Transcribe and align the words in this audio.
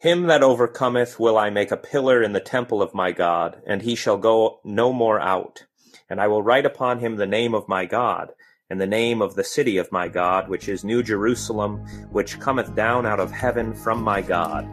Him 0.00 0.28
that 0.28 0.44
overcometh 0.44 1.18
will 1.18 1.36
I 1.36 1.50
make 1.50 1.72
a 1.72 1.76
pillar 1.76 2.22
in 2.22 2.32
the 2.32 2.38
temple 2.38 2.82
of 2.82 2.94
my 2.94 3.10
God, 3.10 3.60
and 3.66 3.82
he 3.82 3.96
shall 3.96 4.16
go 4.16 4.60
no 4.62 4.92
more 4.92 5.18
out. 5.18 5.64
And 6.08 6.20
I 6.20 6.28
will 6.28 6.40
write 6.40 6.64
upon 6.64 7.00
him 7.00 7.16
the 7.16 7.26
name 7.26 7.52
of 7.52 7.66
my 7.66 7.84
God, 7.84 8.30
and 8.70 8.80
the 8.80 8.86
name 8.86 9.20
of 9.20 9.34
the 9.34 9.42
city 9.42 9.76
of 9.76 9.90
my 9.90 10.06
God, 10.06 10.48
which 10.48 10.68
is 10.68 10.84
New 10.84 11.02
Jerusalem, 11.02 11.78
which 12.12 12.38
cometh 12.38 12.76
down 12.76 13.06
out 13.06 13.18
of 13.18 13.32
heaven 13.32 13.74
from 13.74 14.00
my 14.00 14.22
God. 14.22 14.66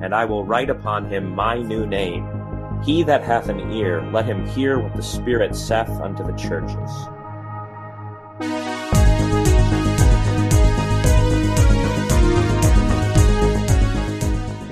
And 0.00 0.14
I 0.14 0.24
will 0.24 0.46
write 0.46 0.70
upon 0.70 1.10
him 1.10 1.34
my 1.34 1.58
new 1.58 1.86
name. 1.86 2.26
He 2.82 3.02
that 3.02 3.22
hath 3.22 3.50
an 3.50 3.70
ear, 3.72 4.00
let 4.10 4.24
him 4.24 4.46
hear 4.46 4.78
what 4.78 4.96
the 4.96 5.02
Spirit 5.02 5.54
saith 5.54 5.90
unto 5.90 6.24
the 6.24 6.32
churches. 6.38 6.90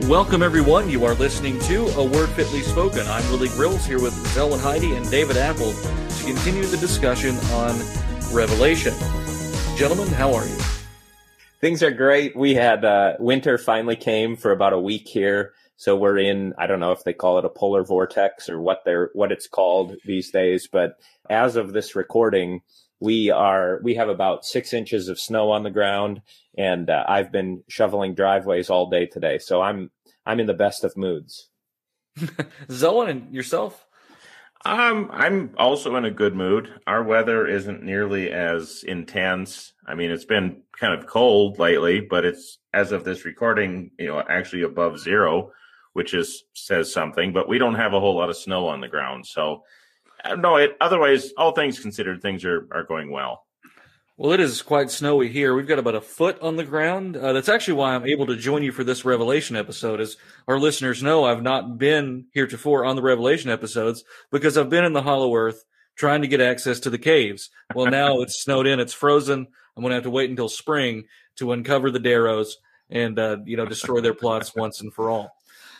Welcome, 0.08 0.42
everyone. 0.42 0.88
You 0.88 1.04
are 1.04 1.12
listening 1.12 1.58
to 1.64 1.86
A 1.88 2.02
Word 2.02 2.30
Fitly 2.30 2.62
Spoken. 2.62 3.06
I'm 3.08 3.22
Willie 3.30 3.50
Grills 3.50 3.84
here 3.84 4.00
with 4.00 4.14
Zelwyn 4.34 4.58
Heide 4.58 4.96
and 4.96 5.10
David 5.10 5.36
Appold 5.36 5.74
to 5.74 6.24
continue 6.24 6.64
the 6.64 6.78
discussion 6.78 7.36
on 7.52 7.78
Revelation. 8.32 8.94
Gentlemen, 9.76 10.08
how 10.08 10.32
are 10.32 10.46
you? 10.46 10.56
Things 11.60 11.82
are 11.82 11.90
great. 11.90 12.34
We 12.34 12.54
had 12.54 12.86
uh, 12.86 13.16
winter 13.18 13.58
finally 13.58 13.96
came 13.96 14.34
for 14.34 14.50
about 14.50 14.72
a 14.72 14.80
week 14.80 15.06
here, 15.06 15.52
so 15.76 15.94
we're 15.94 16.16
in. 16.16 16.54
I 16.56 16.66
don't 16.66 16.80
know 16.80 16.92
if 16.92 17.04
they 17.04 17.12
call 17.12 17.36
it 17.38 17.44
a 17.44 17.50
polar 17.50 17.84
vortex 17.84 18.48
or 18.48 18.62
what 18.62 18.86
they're 18.86 19.10
what 19.12 19.30
it's 19.30 19.46
called 19.46 19.94
these 20.06 20.30
days, 20.30 20.70
but 20.72 20.98
as 21.28 21.54
of 21.54 21.74
this 21.74 21.94
recording, 21.94 22.62
we 22.98 23.28
are 23.28 23.78
we 23.82 23.94
have 23.96 24.08
about 24.08 24.46
six 24.46 24.72
inches 24.72 25.08
of 25.08 25.20
snow 25.20 25.50
on 25.50 25.64
the 25.64 25.70
ground, 25.70 26.22
and 26.56 26.88
uh, 26.88 27.04
I've 27.06 27.30
been 27.30 27.62
shoveling 27.68 28.14
driveways 28.14 28.70
all 28.70 28.88
day 28.88 29.04
today. 29.04 29.36
So 29.36 29.60
I'm 29.60 29.90
I'm 30.28 30.40
in 30.40 30.46
the 30.46 30.54
best 30.54 30.84
of 30.84 30.96
moods. 30.96 31.48
Zelwyn 32.68 33.08
and 33.10 33.34
yourself? 33.34 33.86
Um, 34.64 35.08
I'm 35.10 35.54
also 35.56 35.96
in 35.96 36.04
a 36.04 36.10
good 36.10 36.34
mood. 36.34 36.68
Our 36.86 37.02
weather 37.02 37.46
isn't 37.46 37.82
nearly 37.82 38.30
as 38.30 38.84
intense. 38.86 39.72
I 39.86 39.94
mean, 39.94 40.10
it's 40.10 40.26
been 40.26 40.62
kind 40.78 40.92
of 40.92 41.06
cold 41.06 41.58
lately, 41.58 42.00
but 42.00 42.26
it's 42.26 42.58
as 42.74 42.92
of 42.92 43.04
this 43.04 43.24
recording, 43.24 43.92
you 43.98 44.08
know, 44.08 44.20
actually 44.28 44.62
above 44.62 44.98
zero, 44.98 45.52
which 45.94 46.12
is 46.12 46.44
says 46.52 46.92
something. 46.92 47.32
But 47.32 47.48
we 47.48 47.56
don't 47.56 47.76
have 47.76 47.94
a 47.94 48.00
whole 48.00 48.16
lot 48.16 48.28
of 48.28 48.36
snow 48.36 48.66
on 48.68 48.82
the 48.82 48.88
ground, 48.88 49.26
so 49.26 49.62
uh, 50.24 50.34
no. 50.34 50.56
It 50.56 50.76
otherwise, 50.80 51.32
all 51.38 51.52
things 51.52 51.80
considered, 51.80 52.20
things 52.20 52.44
are 52.44 52.68
are 52.70 52.84
going 52.84 53.10
well. 53.10 53.46
Well, 54.18 54.32
it 54.32 54.40
is 54.40 54.62
quite 54.62 54.90
snowy 54.90 55.28
here. 55.28 55.54
We've 55.54 55.68
got 55.68 55.78
about 55.78 55.94
a 55.94 56.00
foot 56.00 56.40
on 56.40 56.56
the 56.56 56.64
ground. 56.64 57.16
Uh, 57.16 57.32
that's 57.32 57.48
actually 57.48 57.74
why 57.74 57.94
I'm 57.94 58.04
able 58.04 58.26
to 58.26 58.34
join 58.34 58.64
you 58.64 58.72
for 58.72 58.82
this 58.82 59.04
Revelation 59.04 59.54
episode. 59.54 60.00
As 60.00 60.16
our 60.48 60.58
listeners 60.58 61.04
know, 61.04 61.24
I've 61.24 61.40
not 61.40 61.78
been 61.78 62.26
heretofore 62.32 62.84
on 62.84 62.96
the 62.96 63.02
Revelation 63.02 63.48
episodes 63.48 64.02
because 64.32 64.58
I've 64.58 64.70
been 64.70 64.84
in 64.84 64.92
the 64.92 65.02
Hollow 65.02 65.32
Earth 65.36 65.64
trying 65.94 66.22
to 66.22 66.26
get 66.26 66.40
access 66.40 66.80
to 66.80 66.90
the 66.90 66.98
caves. 66.98 67.50
Well, 67.76 67.86
now 67.86 68.20
it's 68.20 68.42
snowed 68.42 68.66
in, 68.66 68.80
it's 68.80 68.92
frozen. 68.92 69.46
I'm 69.76 69.82
going 69.82 69.90
to 69.90 69.94
have 69.94 70.02
to 70.02 70.10
wait 70.10 70.30
until 70.30 70.48
spring 70.48 71.04
to 71.36 71.52
uncover 71.52 71.92
the 71.92 72.00
Deros 72.00 72.54
and 72.90 73.20
uh, 73.20 73.36
you 73.44 73.56
know 73.56 73.66
destroy 73.66 74.00
their 74.00 74.14
plots 74.14 74.52
once 74.52 74.80
and 74.80 74.92
for 74.92 75.10
all. 75.10 75.30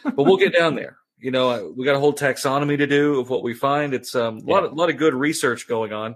But 0.05 0.23
we'll 0.23 0.37
get 0.37 0.55
down 0.55 0.77
there. 0.77 0.99
You 1.19 1.33
know, 1.33 1.75
we 1.77 1.85
got 1.85 1.97
a 1.97 2.01
whole 2.01 2.15
taxonomy 2.15 2.79
to 2.79 2.87
do 2.87 3.19
of 3.19 3.31
what 3.31 3.43
we 3.43 3.53
find. 3.53 3.95
It's 3.95 4.15
um, 4.15 4.39
a 4.39 4.49
lot, 4.49 4.63
of, 4.63 4.75
lot 4.75 4.91
of 4.91 4.97
good 4.97 5.15
research 5.15 5.67
going 5.67 5.93
on 5.93 6.15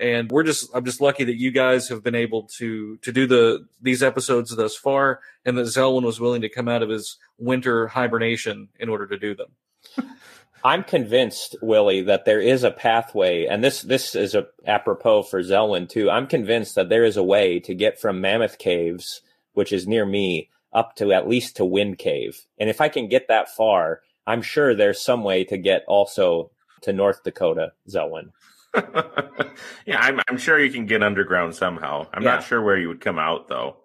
and 0.00 0.30
we're 0.30 0.42
just 0.42 0.68
i'm 0.74 0.84
just 0.84 1.00
lucky 1.00 1.24
that 1.24 1.38
you 1.38 1.50
guys 1.50 1.88
have 1.88 2.02
been 2.02 2.14
able 2.14 2.44
to 2.44 2.96
to 2.98 3.12
do 3.12 3.26
the 3.26 3.66
these 3.80 4.02
episodes 4.02 4.54
thus 4.54 4.76
far 4.76 5.20
and 5.44 5.56
that 5.56 5.66
zelwyn 5.66 6.04
was 6.04 6.20
willing 6.20 6.42
to 6.42 6.48
come 6.48 6.68
out 6.68 6.82
of 6.82 6.88
his 6.88 7.16
winter 7.38 7.88
hibernation 7.88 8.68
in 8.78 8.88
order 8.88 9.06
to 9.06 9.18
do 9.18 9.34
them. 9.34 9.50
I'm 10.64 10.82
convinced 10.82 11.56
willie 11.62 12.02
that 12.02 12.24
there 12.24 12.40
is 12.40 12.64
a 12.64 12.70
pathway 12.70 13.46
and 13.46 13.62
this 13.62 13.82
this 13.82 14.14
is 14.14 14.34
a 14.34 14.46
apropos 14.66 15.22
for 15.24 15.42
zelwyn 15.42 15.88
too. 15.88 16.10
I'm 16.10 16.26
convinced 16.26 16.74
that 16.74 16.88
there 16.88 17.04
is 17.04 17.16
a 17.16 17.22
way 17.22 17.60
to 17.60 17.74
get 17.74 18.00
from 18.00 18.20
mammoth 18.20 18.58
caves 18.58 19.20
which 19.52 19.72
is 19.72 19.86
near 19.86 20.06
me 20.06 20.48
up 20.72 20.96
to 20.96 21.12
at 21.12 21.28
least 21.28 21.56
to 21.56 21.64
wind 21.64 21.98
cave. 21.98 22.46
And 22.58 22.68
if 22.68 22.80
i 22.80 22.88
can 22.88 23.08
get 23.08 23.28
that 23.28 23.48
far 23.48 24.00
i'm 24.26 24.42
sure 24.42 24.74
there's 24.74 25.00
some 25.00 25.22
way 25.22 25.44
to 25.44 25.58
get 25.58 25.84
also 25.86 26.50
to 26.80 26.92
north 26.92 27.22
dakota 27.22 27.72
zelwyn 27.88 28.30
yeah, 29.86 30.00
I'm, 30.00 30.20
I'm 30.28 30.38
sure 30.38 30.58
you 30.58 30.70
can 30.70 30.86
get 30.86 31.02
underground 31.02 31.54
somehow. 31.54 32.06
I'm 32.12 32.22
yeah. 32.22 32.36
not 32.36 32.44
sure 32.44 32.62
where 32.62 32.76
you 32.76 32.88
would 32.88 33.00
come 33.00 33.18
out 33.18 33.48
though. 33.48 33.78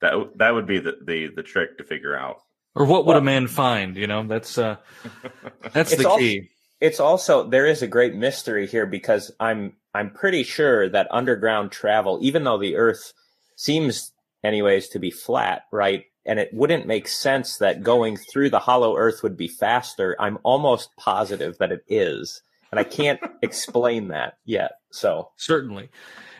That 0.00 0.12
that 0.36 0.54
would 0.54 0.66
be 0.66 0.78
the, 0.78 0.98
the, 1.04 1.28
the 1.34 1.42
trick 1.42 1.78
to 1.78 1.84
figure 1.84 2.16
out. 2.16 2.42
Or 2.74 2.84
what 2.84 3.06
would 3.06 3.12
well, 3.12 3.22
a 3.22 3.24
man 3.24 3.46
find? 3.46 3.96
You 3.96 4.06
know, 4.06 4.26
that's 4.26 4.58
uh, 4.58 4.76
that's 5.72 5.96
the 5.96 6.14
key. 6.18 6.50
it's 6.80 7.00
also 7.00 7.48
there 7.48 7.66
is 7.66 7.82
a 7.82 7.86
great 7.86 8.14
mystery 8.14 8.66
here 8.66 8.86
because 8.86 9.32
I'm 9.40 9.74
I'm 9.94 10.10
pretty 10.10 10.42
sure 10.42 10.88
that 10.90 11.08
underground 11.10 11.72
travel, 11.72 12.18
even 12.20 12.44
though 12.44 12.58
the 12.58 12.76
Earth 12.76 13.14
seems, 13.56 14.12
anyways, 14.44 14.88
to 14.90 14.98
be 14.98 15.10
flat, 15.10 15.62
right? 15.72 16.04
And 16.26 16.38
it 16.38 16.52
wouldn't 16.52 16.86
make 16.86 17.08
sense 17.08 17.56
that 17.58 17.82
going 17.82 18.18
through 18.18 18.50
the 18.50 18.58
hollow 18.58 18.96
Earth 18.96 19.22
would 19.22 19.38
be 19.38 19.48
faster. 19.48 20.14
I'm 20.20 20.38
almost 20.42 20.90
positive 20.98 21.56
that 21.58 21.72
it 21.72 21.84
is 21.88 22.42
and 22.76 22.86
I 22.86 22.88
can't 22.88 23.20
explain 23.42 24.08
that 24.08 24.36
yet. 24.44 24.72
So 24.90 25.30
certainly, 25.36 25.88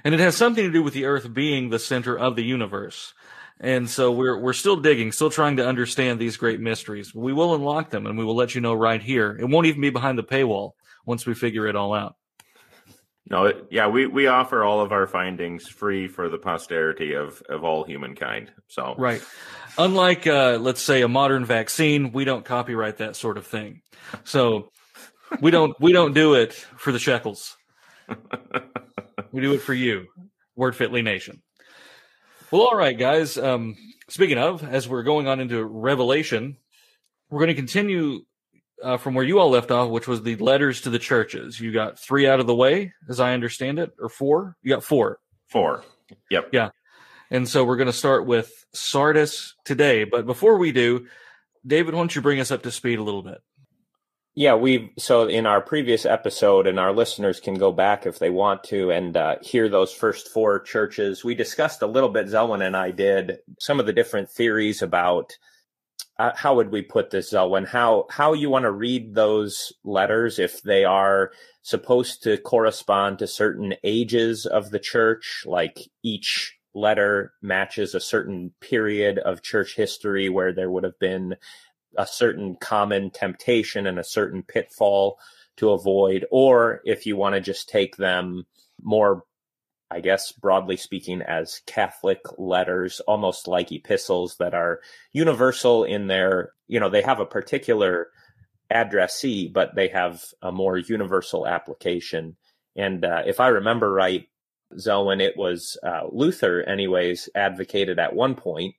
and 0.04 0.14
it 0.14 0.20
has 0.20 0.36
something 0.36 0.64
to 0.64 0.72
do 0.72 0.82
with 0.82 0.94
the 0.94 1.06
Earth 1.06 1.32
being 1.32 1.70
the 1.70 1.78
center 1.78 2.16
of 2.16 2.36
the 2.36 2.44
universe. 2.44 3.14
And 3.58 3.88
so 3.88 4.12
we're 4.12 4.38
we're 4.38 4.52
still 4.52 4.76
digging, 4.76 5.12
still 5.12 5.30
trying 5.30 5.56
to 5.56 5.66
understand 5.66 6.20
these 6.20 6.36
great 6.36 6.60
mysteries. 6.60 7.14
We 7.14 7.32
will 7.32 7.54
unlock 7.54 7.88
them, 7.88 8.06
and 8.06 8.18
we 8.18 8.24
will 8.24 8.36
let 8.36 8.54
you 8.54 8.60
know 8.60 8.74
right 8.74 9.00
here. 9.00 9.34
It 9.40 9.46
won't 9.46 9.66
even 9.66 9.80
be 9.80 9.88
behind 9.88 10.18
the 10.18 10.24
paywall 10.24 10.72
once 11.06 11.24
we 11.24 11.32
figure 11.32 11.66
it 11.66 11.74
all 11.74 11.94
out. 11.94 12.16
No, 13.28 13.52
yeah, 13.70 13.88
we, 13.88 14.06
we 14.06 14.28
offer 14.28 14.62
all 14.62 14.80
of 14.80 14.92
our 14.92 15.06
findings 15.08 15.66
free 15.66 16.06
for 16.06 16.28
the 16.28 16.38
posterity 16.38 17.14
of, 17.14 17.42
of 17.48 17.64
all 17.64 17.82
humankind. 17.82 18.52
So 18.68 18.94
right, 18.98 19.22
unlike 19.78 20.26
uh, 20.26 20.58
let's 20.60 20.82
say 20.82 21.02
a 21.02 21.08
modern 21.08 21.44
vaccine, 21.44 22.12
we 22.12 22.24
don't 22.24 22.44
copyright 22.44 22.98
that 22.98 23.16
sort 23.16 23.38
of 23.38 23.46
thing. 23.46 23.80
So 24.24 24.70
we 25.40 25.50
don't 25.50 25.78
we 25.80 25.92
don't 25.92 26.14
do 26.14 26.34
it 26.34 26.52
for 26.52 26.92
the 26.92 26.98
shekels. 26.98 27.56
we 29.32 29.40
do 29.40 29.52
it 29.54 29.60
for 29.60 29.74
you, 29.74 30.06
Word 30.54 30.76
Fitly 30.76 31.02
Nation. 31.02 31.42
Well, 32.50 32.62
all 32.62 32.76
right, 32.76 32.96
guys. 32.96 33.36
Um, 33.36 33.76
speaking 34.08 34.38
of, 34.38 34.62
as 34.62 34.88
we're 34.88 35.02
going 35.02 35.26
on 35.26 35.40
into 35.40 35.64
Revelation, 35.64 36.56
we're 37.30 37.40
going 37.40 37.48
to 37.48 37.54
continue 37.54 38.20
uh, 38.82 38.96
from 38.96 39.14
where 39.14 39.24
you 39.24 39.38
all 39.38 39.50
left 39.50 39.70
off, 39.70 39.90
which 39.90 40.06
was 40.06 40.22
the 40.22 40.36
letters 40.36 40.82
to 40.82 40.90
the 40.90 40.98
churches. 40.98 41.58
You 41.58 41.72
got 41.72 41.98
three 41.98 42.26
out 42.26 42.40
of 42.40 42.46
the 42.46 42.54
way, 42.54 42.92
as 43.08 43.20
I 43.20 43.34
understand 43.34 43.78
it, 43.78 43.92
or 43.98 44.08
four? 44.08 44.56
You 44.62 44.74
got 44.74 44.84
four. 44.84 45.18
Four. 45.48 45.84
Yep. 46.30 46.50
Yeah. 46.52 46.70
And 47.30 47.48
so 47.48 47.64
we're 47.64 47.76
going 47.76 47.86
to 47.86 47.92
start 47.92 48.26
with 48.26 48.64
Sardis 48.72 49.54
today. 49.64 50.04
But 50.04 50.26
before 50.26 50.58
we 50.58 50.72
do, 50.72 51.06
David, 51.66 51.94
why 51.94 52.00
don't 52.00 52.14
you 52.14 52.22
bring 52.22 52.38
us 52.38 52.50
up 52.50 52.62
to 52.62 52.70
speed 52.70 52.98
a 52.98 53.02
little 53.02 53.22
bit? 53.22 53.38
Yeah, 54.38 54.54
we 54.54 54.92
so 54.98 55.26
in 55.28 55.46
our 55.46 55.62
previous 55.62 56.04
episode, 56.04 56.66
and 56.66 56.78
our 56.78 56.92
listeners 56.92 57.40
can 57.40 57.54
go 57.54 57.72
back 57.72 58.04
if 58.04 58.18
they 58.18 58.28
want 58.28 58.64
to 58.64 58.90
and 58.90 59.16
uh, 59.16 59.36
hear 59.40 59.70
those 59.70 59.94
first 59.94 60.28
four 60.28 60.60
churches. 60.60 61.24
We 61.24 61.34
discussed 61.34 61.80
a 61.80 61.86
little 61.86 62.10
bit. 62.10 62.26
Zelwyn 62.26 62.64
and 62.64 62.76
I 62.76 62.90
did 62.90 63.38
some 63.58 63.80
of 63.80 63.86
the 63.86 63.94
different 63.94 64.28
theories 64.28 64.82
about 64.82 65.32
uh, 66.18 66.32
how 66.36 66.54
would 66.56 66.70
we 66.70 66.82
put 66.82 67.08
this, 67.08 67.32
Zelwyn? 67.32 67.66
How 67.66 68.08
how 68.10 68.34
you 68.34 68.50
want 68.50 68.64
to 68.64 68.70
read 68.70 69.14
those 69.14 69.72
letters 69.84 70.38
if 70.38 70.60
they 70.60 70.84
are 70.84 71.32
supposed 71.62 72.22
to 72.24 72.36
correspond 72.36 73.18
to 73.20 73.26
certain 73.26 73.72
ages 73.84 74.44
of 74.44 74.70
the 74.70 74.78
church, 74.78 75.44
like 75.46 75.78
each 76.02 76.54
letter 76.74 77.32
matches 77.40 77.94
a 77.94 78.00
certain 78.00 78.52
period 78.60 79.16
of 79.18 79.42
church 79.42 79.76
history 79.76 80.28
where 80.28 80.52
there 80.52 80.70
would 80.70 80.84
have 80.84 80.98
been 80.98 81.36
a 81.96 82.06
certain 82.06 82.56
common 82.56 83.10
temptation 83.10 83.86
and 83.86 83.98
a 83.98 84.04
certain 84.04 84.42
pitfall 84.42 85.18
to 85.56 85.70
avoid, 85.70 86.26
or 86.30 86.80
if 86.84 87.06
you 87.06 87.16
want 87.16 87.34
to 87.34 87.40
just 87.40 87.68
take 87.68 87.96
them 87.96 88.46
more, 88.82 89.24
I 89.90 90.00
guess, 90.00 90.32
broadly 90.32 90.76
speaking, 90.76 91.22
as 91.22 91.62
Catholic 91.66 92.20
letters, 92.38 93.00
almost 93.00 93.48
like 93.48 93.72
epistles 93.72 94.36
that 94.38 94.54
are 94.54 94.80
universal 95.12 95.84
in 95.84 96.06
their, 96.08 96.52
you 96.68 96.78
know, 96.78 96.90
they 96.90 97.02
have 97.02 97.20
a 97.20 97.26
particular 97.26 98.08
addressee, 98.70 99.48
but 99.48 99.74
they 99.74 99.88
have 99.88 100.22
a 100.42 100.52
more 100.52 100.76
universal 100.76 101.46
application. 101.46 102.36
And 102.76 103.04
uh, 103.04 103.22
if 103.26 103.40
I 103.40 103.48
remember 103.48 103.90
right, 103.90 104.28
Zelwyn, 104.74 105.22
it 105.22 105.36
was 105.36 105.78
uh, 105.82 106.02
Luther, 106.10 106.62
anyways, 106.62 107.28
advocated 107.34 107.98
at 107.98 108.14
one 108.14 108.34
point 108.34 108.74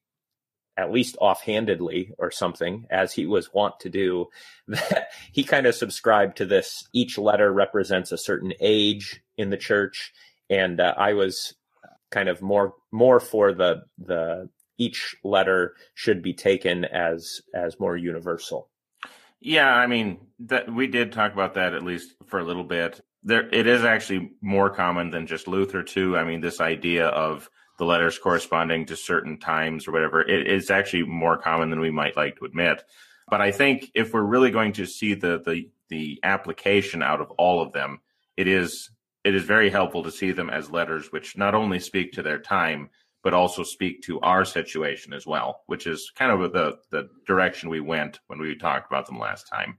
at 0.77 0.91
least 0.91 1.17
offhandedly 1.19 2.11
or 2.17 2.29
something, 2.29 2.85
as 2.89 3.11
he 3.11 3.25
was 3.25 3.53
wont 3.53 3.79
to 3.79 3.89
do, 3.89 4.27
that 4.67 5.09
he 5.31 5.43
kind 5.43 5.65
of 5.65 5.75
subscribed 5.75 6.37
to 6.37 6.45
this. 6.45 6.87
Each 6.93 7.17
letter 7.17 7.51
represents 7.51 8.11
a 8.11 8.17
certain 8.17 8.53
age 8.59 9.21
in 9.37 9.49
the 9.49 9.57
church, 9.57 10.13
and 10.49 10.79
uh, 10.79 10.93
I 10.97 11.13
was 11.13 11.55
kind 12.11 12.29
of 12.29 12.41
more 12.41 12.73
more 12.91 13.19
for 13.19 13.53
the 13.53 13.83
the 13.97 14.49
each 14.77 15.15
letter 15.23 15.75
should 15.95 16.21
be 16.21 16.33
taken 16.33 16.85
as 16.85 17.41
as 17.53 17.79
more 17.79 17.97
universal. 17.97 18.69
Yeah, 19.39 19.73
I 19.73 19.87
mean 19.87 20.19
that 20.39 20.71
we 20.73 20.87
did 20.87 21.11
talk 21.11 21.33
about 21.33 21.55
that 21.55 21.73
at 21.73 21.83
least 21.83 22.15
for 22.27 22.39
a 22.39 22.43
little 22.43 22.63
bit. 22.63 23.01
There, 23.23 23.47
it 23.49 23.67
is 23.67 23.83
actually 23.83 24.31
more 24.41 24.69
common 24.69 25.09
than 25.09 25.27
just 25.27 25.47
Luther 25.47 25.83
too. 25.83 26.17
I 26.17 26.23
mean, 26.23 26.39
this 26.39 26.61
idea 26.61 27.07
of 27.07 27.49
the 27.77 27.85
letters 27.85 28.17
corresponding 28.17 28.85
to 28.85 28.95
certain 28.95 29.39
times 29.39 29.87
or 29.87 29.91
whatever, 29.91 30.21
it 30.21 30.47
is 30.47 30.71
actually 30.71 31.03
more 31.03 31.37
common 31.37 31.69
than 31.69 31.79
we 31.79 31.91
might 31.91 32.17
like 32.17 32.37
to 32.37 32.45
admit. 32.45 32.83
But 33.29 33.41
I 33.41 33.51
think 33.51 33.91
if 33.93 34.13
we're 34.13 34.21
really 34.21 34.51
going 34.51 34.73
to 34.73 34.85
see 34.85 35.13
the 35.13 35.41
the 35.45 35.69
the 35.89 36.19
application 36.23 37.01
out 37.01 37.21
of 37.21 37.31
all 37.31 37.61
of 37.61 37.73
them, 37.73 38.01
it 38.35 38.47
is 38.47 38.89
it 39.23 39.35
is 39.35 39.43
very 39.43 39.69
helpful 39.69 40.03
to 40.03 40.11
see 40.11 40.31
them 40.31 40.49
as 40.49 40.71
letters 40.71 41.11
which 41.11 41.37
not 41.37 41.55
only 41.55 41.79
speak 41.79 42.13
to 42.13 42.23
their 42.23 42.39
time 42.39 42.89
but 43.23 43.33
also 43.33 43.63
speak 43.63 44.01
to 44.03 44.21
our 44.21 44.45
situation 44.45 45.11
as 45.11 45.25
well, 45.25 45.63
which 45.65 45.85
is 45.85 46.11
kind 46.15 46.31
of 46.31 46.53
the 46.53 46.77
the 46.91 47.09
direction 47.25 47.69
we 47.69 47.81
went 47.81 48.19
when 48.27 48.39
we 48.39 48.55
talked 48.55 48.89
about 48.89 49.05
them 49.05 49.19
last 49.19 49.49
time. 49.49 49.77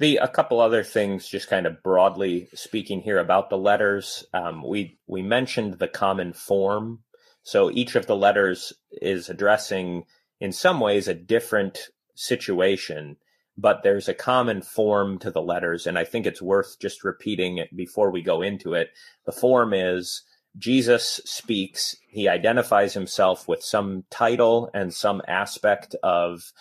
The 0.00 0.16
a 0.16 0.28
couple 0.28 0.60
other 0.60 0.82
things, 0.82 1.28
just 1.28 1.48
kind 1.48 1.66
of 1.66 1.82
broadly 1.82 2.48
speaking 2.54 3.02
here 3.02 3.18
about 3.18 3.50
the 3.50 3.58
letters. 3.58 4.24
Um, 4.32 4.66
we 4.66 4.98
we 5.06 5.20
mentioned 5.20 5.74
the 5.74 5.88
common 5.88 6.32
form, 6.32 7.00
so 7.42 7.70
each 7.70 7.94
of 7.96 8.06
the 8.06 8.16
letters 8.16 8.72
is 8.90 9.28
addressing, 9.28 10.04
in 10.40 10.52
some 10.52 10.80
ways, 10.80 11.06
a 11.06 11.12
different 11.12 11.90
situation, 12.14 13.18
but 13.58 13.82
there's 13.82 14.08
a 14.08 14.14
common 14.14 14.62
form 14.62 15.18
to 15.18 15.30
the 15.30 15.42
letters, 15.42 15.86
and 15.86 15.98
I 15.98 16.04
think 16.04 16.24
it's 16.24 16.40
worth 16.40 16.78
just 16.80 17.04
repeating 17.04 17.58
it 17.58 17.76
before 17.76 18.10
we 18.10 18.22
go 18.22 18.40
into 18.40 18.72
it. 18.72 18.88
The 19.26 19.32
form 19.32 19.74
is 19.74 20.22
Jesus 20.56 21.20
speaks. 21.26 21.94
He 22.08 22.26
identifies 22.26 22.94
himself 22.94 23.46
with 23.46 23.62
some 23.62 24.04
title 24.10 24.70
and 24.72 24.94
some 24.94 25.20
aspect 25.28 25.94
of 26.02 26.52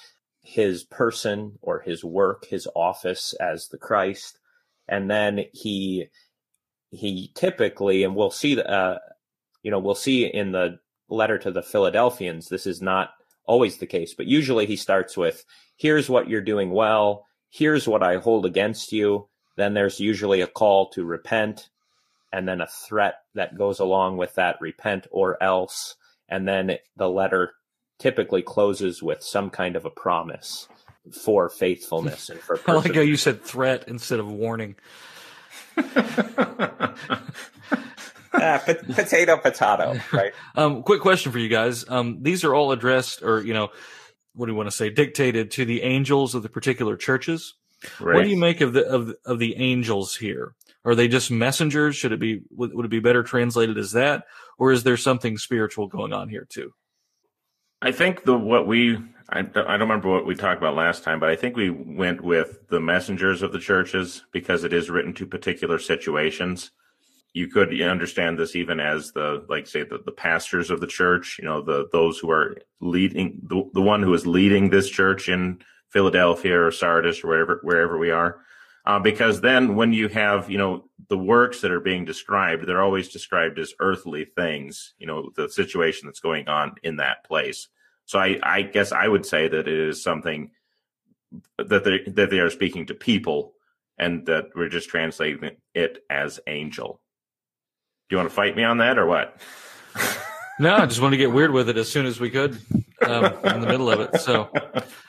his 0.41 0.83
person 0.83 1.57
or 1.61 1.79
his 1.79 2.03
work, 2.03 2.45
his 2.45 2.67
office 2.75 3.33
as 3.39 3.67
the 3.67 3.77
Christ, 3.77 4.39
and 4.87 5.09
then 5.09 5.45
he 5.53 6.07
he 6.91 7.31
typically, 7.35 8.03
and 8.03 8.15
we'll 8.15 8.31
see, 8.31 8.59
uh, 8.59 8.97
you 9.61 9.69
know, 9.69 9.77
we'll 9.79 9.93
see 9.95 10.25
in 10.25 10.51
the 10.51 10.79
letter 11.07 11.37
to 11.37 11.51
the 11.51 11.61
Philadelphians, 11.61 12.49
this 12.49 12.65
is 12.65 12.81
not 12.81 13.11
always 13.45 13.77
the 13.77 13.85
case, 13.85 14.13
but 14.15 14.25
usually 14.25 14.65
he 14.65 14.75
starts 14.75 15.15
with, 15.15 15.45
"Here's 15.77 16.09
what 16.09 16.27
you're 16.29 16.41
doing 16.41 16.71
well. 16.71 17.25
Here's 17.49 17.87
what 17.87 18.03
I 18.03 18.17
hold 18.17 18.45
against 18.45 18.91
you." 18.91 19.27
Then 19.55 19.73
there's 19.73 19.99
usually 19.99 20.41
a 20.41 20.47
call 20.47 20.89
to 20.91 21.03
repent, 21.05 21.69
and 22.31 22.47
then 22.47 22.61
a 22.61 22.67
threat 22.67 23.15
that 23.35 23.57
goes 23.57 23.79
along 23.79 24.17
with 24.17 24.35
that, 24.35 24.61
repent 24.61 25.07
or 25.11 25.41
else, 25.43 25.95
and 26.27 26.47
then 26.47 26.77
the 26.95 27.09
letter 27.09 27.53
typically 27.99 28.41
closes 28.41 29.03
with 29.03 29.21
some 29.21 29.49
kind 29.49 29.75
of 29.75 29.85
a 29.85 29.89
promise 29.89 30.67
for 31.11 31.49
faithfulness 31.49 32.29
and 32.29 32.39
for. 32.39 32.59
I 32.67 32.73
like 32.73 32.95
how 32.95 33.01
you 33.01 33.17
said 33.17 33.43
threat 33.43 33.83
instead 33.87 34.19
of 34.19 34.31
warning. 34.31 34.75
ah, 38.33 38.61
potato, 38.65 39.37
potato, 39.37 39.99
right? 40.13 40.33
um, 40.55 40.83
quick 40.83 41.01
question 41.01 41.31
for 41.31 41.39
you 41.39 41.49
guys. 41.49 41.85
Um, 41.87 42.19
these 42.21 42.43
are 42.43 42.53
all 42.53 42.71
addressed, 42.71 43.21
or 43.21 43.41
you 43.41 43.53
know, 43.53 43.69
what 44.33 44.47
do 44.47 44.51
you 44.51 44.57
want 44.57 44.67
to 44.67 44.75
say? 44.75 44.89
Dictated 44.89 45.51
to 45.51 45.65
the 45.65 45.83
angels 45.83 46.35
of 46.35 46.43
the 46.43 46.49
particular 46.49 46.97
churches. 46.97 47.55
Right. 47.99 48.15
What 48.15 48.23
do 48.23 48.29
you 48.29 48.37
make 48.37 48.59
of 48.61 48.73
the 48.73 48.85
of 48.85 49.13
of 49.25 49.39
the 49.39 49.55
angels 49.55 50.15
here? 50.15 50.53
Are 50.83 50.95
they 50.95 51.07
just 51.07 51.31
messengers? 51.31 51.95
Should 51.95 52.11
it 52.11 52.19
be 52.19 52.41
would, 52.51 52.73
would 52.73 52.85
it 52.85 52.89
be 52.89 52.99
better 52.99 53.23
translated 53.23 53.77
as 53.77 53.93
that, 53.93 54.25
or 54.57 54.71
is 54.71 54.83
there 54.83 54.97
something 54.97 55.37
spiritual 55.37 55.87
going 55.87 56.11
on 56.11 56.27
here 56.27 56.45
too? 56.49 56.73
I 57.81 57.91
think 57.91 58.23
the 58.23 58.37
what 58.37 58.67
we 58.67 58.97
I, 59.31 59.39
I 59.39 59.43
don't 59.43 59.81
remember 59.81 60.09
what 60.09 60.25
we 60.25 60.35
talked 60.35 60.57
about 60.57 60.75
last 60.75 61.03
time, 61.03 61.19
but 61.19 61.29
I 61.29 61.35
think 61.35 61.55
we 61.55 61.69
went 61.69 62.21
with 62.21 62.67
the 62.69 62.79
messengers 62.79 63.41
of 63.41 63.51
the 63.51 63.59
churches 63.59 64.23
because 64.31 64.63
it 64.63 64.73
is 64.73 64.89
written 64.89 65.13
to 65.15 65.25
particular 65.25 65.77
situations. 65.77 66.71
You 67.33 67.47
could 67.47 67.79
understand 67.81 68.39
this 68.39 68.55
even 68.55 68.79
as 68.79 69.11
the 69.11 69.45
like 69.47 69.67
say 69.67 69.83
the, 69.83 69.99
the 70.03 70.11
pastors 70.11 70.71
of 70.71 70.81
the 70.81 70.87
church, 70.87 71.37
you 71.39 71.45
know, 71.45 71.61
the 71.61 71.87
those 71.91 72.17
who 72.17 72.31
are 72.31 72.57
leading 72.81 73.39
the, 73.43 73.69
the 73.73 73.81
one 73.81 74.01
who 74.01 74.13
is 74.13 74.25
leading 74.25 74.69
this 74.69 74.89
church 74.89 75.29
in 75.29 75.59
Philadelphia 75.89 76.59
or 76.59 76.71
Sardis 76.71 77.23
or 77.23 77.27
wherever 77.27 77.59
wherever 77.61 77.97
we 77.97 78.11
are. 78.11 78.41
Uh, 78.85 78.99
because 78.99 79.41
then 79.41 79.75
when 79.75 79.93
you 79.93 80.07
have 80.07 80.49
you 80.49 80.57
know 80.57 80.85
the 81.09 81.17
works 81.17 81.61
that 81.61 81.71
are 81.71 81.79
being 81.79 82.05
described 82.05 82.65
they're 82.65 82.81
always 82.81 83.09
described 83.09 83.59
as 83.59 83.73
earthly 83.79 84.25
things 84.25 84.93
you 84.97 85.07
know 85.07 85.31
the 85.35 85.49
situation 85.49 86.07
that's 86.07 86.19
going 86.19 86.47
on 86.47 86.75
in 86.83 86.97
that 86.97 87.23
place. 87.25 87.67
So 88.05 88.19
i 88.19 88.39
i 88.43 88.61
guess 88.61 88.91
i 88.91 89.07
would 89.07 89.25
say 89.25 89.47
that 89.47 89.67
it 89.67 89.67
is 89.67 90.01
something 90.03 90.51
that 91.57 91.83
they 91.83 91.99
that 92.11 92.29
they 92.29 92.39
are 92.39 92.49
speaking 92.49 92.85
to 92.87 92.93
people 92.93 93.53
and 93.97 94.25
that 94.25 94.45
we're 94.55 94.69
just 94.69 94.89
translating 94.89 95.57
it 95.73 96.03
as 96.09 96.39
angel. 96.47 97.01
Do 98.07 98.15
you 98.15 98.17
want 98.17 98.29
to 98.29 98.35
fight 98.35 98.55
me 98.55 98.63
on 98.63 98.77
that 98.77 98.97
or 98.97 99.05
what? 99.05 99.39
No 100.59 100.75
i 100.75 100.85
just 100.85 101.01
want 101.01 101.13
to 101.13 101.17
get 101.17 101.31
weird 101.31 101.51
with 101.51 101.69
it 101.69 101.77
as 101.77 101.89
soon 101.89 102.05
as 102.05 102.19
we 102.19 102.29
could 102.29 102.59
um, 103.01 103.25
in 103.45 103.61
the 103.61 103.67
middle 103.67 103.89
of 103.89 104.01
it 104.01 104.19
so 104.19 104.49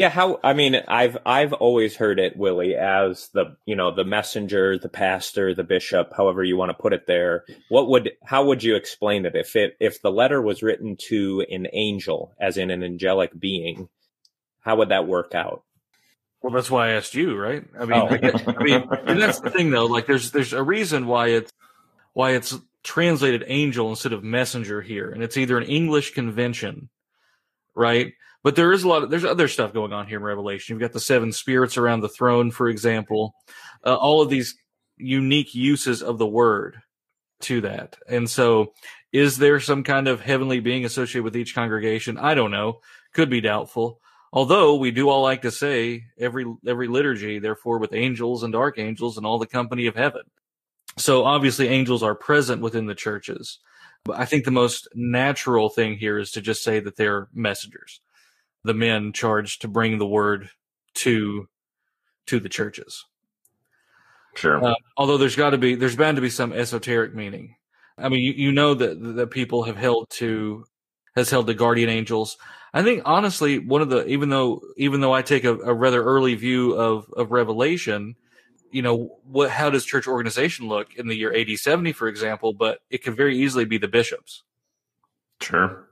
yeah, 0.00 0.08
how 0.08 0.40
I 0.42 0.54
mean, 0.54 0.76
I've 0.88 1.18
I've 1.26 1.52
always 1.52 1.94
heard 1.94 2.18
it, 2.18 2.34
Willie, 2.34 2.74
as 2.74 3.28
the 3.34 3.58
you 3.66 3.76
know 3.76 3.94
the 3.94 4.02
messenger, 4.02 4.78
the 4.78 4.88
pastor, 4.88 5.54
the 5.54 5.62
bishop, 5.62 6.14
however 6.16 6.42
you 6.42 6.56
want 6.56 6.70
to 6.70 6.82
put 6.82 6.94
it. 6.94 7.06
There, 7.06 7.44
what 7.68 7.86
would 7.90 8.12
how 8.24 8.46
would 8.46 8.62
you 8.62 8.76
explain 8.76 9.26
it 9.26 9.36
if 9.36 9.56
it 9.56 9.76
if 9.78 10.00
the 10.00 10.10
letter 10.10 10.40
was 10.40 10.62
written 10.62 10.96
to 11.08 11.44
an 11.50 11.66
angel, 11.74 12.32
as 12.40 12.56
in 12.56 12.70
an 12.70 12.82
angelic 12.82 13.38
being? 13.38 13.90
How 14.60 14.76
would 14.76 14.88
that 14.88 15.06
work 15.06 15.34
out? 15.34 15.64
Well, 16.40 16.54
that's 16.54 16.70
why 16.70 16.88
I 16.88 16.92
asked 16.92 17.14
you, 17.14 17.36
right? 17.36 17.62
I 17.78 17.84
mean, 17.84 18.00
oh. 18.00 18.06
I, 18.06 18.54
I 18.58 18.62
mean, 18.62 19.18
that's 19.18 19.40
the 19.40 19.50
thing, 19.50 19.70
though. 19.70 19.84
Like, 19.84 20.06
there's 20.06 20.30
there's 20.30 20.54
a 20.54 20.62
reason 20.62 21.08
why 21.08 21.26
it's 21.26 21.52
why 22.14 22.30
it's 22.30 22.58
translated 22.82 23.44
angel 23.48 23.90
instead 23.90 24.14
of 24.14 24.24
messenger 24.24 24.80
here, 24.80 25.10
and 25.10 25.22
it's 25.22 25.36
either 25.36 25.58
an 25.58 25.64
English 25.64 26.14
convention, 26.14 26.88
right? 27.74 28.12
But 28.42 28.56
there 28.56 28.72
is 28.72 28.84
a 28.84 28.88
lot 28.88 29.02
of 29.02 29.10
there's 29.10 29.24
other 29.24 29.48
stuff 29.48 29.72
going 29.72 29.92
on 29.92 30.06
here 30.06 30.18
in 30.18 30.24
Revelation. 30.24 30.74
You've 30.74 30.80
got 30.80 30.92
the 30.92 31.00
seven 31.00 31.32
spirits 31.32 31.76
around 31.76 32.00
the 32.00 32.08
throne, 32.08 32.50
for 32.50 32.68
example. 32.68 33.34
Uh, 33.84 33.96
all 33.96 34.22
of 34.22 34.30
these 34.30 34.56
unique 34.96 35.54
uses 35.54 36.02
of 36.02 36.18
the 36.18 36.26
word 36.26 36.80
to 37.40 37.60
that. 37.62 37.96
And 38.08 38.28
so, 38.28 38.72
is 39.12 39.38
there 39.38 39.60
some 39.60 39.82
kind 39.82 40.08
of 40.08 40.20
heavenly 40.20 40.60
being 40.60 40.84
associated 40.84 41.24
with 41.24 41.36
each 41.36 41.54
congregation? 41.54 42.16
I 42.16 42.34
don't 42.34 42.50
know. 42.50 42.80
Could 43.12 43.30
be 43.30 43.40
doubtful. 43.40 44.00
Although 44.32 44.76
we 44.76 44.90
do 44.90 45.08
all 45.08 45.22
like 45.22 45.42
to 45.42 45.50
say 45.50 46.04
every 46.18 46.46
every 46.66 46.88
liturgy, 46.88 47.40
therefore, 47.40 47.78
with 47.78 47.92
angels 47.92 48.42
and 48.42 48.54
archangels 48.54 49.16
and 49.16 49.26
all 49.26 49.38
the 49.38 49.46
company 49.46 49.86
of 49.86 49.96
heaven. 49.96 50.22
So 50.96 51.24
obviously, 51.24 51.68
angels 51.68 52.02
are 52.02 52.14
present 52.14 52.62
within 52.62 52.86
the 52.86 52.94
churches. 52.94 53.58
But 54.04 54.18
I 54.18 54.24
think 54.24 54.44
the 54.44 54.50
most 54.50 54.88
natural 54.94 55.68
thing 55.68 55.96
here 55.96 56.18
is 56.18 56.30
to 56.32 56.40
just 56.40 56.62
say 56.62 56.80
that 56.80 56.96
they're 56.96 57.28
messengers 57.32 58.00
the 58.64 58.74
men 58.74 59.12
charged 59.12 59.62
to 59.62 59.68
bring 59.68 59.98
the 59.98 60.06
word 60.06 60.50
to 60.94 61.48
to 62.26 62.40
the 62.40 62.48
churches. 62.48 63.06
Sure. 64.34 64.64
Uh, 64.64 64.74
although 64.96 65.18
there's 65.18 65.36
got 65.36 65.50
to 65.50 65.58
be 65.58 65.74
there's 65.74 65.96
bound 65.96 66.16
to 66.16 66.22
be 66.22 66.30
some 66.30 66.52
esoteric 66.52 67.14
meaning. 67.14 67.56
I 67.98 68.08
mean, 68.08 68.20
you, 68.20 68.32
you 68.32 68.52
know 68.52 68.74
that 68.74 69.16
that 69.16 69.30
people 69.30 69.64
have 69.64 69.76
held 69.76 70.08
to 70.10 70.64
has 71.16 71.30
held 71.30 71.46
to 71.48 71.54
guardian 71.54 71.90
angels. 71.90 72.36
I 72.72 72.82
think 72.82 73.02
honestly, 73.04 73.58
one 73.58 73.82
of 73.82 73.90
the 73.90 74.06
even 74.06 74.28
though 74.28 74.60
even 74.76 75.00
though 75.00 75.12
I 75.12 75.22
take 75.22 75.44
a, 75.44 75.56
a 75.58 75.74
rather 75.74 76.02
early 76.02 76.34
view 76.34 76.74
of 76.74 77.10
of 77.16 77.32
Revelation, 77.32 78.16
you 78.70 78.82
know, 78.82 79.18
what 79.24 79.50
how 79.50 79.70
does 79.70 79.84
church 79.84 80.06
organization 80.06 80.68
look 80.68 80.94
in 80.94 81.08
the 81.08 81.16
year 81.16 81.34
AD 81.34 81.58
70, 81.58 81.92
for 81.92 82.08
example? 82.08 82.52
But 82.52 82.80
it 82.90 83.04
could 83.04 83.16
very 83.16 83.38
easily 83.38 83.64
be 83.64 83.78
the 83.78 83.88
bishops. 83.88 84.42
Sure 85.40 85.90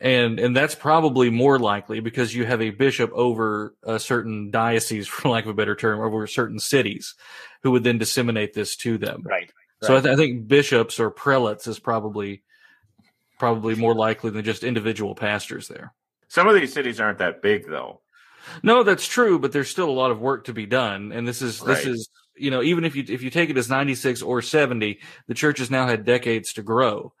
and 0.00 0.40
and 0.40 0.56
that's 0.56 0.74
probably 0.74 1.28
more 1.28 1.58
likely 1.58 2.00
because 2.00 2.34
you 2.34 2.46
have 2.46 2.62
a 2.62 2.70
bishop 2.70 3.10
over 3.12 3.74
a 3.82 3.98
certain 3.98 4.50
diocese, 4.50 5.06
for 5.08 5.28
lack 5.28 5.44
of 5.44 5.50
a 5.50 5.54
better 5.54 5.76
term, 5.76 6.00
over 6.00 6.26
certain 6.26 6.58
cities, 6.58 7.14
who 7.62 7.70
would 7.72 7.84
then 7.84 7.98
disseminate 7.98 8.54
this 8.54 8.76
to 8.76 8.96
them. 8.98 9.22
Right. 9.24 9.42
right. 9.42 9.50
So 9.82 9.96
I, 9.96 10.00
th- 10.00 10.12
I, 10.12 10.16
think 10.16 10.48
bishops 10.48 11.00
or 11.00 11.10
prelates 11.10 11.66
is 11.66 11.78
probably 11.78 12.42
probably 13.38 13.74
more 13.74 13.94
likely 13.94 14.30
than 14.30 14.44
just 14.44 14.64
individual 14.64 15.14
pastors 15.14 15.68
there. 15.68 15.94
Some 16.28 16.46
of 16.46 16.54
these 16.54 16.72
cities 16.72 17.00
aren't 17.00 17.18
that 17.18 17.42
big, 17.42 17.66
though. 17.66 18.00
No, 18.62 18.82
that's 18.82 19.06
true, 19.06 19.38
but 19.38 19.52
there's 19.52 19.70
still 19.70 19.88
a 19.88 19.92
lot 19.92 20.10
of 20.10 20.20
work 20.20 20.44
to 20.44 20.52
be 20.52 20.66
done, 20.66 21.12
and 21.12 21.26
this 21.26 21.42
is 21.42 21.60
right. 21.60 21.74
this 21.74 21.86
is 21.86 22.08
you 22.36 22.50
know 22.50 22.62
even 22.62 22.84
if 22.84 22.96
you 22.96 23.04
if 23.08 23.22
you 23.22 23.30
take 23.30 23.50
it 23.50 23.58
as 23.58 23.68
96 23.68 24.22
or 24.22 24.42
70, 24.42 24.98
the 25.28 25.34
church 25.34 25.58
has 25.58 25.70
now 25.70 25.86
had 25.86 26.04
decades 26.04 26.52
to 26.54 26.62
grow 26.62 27.12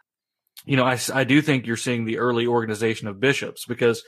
you 0.66 0.76
know, 0.76 0.84
I, 0.84 0.98
I 1.12 1.24
do 1.24 1.40
think 1.40 1.66
you're 1.66 1.76
seeing 1.76 2.04
the 2.04 2.18
early 2.18 2.46
organization 2.46 3.08
of 3.08 3.20
bishops 3.20 3.64
because 3.66 4.02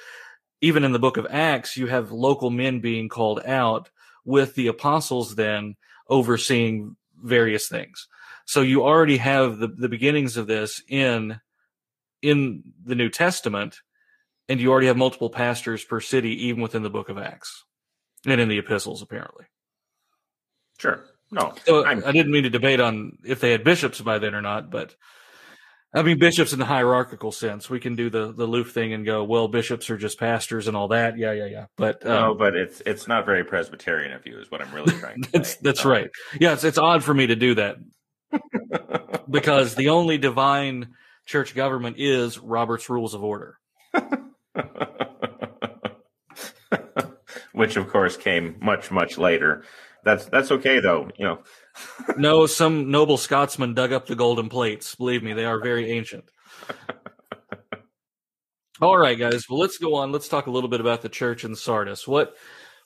even 0.61 0.85
in 0.85 0.93
the 0.93 0.99
book 0.99 1.17
of 1.17 1.27
Acts, 1.31 1.77
you 1.77 1.87
have 1.87 2.13
local 2.13 2.51
men 2.51 2.81
being 2.81 3.09
called 3.09 3.41
out 3.45 3.91
with 4.25 4.55
the 4.55 4.69
apostles 4.69 5.35
then 5.35 5.77
overseeing 6.09 6.97
various 7.23 7.69
things. 7.69 8.07
So 8.45 8.61
you 8.61 8.85
already 8.85 9.17
have 9.17 9.59
the, 9.59 9.69
the 9.69 9.89
beginnings 9.89 10.37
of 10.37 10.47
this 10.47 10.83
in 10.89 11.41
in 12.21 12.63
the 12.85 12.95
New 12.95 13.09
Testament, 13.09 13.81
and 14.53 14.61
you 14.61 14.71
already 14.71 14.89
have 14.89 14.99
multiple 14.99 15.31
pastors 15.31 15.83
per 15.83 15.99
city, 15.99 16.49
even 16.49 16.61
within 16.61 16.83
the 16.83 16.91
book 16.91 17.09
of 17.09 17.17
Acts 17.17 17.65
and 18.27 18.39
in 18.39 18.49
the 18.49 18.59
epistles, 18.59 19.01
apparently. 19.01 19.47
Sure. 20.79 21.05
No. 21.31 21.55
So 21.65 21.87
I'm, 21.87 22.05
I 22.05 22.13
did 22.13 22.27
not 22.27 22.33
mean 22.33 22.43
to 22.43 22.51
debate 22.51 22.79
on 22.79 23.17
if 23.25 23.41
they 23.41 23.53
had 23.53 23.65
bishops 23.65 23.99
by 24.03 24.19
then 24.19 24.35
or 24.35 24.43
not, 24.43 24.71
but 24.71 24.95
I 25.95 26.03
mean 26.03 26.19
bishops 26.19 26.53
in 26.53 26.59
the 26.59 26.67
hierarchical 26.67 27.33
sense. 27.33 27.71
We 27.71 27.81
can 27.81 27.97
do 27.97 28.11
the 28.11 28.31
the 28.31 28.47
loof 28.47 28.73
thing 28.73 28.93
and 28.93 29.07
go, 29.07 29.25
well, 29.25 29.49
bishops 29.49 29.89
are 29.89 29.97
just 29.97 30.19
pastors 30.19 30.69
and 30.69 30.77
all 30.77 30.89
that. 30.89 31.17
Yeah, 31.17 31.33
yeah, 31.33 31.47
yeah. 31.47 31.67
But 31.79 32.05
um, 32.05 32.13
no, 32.13 32.35
but 32.35 32.55
it's 32.55 32.83
it's 32.85 33.09
not 33.09 33.25
very 33.25 33.45
Presbyterian 33.45 34.13
of 34.13 34.27
you, 34.27 34.39
is 34.39 34.51
what 34.51 34.61
I'm 34.61 34.75
really 34.75 34.93
trying 34.99 35.23
to 35.23 35.31
that's, 35.33 35.53
say. 35.53 35.59
That's 35.63 35.87
right. 35.87 36.11
Yeah, 36.39 36.53
it's 36.53 36.65
it's 36.65 36.79
odd 36.79 37.03
for 37.03 37.15
me 37.15 37.29
to 37.29 37.37
do 37.37 37.55
that 37.55 37.77
because 39.31 39.75
the 39.75 39.89
only 39.89 40.19
divine 40.19 40.95
church 41.25 41.55
government 41.55 41.97
is 41.99 42.39
Robert's 42.39 42.91
Rules 42.91 43.15
of 43.15 43.25
Order. 43.25 43.57
Which, 47.53 47.77
of 47.77 47.89
course, 47.89 48.17
came 48.17 48.57
much, 48.61 48.91
much 48.91 49.19
later. 49.19 49.65
That's 50.05 50.25
that's 50.27 50.51
okay 50.51 50.81
though, 50.81 51.11
you 51.17 51.25
know. 51.25 51.39
no, 52.17 52.47
some 52.47 52.91
noble 52.91 53.17
Scotsman 53.17 53.75
dug 53.75 53.93
up 53.93 54.07
the 54.07 54.17
golden 54.17 54.49
plates. 54.49 54.95
Believe 54.95 55.23
me, 55.23 55.33
they 55.33 55.45
are 55.45 55.61
very 55.61 55.93
ancient. 55.93 56.25
All 58.81 58.99
right, 58.99 59.19
guys. 59.19 59.49
Well, 59.49 59.61
let's 59.61 59.79
go 59.79 59.95
on. 59.95 60.11
Let's 60.11 60.29
talk 60.29 60.47
a 60.47 60.51
little 60.51 60.69
bit 60.69 60.81
about 60.81 61.03
the 61.03 61.09
church 61.09 61.45
in 61.45 61.55
Sardis. 61.55 62.09
What 62.09 62.35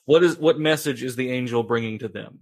what 0.05 0.23
is 0.23 0.37
what 0.37 0.59
message 0.59 1.03
is 1.03 1.15
the 1.15 1.31
angel 1.31 1.63
bringing 1.63 1.99
to 1.99 2.07
them? 2.07 2.39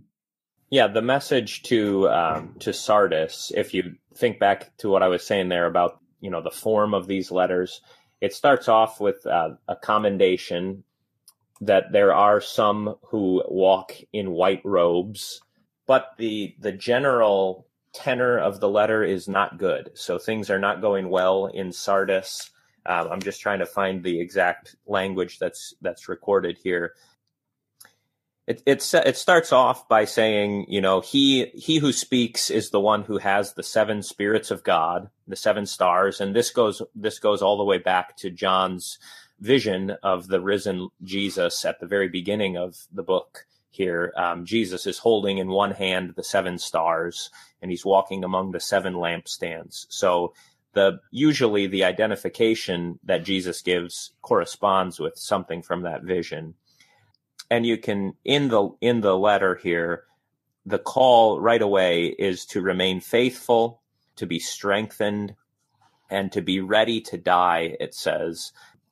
Yeah, 0.70 0.88
the 0.88 1.01
message 1.01 1.63
to 1.63 2.10
um, 2.10 2.55
to 2.60 2.74
Sardis. 2.74 3.53
If 3.55 3.74
you 3.74 3.96
think 4.15 4.39
back 4.39 4.75
to 4.79 4.89
what 4.89 5.03
I 5.03 5.08
was 5.08 5.25
saying 5.25 5.48
there 5.48 5.67
about 5.67 6.00
you 6.20 6.32
know 6.32 6.41
the 6.41 6.51
form 6.51 6.94
of 6.94 7.08
these 7.08 7.32
letters, 7.32 7.79
it 8.25 8.34
starts 8.34 8.67
off 8.67 9.00
with 9.00 9.25
uh, 9.27 9.51
a 9.67 9.75
commendation 9.75 10.84
that 11.62 11.91
there 11.91 12.12
are 12.12 12.41
some 12.41 12.96
who 13.03 13.44
walk 13.48 13.94
in 14.12 14.32
white 14.32 14.62
robes, 14.65 15.41
but 15.86 16.13
the 16.17 16.55
the 16.60 16.72
general 16.72 17.67
tenor 17.94 18.39
of 18.39 18.60
the 18.60 18.67
letter 18.67 19.03
is 19.03 19.27
not 19.27 19.60
good. 19.60 19.91
So 19.94 20.17
things 20.17 20.50
are 20.50 20.60
not 20.60 20.82
going 20.82 21.10
well 21.10 21.46
in 21.46 21.72
Sardis. 21.72 22.50
Um, 22.88 23.10
I'm 23.12 23.22
just 23.22 23.41
trying 23.41 23.60
to 23.60 23.65
find 23.65 24.03
the 24.03 24.20
exact 24.20 24.75
language 24.88 25.38
that's 25.38 25.75
that's 25.82 26.10
recorded 26.10 26.58
here. 26.58 26.96
It 28.47 28.61
it 28.65 28.93
it 28.93 29.17
starts 29.17 29.51
off 29.51 29.87
by 29.87 30.05
saying, 30.05 30.65
you 30.67 30.79
know, 30.79 31.01
he 31.01 31.47
he 31.55 31.79
who 31.79 31.91
speaks 31.91 32.51
is 32.51 32.69
the 32.69 32.79
one 32.79 33.03
who 33.03 33.17
has 33.17 33.53
the 33.53 33.63
seven 33.63 34.03
spirits 34.03 34.51
of 34.51 34.63
God, 34.63 35.09
the 35.27 35.35
seven 35.35 35.65
stars, 35.65 36.21
and 36.21 36.35
this 36.35 36.51
goes 36.51 36.81
this 36.93 37.17
goes 37.17 37.41
all 37.41 37.57
the 37.57 37.63
way 37.63 37.79
back 37.79 38.15
to 38.17 38.29
John's 38.29 38.99
vision 39.39 39.91
of 40.03 40.27
the 40.27 40.39
risen 40.39 40.89
Jesus 41.03 41.65
at 41.65 41.79
the 41.79 41.87
very 41.87 42.07
beginning 42.07 42.55
of 42.55 42.77
the 42.93 43.03
book 43.03 43.45
here. 43.71 44.13
Um, 44.15 44.45
Jesus 44.45 44.85
is 44.85 44.99
holding 44.99 45.39
in 45.39 45.49
one 45.49 45.71
hand 45.71 46.13
the 46.15 46.23
seven 46.23 46.57
stars 46.57 47.29
and 47.61 47.69
he's 47.69 47.85
walking 47.85 48.23
among 48.23 48.51
the 48.51 48.59
seven 48.59 48.93
lampstands. 48.93 49.85
So 49.89 50.33
the 50.73 50.99
usually 51.11 51.67
the 51.67 51.83
identification 51.83 52.99
that 53.03 53.23
Jesus 53.23 53.61
gives 53.61 54.11
corresponds 54.21 54.99
with 54.99 55.17
something 55.17 55.61
from 55.61 55.81
that 55.81 56.03
vision. 56.03 56.53
And 57.49 57.65
you 57.65 57.77
can 57.77 58.15
in 58.23 58.49
the 58.49 58.69
in 58.81 59.01
the 59.01 59.17
letter 59.17 59.55
here, 59.55 60.05
the 60.65 60.79
call 60.79 61.39
right 61.39 61.61
away 61.61 62.05
is 62.07 62.45
to 62.47 62.61
remain 62.61 62.99
faithful, 62.99 63.81
to 64.15 64.25
be 64.25 64.39
strengthened, 64.39 65.35
and 66.09 66.31
to 66.31 66.41
be 66.41 66.59
ready 66.59 67.01
to 67.01 67.17
die, 67.17 67.75
it 67.79 67.93
says, 67.93 68.51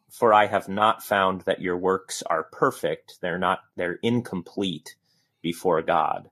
for 0.10 0.34
I 0.34 0.46
have 0.46 0.70
not 0.70 1.04
found 1.04 1.42
that 1.42 1.62
your 1.62 1.78
works 1.78 2.22
are 2.24 2.44
perfect. 2.44 3.18
They're 3.22 3.40
not, 3.40 3.62
they're 3.76 4.00
incomplete 4.04 4.96
before 5.42 5.82
God. 5.82 6.30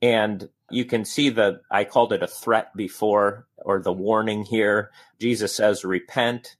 And 0.00 0.48
you 0.70 0.84
can 0.84 1.04
see 1.04 1.28
the 1.28 1.60
I 1.70 1.84
called 1.84 2.12
it 2.12 2.22
a 2.22 2.26
threat 2.26 2.74
before, 2.74 3.46
or 3.58 3.80
the 3.80 3.92
warning 3.92 4.44
here. 4.44 4.90
Jesus 5.18 5.54
says, 5.54 5.84
Repent, 5.84 6.56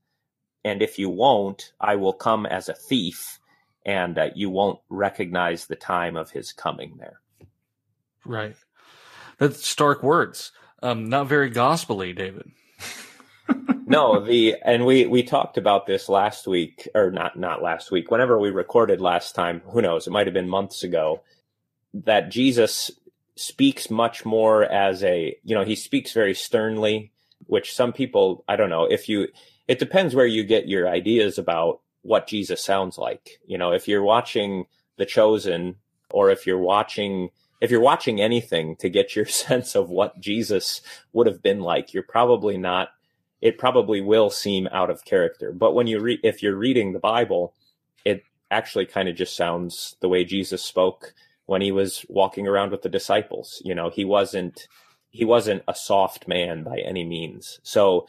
and 0.64 0.82
if 0.82 0.98
you 0.98 1.08
won't, 1.08 1.72
I 1.80 1.96
will 1.96 2.12
come 2.12 2.44
as 2.46 2.68
a 2.68 2.74
thief, 2.74 3.38
and 3.84 4.18
uh, 4.18 4.30
you 4.34 4.50
won't 4.50 4.80
recognize 4.88 5.66
the 5.66 5.76
time 5.76 6.16
of 6.16 6.30
his 6.30 6.52
coming 6.52 6.96
there. 6.98 7.20
Right. 8.24 8.56
That's 9.38 9.66
stark 9.66 10.02
words. 10.02 10.52
Um, 10.82 11.08
not 11.08 11.28
very 11.28 11.50
gospelly, 11.50 12.14
David 12.14 12.50
no, 13.86 14.24
the 14.24 14.56
and 14.64 14.86
we 14.86 15.06
we 15.06 15.22
talked 15.22 15.58
about 15.58 15.86
this 15.86 16.08
last 16.08 16.46
week 16.46 16.88
or 16.94 17.10
not 17.10 17.38
not 17.38 17.62
last 17.62 17.90
week. 17.90 18.10
Whenever 18.10 18.38
we 18.38 18.50
recorded 18.50 19.00
last 19.00 19.34
time, 19.34 19.62
who 19.66 19.82
knows? 19.82 20.06
It 20.06 20.10
might 20.10 20.26
have 20.26 20.34
been 20.34 20.48
months 20.48 20.82
ago. 20.82 21.22
That 21.92 22.30
Jesus 22.30 22.90
speaks 23.36 23.90
much 23.90 24.24
more 24.24 24.64
as 24.64 25.02
a 25.04 25.36
you 25.44 25.54
know 25.54 25.64
he 25.64 25.76
speaks 25.76 26.12
very 26.12 26.34
sternly, 26.34 27.12
which 27.46 27.74
some 27.74 27.92
people 27.92 28.44
I 28.48 28.56
don't 28.56 28.70
know 28.70 28.84
if 28.84 29.08
you. 29.08 29.28
It 29.66 29.78
depends 29.78 30.14
where 30.14 30.26
you 30.26 30.44
get 30.44 30.68
your 30.68 30.88
ideas 30.88 31.38
about 31.38 31.80
what 32.04 32.28
Jesus 32.28 32.62
sounds 32.62 32.98
like. 32.98 33.40
You 33.46 33.58
know, 33.58 33.72
if 33.72 33.88
you're 33.88 34.02
watching 34.02 34.66
The 34.98 35.06
Chosen 35.06 35.76
or 36.10 36.30
if 36.30 36.46
you're 36.46 36.58
watching 36.58 37.30
if 37.60 37.70
you're 37.70 37.80
watching 37.80 38.20
anything 38.20 38.76
to 38.76 38.90
get 38.90 39.16
your 39.16 39.24
sense 39.26 39.74
of 39.74 39.90
what 39.90 40.20
Jesus 40.20 40.82
would 41.12 41.26
have 41.26 41.42
been 41.42 41.60
like, 41.60 41.92
you're 41.92 42.02
probably 42.04 42.56
not 42.56 42.90
it 43.40 43.58
probably 43.58 44.00
will 44.00 44.30
seem 44.30 44.68
out 44.72 44.90
of 44.90 45.04
character. 45.04 45.52
But 45.52 45.74
when 45.74 45.86
you 45.86 46.00
read, 46.00 46.20
if 46.22 46.42
you're 46.42 46.56
reading 46.56 46.92
the 46.92 46.98
Bible, 46.98 47.54
it 48.04 48.22
actually 48.50 48.86
kind 48.86 49.08
of 49.08 49.16
just 49.16 49.36
sounds 49.36 49.96
the 50.00 50.08
way 50.08 50.24
Jesus 50.24 50.62
spoke 50.62 51.12
when 51.44 51.60
he 51.60 51.70
was 51.70 52.06
walking 52.08 52.46
around 52.46 52.70
with 52.70 52.80
the 52.80 52.88
disciples. 52.88 53.60
You 53.62 53.74
know, 53.74 53.90
he 53.90 54.04
wasn't, 54.04 54.66
he 55.10 55.26
wasn't 55.26 55.62
a 55.68 55.74
soft 55.74 56.26
man 56.26 56.62
by 56.62 56.78
any 56.78 57.04
means. 57.04 57.60
So 57.62 58.06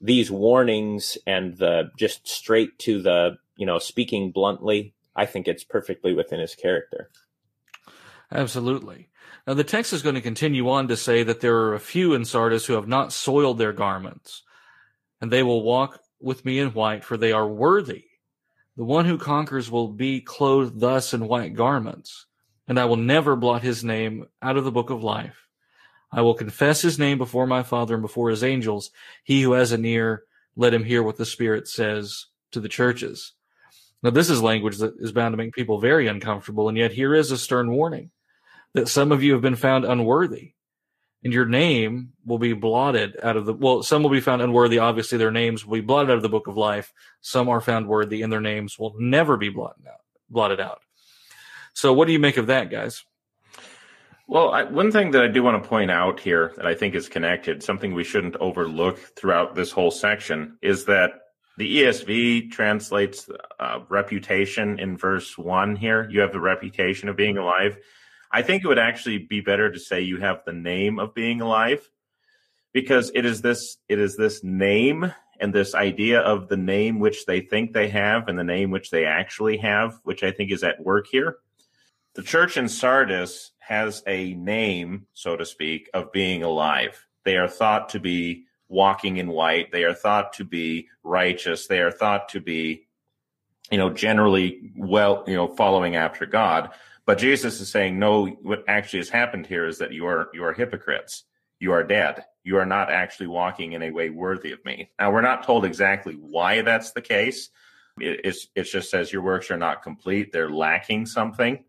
these 0.00 0.30
warnings 0.30 1.18
and 1.26 1.56
the 1.56 1.90
just 1.96 2.28
straight 2.28 2.78
to 2.80 3.02
the, 3.02 3.38
you 3.56 3.66
know, 3.66 3.78
speaking 3.78 4.30
bluntly, 4.30 4.94
I 5.14 5.26
think 5.26 5.48
it's 5.48 5.64
perfectly 5.64 6.12
within 6.12 6.40
his 6.40 6.54
character. 6.54 7.10
Absolutely. 8.30 9.08
Now, 9.46 9.54
the 9.54 9.64
text 9.64 9.92
is 9.92 10.02
going 10.02 10.16
to 10.16 10.20
continue 10.20 10.68
on 10.68 10.88
to 10.88 10.96
say 10.96 11.22
that 11.22 11.40
there 11.40 11.56
are 11.56 11.74
a 11.74 11.80
few 11.80 12.14
in 12.14 12.24
Sardis 12.24 12.66
who 12.66 12.74
have 12.74 12.88
not 12.88 13.12
soiled 13.12 13.58
their 13.58 13.72
garments 13.72 14.42
and 15.20 15.30
they 15.30 15.42
will 15.42 15.62
walk 15.62 16.00
with 16.20 16.44
me 16.44 16.58
in 16.58 16.68
white, 16.70 17.04
for 17.04 17.16
they 17.16 17.32
are 17.32 17.48
worthy. 17.48 18.04
The 18.76 18.84
one 18.84 19.06
who 19.06 19.18
conquers 19.18 19.70
will 19.70 19.88
be 19.88 20.20
clothed 20.20 20.80
thus 20.80 21.14
in 21.14 21.28
white 21.28 21.54
garments, 21.54 22.26
and 22.68 22.78
I 22.78 22.84
will 22.84 22.96
never 22.96 23.36
blot 23.36 23.62
his 23.62 23.82
name 23.82 24.26
out 24.42 24.56
of 24.56 24.64
the 24.64 24.72
book 24.72 24.90
of 24.90 25.02
life. 25.02 25.45
I 26.12 26.22
will 26.22 26.34
confess 26.34 26.82
his 26.82 26.98
name 26.98 27.18
before 27.18 27.46
my 27.46 27.62
Father 27.62 27.94
and 27.94 28.02
before 28.02 28.30
his 28.30 28.44
angels. 28.44 28.90
He 29.24 29.42
who 29.42 29.52
has 29.52 29.72
an 29.72 29.84
ear, 29.84 30.24
let 30.54 30.72
him 30.72 30.84
hear 30.84 31.02
what 31.02 31.16
the 31.16 31.26
Spirit 31.26 31.68
says 31.68 32.26
to 32.52 32.60
the 32.60 32.68
churches. 32.68 33.32
Now, 34.02 34.10
this 34.10 34.30
is 34.30 34.42
language 34.42 34.78
that 34.78 34.94
is 34.98 35.12
bound 35.12 35.32
to 35.32 35.36
make 35.36 35.52
people 35.52 35.80
very 35.80 36.06
uncomfortable, 36.06 36.68
and 36.68 36.78
yet 36.78 36.92
here 36.92 37.14
is 37.14 37.30
a 37.30 37.38
stern 37.38 37.72
warning 37.72 38.10
that 38.74 38.88
some 38.88 39.10
of 39.10 39.22
you 39.22 39.32
have 39.32 39.42
been 39.42 39.56
found 39.56 39.84
unworthy 39.84 40.52
and 41.24 41.32
your 41.32 41.46
name 41.46 42.12
will 42.24 42.38
be 42.38 42.52
blotted 42.52 43.18
out 43.22 43.36
of 43.36 43.46
the 43.46 43.52
well 43.52 43.82
some 43.82 44.02
will 44.02 44.10
be 44.10 44.20
found 44.20 44.42
unworthy. 44.42 44.78
Obviously 44.78 45.18
their 45.18 45.32
names 45.32 45.66
will 45.66 45.74
be 45.74 45.80
blotted 45.80 46.10
out 46.10 46.18
of 46.18 46.22
the 46.22 46.28
book 46.28 46.46
of 46.46 46.56
life. 46.56 46.92
Some 47.20 47.48
are 47.48 47.60
found 47.60 47.88
worthy 47.88 48.22
and 48.22 48.32
their 48.32 48.40
names 48.40 48.78
will 48.78 48.94
never 48.98 49.36
be 49.36 49.48
blotted 49.48 49.86
out. 49.88 50.00
Blotted 50.28 50.60
out. 50.60 50.82
So 51.72 51.92
what 51.92 52.06
do 52.06 52.12
you 52.12 52.20
make 52.20 52.36
of 52.36 52.46
that 52.46 52.70
guys 52.70 53.04
well 54.26 54.50
I, 54.50 54.64
one 54.64 54.90
thing 54.92 55.10
that 55.12 55.22
i 55.22 55.28
do 55.28 55.42
want 55.42 55.62
to 55.62 55.68
point 55.68 55.90
out 55.90 56.20
here 56.20 56.52
that 56.56 56.66
i 56.66 56.74
think 56.74 56.94
is 56.94 57.08
connected 57.08 57.62
something 57.62 57.94
we 57.94 58.04
shouldn't 58.04 58.36
overlook 58.36 58.98
throughout 59.16 59.54
this 59.54 59.70
whole 59.70 59.90
section 59.90 60.58
is 60.62 60.84
that 60.86 61.10
the 61.58 61.82
esv 61.82 62.50
translates 62.50 63.28
uh, 63.60 63.80
reputation 63.88 64.78
in 64.78 64.96
verse 64.96 65.36
1 65.38 65.76
here 65.76 66.08
you 66.10 66.20
have 66.20 66.32
the 66.32 66.40
reputation 66.40 67.08
of 67.08 67.16
being 67.16 67.38
alive 67.38 67.78
I 68.30 68.42
think 68.42 68.64
it 68.64 68.68
would 68.68 68.78
actually 68.78 69.18
be 69.18 69.40
better 69.40 69.70
to 69.70 69.78
say 69.78 70.02
you 70.02 70.18
have 70.18 70.42
the 70.44 70.52
name 70.52 70.98
of 70.98 71.14
being 71.14 71.40
alive 71.40 71.88
because 72.72 73.10
it 73.14 73.24
is 73.24 73.40
this 73.40 73.78
it 73.88 73.98
is 73.98 74.16
this 74.16 74.42
name 74.42 75.12
and 75.40 75.54
this 75.54 75.74
idea 75.74 76.20
of 76.20 76.48
the 76.48 76.56
name 76.56 76.98
which 76.98 77.26
they 77.26 77.40
think 77.40 77.72
they 77.72 77.88
have 77.88 78.28
and 78.28 78.38
the 78.38 78.44
name 78.44 78.70
which 78.70 78.90
they 78.90 79.04
actually 79.04 79.58
have, 79.58 79.98
which 80.02 80.22
I 80.22 80.32
think 80.32 80.50
is 80.50 80.64
at 80.64 80.84
work 80.84 81.06
here. 81.10 81.36
The 82.14 82.22
church 82.22 82.56
in 82.56 82.68
Sardis 82.68 83.52
has 83.66 84.02
a 84.06 84.34
name, 84.34 85.06
so 85.12 85.36
to 85.36 85.44
speak, 85.44 85.90
of 85.92 86.12
being 86.12 86.42
alive. 86.42 87.06
They 87.24 87.36
are 87.36 87.48
thought 87.48 87.88
to 87.90 88.00
be 88.00 88.44
walking 88.68 89.16
in 89.16 89.28
white. 89.28 89.72
They 89.72 89.84
are 89.84 89.94
thought 89.94 90.32
to 90.34 90.44
be 90.44 90.88
righteous. 91.02 91.66
They 91.66 91.80
are 91.80 91.90
thought 91.90 92.28
to 92.30 92.40
be, 92.40 92.86
you 93.70 93.78
know, 93.78 93.90
generally 93.90 94.72
well, 94.76 95.24
you 95.26 95.34
know, 95.34 95.48
following 95.48 95.96
after 95.96 96.26
God. 96.26 96.70
But 97.04 97.18
Jesus 97.18 97.60
is 97.60 97.68
saying, 97.68 97.98
no, 97.98 98.26
what 98.26 98.64
actually 98.68 99.00
has 99.00 99.08
happened 99.08 99.46
here 99.46 99.66
is 99.66 99.78
that 99.78 99.92
you 99.92 100.06
are 100.06 100.28
you 100.32 100.44
are 100.44 100.52
hypocrites. 100.52 101.24
You 101.58 101.72
are 101.72 101.84
dead. 101.84 102.24
you 102.46 102.56
are 102.58 102.64
not 102.64 102.92
actually 102.92 103.26
walking 103.26 103.72
in 103.72 103.82
a 103.82 103.90
way 103.90 104.08
worthy 104.08 104.52
of 104.52 104.64
me. 104.64 104.88
Now, 105.00 105.10
we're 105.10 105.20
not 105.20 105.42
told 105.42 105.64
exactly 105.64 106.14
why 106.14 106.62
that's 106.62 106.92
the 106.92 107.02
case. 107.02 107.50
It, 108.00 108.20
it's, 108.22 108.46
it 108.54 108.62
just 108.62 108.88
says 108.88 109.12
your 109.12 109.22
works 109.22 109.50
are 109.50 109.56
not 109.56 109.82
complete, 109.82 110.30
they're 110.32 110.48
lacking 110.48 111.06
something. 111.06 111.64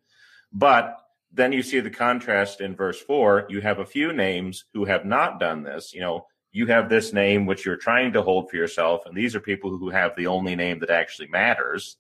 But 0.54 1.02
then 1.32 1.52
you 1.52 1.62
see 1.62 1.80
the 1.80 1.90
contrast 1.90 2.62
in 2.62 2.76
verse 2.76 3.00
4. 3.00 3.48
You 3.50 3.62
have 3.62 3.80
a 3.80 3.86
few 3.86 4.14
names 4.14 4.66
who 4.74 4.86
have 4.86 5.06
not 5.06 5.40
done 5.40 5.64
this. 5.64 5.94
You 5.94 6.02
know, 6.02 6.26
you 6.52 6.68
have 6.68 6.90
this 6.90 7.14
name 7.14 7.46
which 7.46 7.66
you're 7.66 7.78
trying 7.78 8.14
to 8.14 8.22
hold 8.22 8.50
for 8.50 8.56
yourself, 8.56 9.02
and 9.06 9.16
these 9.16 9.36
are 9.36 9.40
people 9.40 9.78
who 9.78 9.90
have 9.90 10.16
the 10.16 10.28
only 10.28 10.56
name 10.56 10.80
that 10.80 10.90
actually 10.90 11.28
matters, 11.28 11.98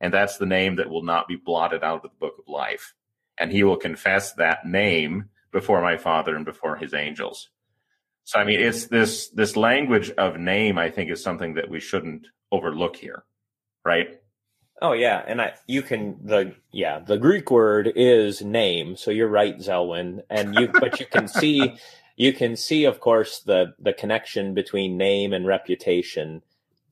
and 0.00 0.14
that's 0.14 0.38
the 0.38 0.46
name 0.46 0.76
that 0.76 0.88
will 0.88 1.02
not 1.02 1.28
be 1.28 1.36
blotted 1.36 1.82
out 1.82 1.96
of 1.96 2.02
the 2.02 2.16
book 2.20 2.34
of 2.38 2.48
life. 2.48 2.94
And 3.38 3.52
he 3.52 3.64
will 3.64 3.76
confess 3.76 4.32
that 4.34 4.66
name 4.66 5.28
before 5.52 5.82
my 5.82 5.96
Father 5.96 6.36
and 6.36 6.44
before 6.44 6.76
his 6.76 6.94
angels. 6.94 7.50
So 8.24 8.38
I 8.38 8.44
mean, 8.44 8.60
it's 8.60 8.86
this 8.86 9.28
this 9.30 9.56
language 9.56 10.10
of 10.10 10.38
name. 10.38 10.76
I 10.76 10.90
think 10.90 11.10
is 11.10 11.22
something 11.22 11.54
that 11.54 11.70
we 11.70 11.80
shouldn't 11.80 12.26
overlook 12.52 12.96
here, 12.96 13.24
right? 13.84 14.20
Oh 14.82 14.92
yeah, 14.92 15.24
and 15.26 15.42
I 15.42 15.54
you 15.66 15.82
can 15.82 16.18
the 16.24 16.54
yeah 16.72 17.00
the 17.00 17.18
Greek 17.18 17.50
word 17.50 17.92
is 17.96 18.42
name. 18.42 18.96
So 18.96 19.10
you're 19.10 19.28
right, 19.28 19.58
Zelwyn, 19.58 20.22
and 20.30 20.54
you 20.54 20.68
but 20.68 21.00
you 21.00 21.06
can 21.06 21.28
see 21.28 21.76
you 22.16 22.32
can 22.32 22.56
see 22.56 22.84
of 22.84 23.00
course 23.00 23.40
the 23.40 23.74
the 23.80 23.92
connection 23.92 24.54
between 24.54 24.96
name 24.96 25.32
and 25.32 25.46
reputation, 25.46 26.42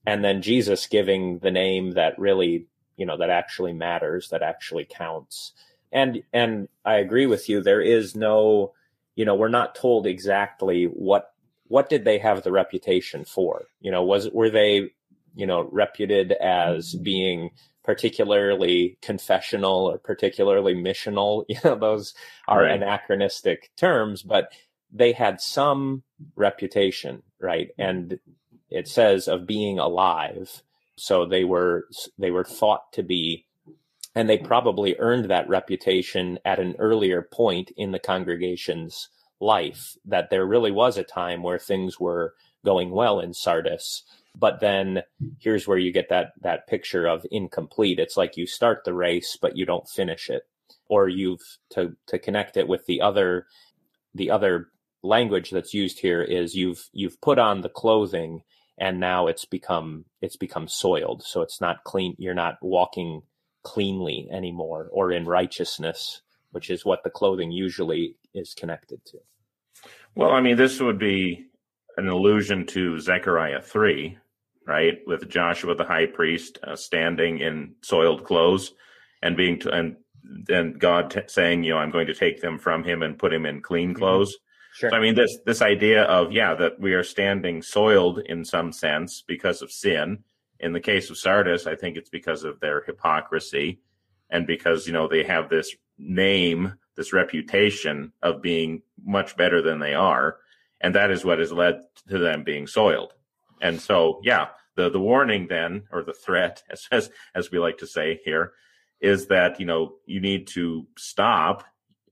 and 0.07 0.25
then 0.25 0.43
Jesus 0.43 0.87
giving 0.87 1.40
the 1.40 1.52
name 1.52 1.93
that 1.93 2.19
really 2.19 2.66
you 2.97 3.07
know 3.07 3.19
that 3.19 3.31
actually 3.31 3.75
matters, 3.75 4.31
that 4.31 4.43
actually 4.43 4.87
counts. 4.90 5.52
And 5.93 6.23
and 6.33 6.69
I 6.85 6.97
agree 6.97 7.26
with 7.26 7.49
you. 7.49 7.62
There 7.62 7.83
is 7.83 8.16
no 8.16 8.73
you 9.16 9.25
know, 9.25 9.35
we're 9.35 9.49
not 9.49 9.75
told 9.75 10.07
exactly 10.07 10.85
what 10.87 11.33
what 11.69 11.88
did 11.88 12.05
they 12.05 12.19
have 12.19 12.43
the 12.43 12.52
reputation 12.52 13.25
for? 13.25 13.64
You 13.81 13.90
know, 13.90 14.05
was 14.05 14.31
were 14.31 14.50
they, 14.50 14.90
you 15.35 15.47
know, 15.47 15.62
reputed 15.73 16.33
as 16.33 16.95
being 16.95 17.50
particularly 17.87 18.99
confessional 19.00 19.87
or 19.87 19.99
particularly 19.99 20.75
missional? 20.75 21.45
You 21.49 21.57
know, 21.64 21.76
those 21.76 22.14
are 22.47 22.62
right. 22.62 22.75
anachronistic 22.75 23.71
terms, 23.76 24.23
but 24.23 24.52
they 24.93 25.12
had 25.12 25.40
some 25.40 26.02
reputation, 26.35 27.23
right? 27.40 27.69
Mm-hmm. 27.78 27.88
And 27.88 28.19
it 28.69 28.88
says 28.88 29.28
of 29.28 29.47
being 29.47 29.78
alive. 29.78 30.62
So 30.97 31.26
they 31.26 31.45
were 31.45 31.87
they 32.19 32.31
were 32.31 32.45
thought 32.45 32.93
to 32.93 33.02
be 33.02 33.47
and 34.14 34.31
they 34.31 34.38
probably 34.38 34.97
earned 34.99 35.26
that 35.26 35.49
reputation 35.49 36.38
at 36.45 36.59
an 36.59 36.75
earlier 36.78 37.21
point 37.21 37.71
in 37.76 37.93
the 37.93 37.99
congregation's 37.99 39.11
life 39.40 39.97
that 40.07 40.31
there 40.31 40.47
really 40.47 40.71
was 40.71 40.97
a 40.97 41.05
time 41.05 41.43
where 41.43 41.59
things 41.59 42.00
were 42.00 42.35
going 42.64 42.90
well 42.90 43.21
in 43.21 43.35
Sardis 43.35 44.02
but 44.38 44.61
then 44.61 45.02
here's 45.38 45.66
where 45.66 45.78
you 45.78 45.93
get 45.93 46.11
that 46.11 46.33
that 46.43 46.66
picture 46.66 47.07
of 47.07 47.26
incomplete. 47.31 47.99
It's 47.99 48.16
like 48.16 48.37
you 48.37 48.47
start 48.47 48.85
the 48.85 48.95
race 48.95 49.38
but 49.40 49.57
you 49.57 49.64
don't 49.64 49.88
finish 49.88 50.28
it. 50.28 50.43
Or 50.88 51.09
you've 51.09 51.40
to 51.71 51.97
to 52.07 52.19
connect 52.19 52.57
it 52.57 52.69
with 52.69 52.87
the 52.87 53.00
other 53.00 53.47
the 54.14 54.31
other 54.31 54.69
language 55.02 55.50
that's 55.50 55.75
used 55.75 55.99
here 56.00 56.23
is 56.23 56.55
you've 56.55 56.88
you've 56.93 57.21
put 57.21 57.38
on 57.38 57.62
the 57.62 57.69
clothing 57.69 58.43
and 58.78 59.00
now 59.00 59.26
it's 59.26 59.45
become 59.45 60.05
it's 60.21 60.37
become 60.37 60.69
soiled. 60.69 61.23
So 61.23 61.40
it's 61.40 61.61
not 61.61 61.85
clean 61.85 62.14
you're 62.19 62.35
not 62.35 62.59
walking 62.61 63.23
cleanly 63.62 64.28
anymore 64.31 64.88
or 64.93 65.11
in 65.11 65.25
righteousness, 65.25 66.23
which 66.52 66.71
is 66.71 66.85
what 66.85 67.02
the 67.02 67.11
clothing 67.11 67.50
usually 67.50 68.16
is 68.35 68.55
connected 68.55 69.05
to. 69.07 69.19
Well, 70.14 70.31
I 70.31 70.40
mean, 70.40 70.57
this 70.57 70.81
would 70.81 70.99
be 70.99 71.47
an 71.97 72.09
allusion 72.09 72.66
to 72.66 73.00
Zechariah 73.00 73.61
3, 73.61 74.19
right? 74.66 74.99
With 75.06 75.28
Joshua 75.28 75.75
the 75.75 75.85
high 75.85 76.06
priest 76.06 76.58
uh, 76.62 76.76
standing 76.76 77.38
in 77.38 77.75
soiled 77.82 78.25
clothes 78.25 78.73
and 79.23 79.37
being, 79.37 79.58
t- 79.61 79.70
and 79.73 79.96
then 80.23 80.75
God 80.75 81.11
t- 81.11 81.20
saying, 81.26 81.64
you 81.64 81.72
know, 81.72 81.79
I'm 81.79 81.90
going 81.90 82.09
to 82.09 82.14
take 82.14 82.40
them 82.40 82.59
from 82.59 82.85
him 82.85 83.02
and 83.02 83.18
put 83.18 83.33
him 83.33 83.46
in 83.46 83.62
clean 83.62 83.90
mm-hmm. 83.90 83.98
clothes. 83.98 84.33
Mm-hmm. 84.33 84.42
Sure. 84.79 84.90
So, 84.90 84.96
I 84.96 85.00
mean, 85.00 85.14
this, 85.14 85.38
this 85.46 85.62
idea 85.62 86.02
of, 86.02 86.33
yeah, 86.33 86.55
that 86.55 86.79
we 86.79 86.92
are 86.92 87.05
standing 87.05 87.62
soiled 87.62 88.18
in 88.18 88.44
some 88.44 88.72
sense 88.72 89.24
because 89.26 89.62
of 89.62 89.72
sin 89.72 90.22
in 90.61 90.72
the 90.72 90.81
case 90.81 91.11
of 91.11 91.18
Sardis, 91.18 91.66
I 91.66 91.76
think 91.76 91.96
it's 91.96 92.11
because 92.11 92.44
of 92.44 92.61
their 92.61 92.83
hypocrisy 92.83 93.81
and 94.31 94.46
because, 94.46 94.87
you 94.87 94.92
know, 94.92 95.09
they 95.09 95.22
have 95.24 95.48
this 95.48 95.74
name, 95.98 96.74
this 96.96 97.12
reputation 97.12 98.12
of 98.22 98.42
being 98.42 98.83
much 99.05 99.37
better 99.37 99.62
than 99.62 99.79
they 99.79 99.94
are. 99.94 100.38
And 100.81 100.94
that 100.94 101.11
is 101.11 101.24
what 101.24 101.38
has 101.38 101.52
led 101.52 101.81
to 102.09 102.18
them 102.18 102.42
being 102.42 102.66
soiled. 102.66 103.14
And 103.61 103.81
so, 103.81 104.21
yeah, 104.23 104.49
the, 104.77 104.90
the 104.90 105.01
warning 105.01 105.47
then, 105.49 105.85
or 105.90 106.03
the 106.03 106.12
threat, 106.12 106.62
as, 106.71 106.87
as, 106.92 107.11
as 107.35 107.51
we 107.51 107.59
like 107.59 107.79
to 107.79 107.87
say 107.87 108.21
here, 108.25 108.53
is 109.01 109.27
that, 109.27 109.61
you 109.61 109.66
know, 109.66 109.95
you 110.07 110.21
need 110.21 110.47
to 110.49 110.87
stop 110.97 111.64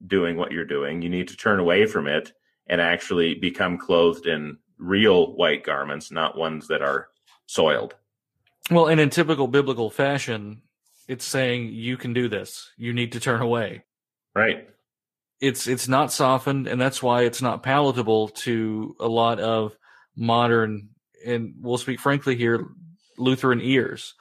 doing 0.07 0.37
what 0.37 0.53
you're 0.53 0.65
doing. 0.65 1.03
You 1.03 1.09
need 1.09 1.29
to 1.29 1.37
turn 1.37 1.61
away 1.61 1.87
from 1.87 2.07
it 2.07 2.33
and 2.67 2.81
actually 2.81 3.35
become 3.35 3.79
clothed 3.79 4.27
in 4.27 4.59
real 4.79 5.35
white 5.35 5.65
garments, 5.65 6.11
not 6.11 6.37
ones 6.37 6.69
that 6.69 6.83
are 6.83 7.09
soiled. 7.47 7.95
Well, 8.71 8.87
and 8.87 9.01
in 9.01 9.11
typical 9.11 9.47
biblical 9.47 9.91
fashion, 9.91 10.63
it's 11.09 11.25
saying 11.25 11.69
you 11.73 11.97
can 11.97 12.13
do 12.13 12.29
this. 12.29 12.71
You 12.77 12.93
need 12.93 13.13
to 13.13 13.21
turn 13.21 13.41
away. 13.41 13.85
Right. 14.35 14.69
It's 15.41 15.67
it's 15.67 15.89
not 15.89 16.13
softened, 16.13 16.67
and 16.67 16.81
that's 16.81 17.03
why 17.03 17.23
it's 17.23 17.43
not 17.43 17.63
palatable 17.63 18.29
to 18.29 18.97
a 18.99 19.09
lot 19.09 19.41
of 19.41 19.77
modern 20.17 20.91
and 21.25 21.55
we'll 21.61 21.79
speak 21.79 22.01
frankly 22.01 22.37
here, 22.37 22.67
Lutheran 23.19 23.61
ears. 23.61 24.15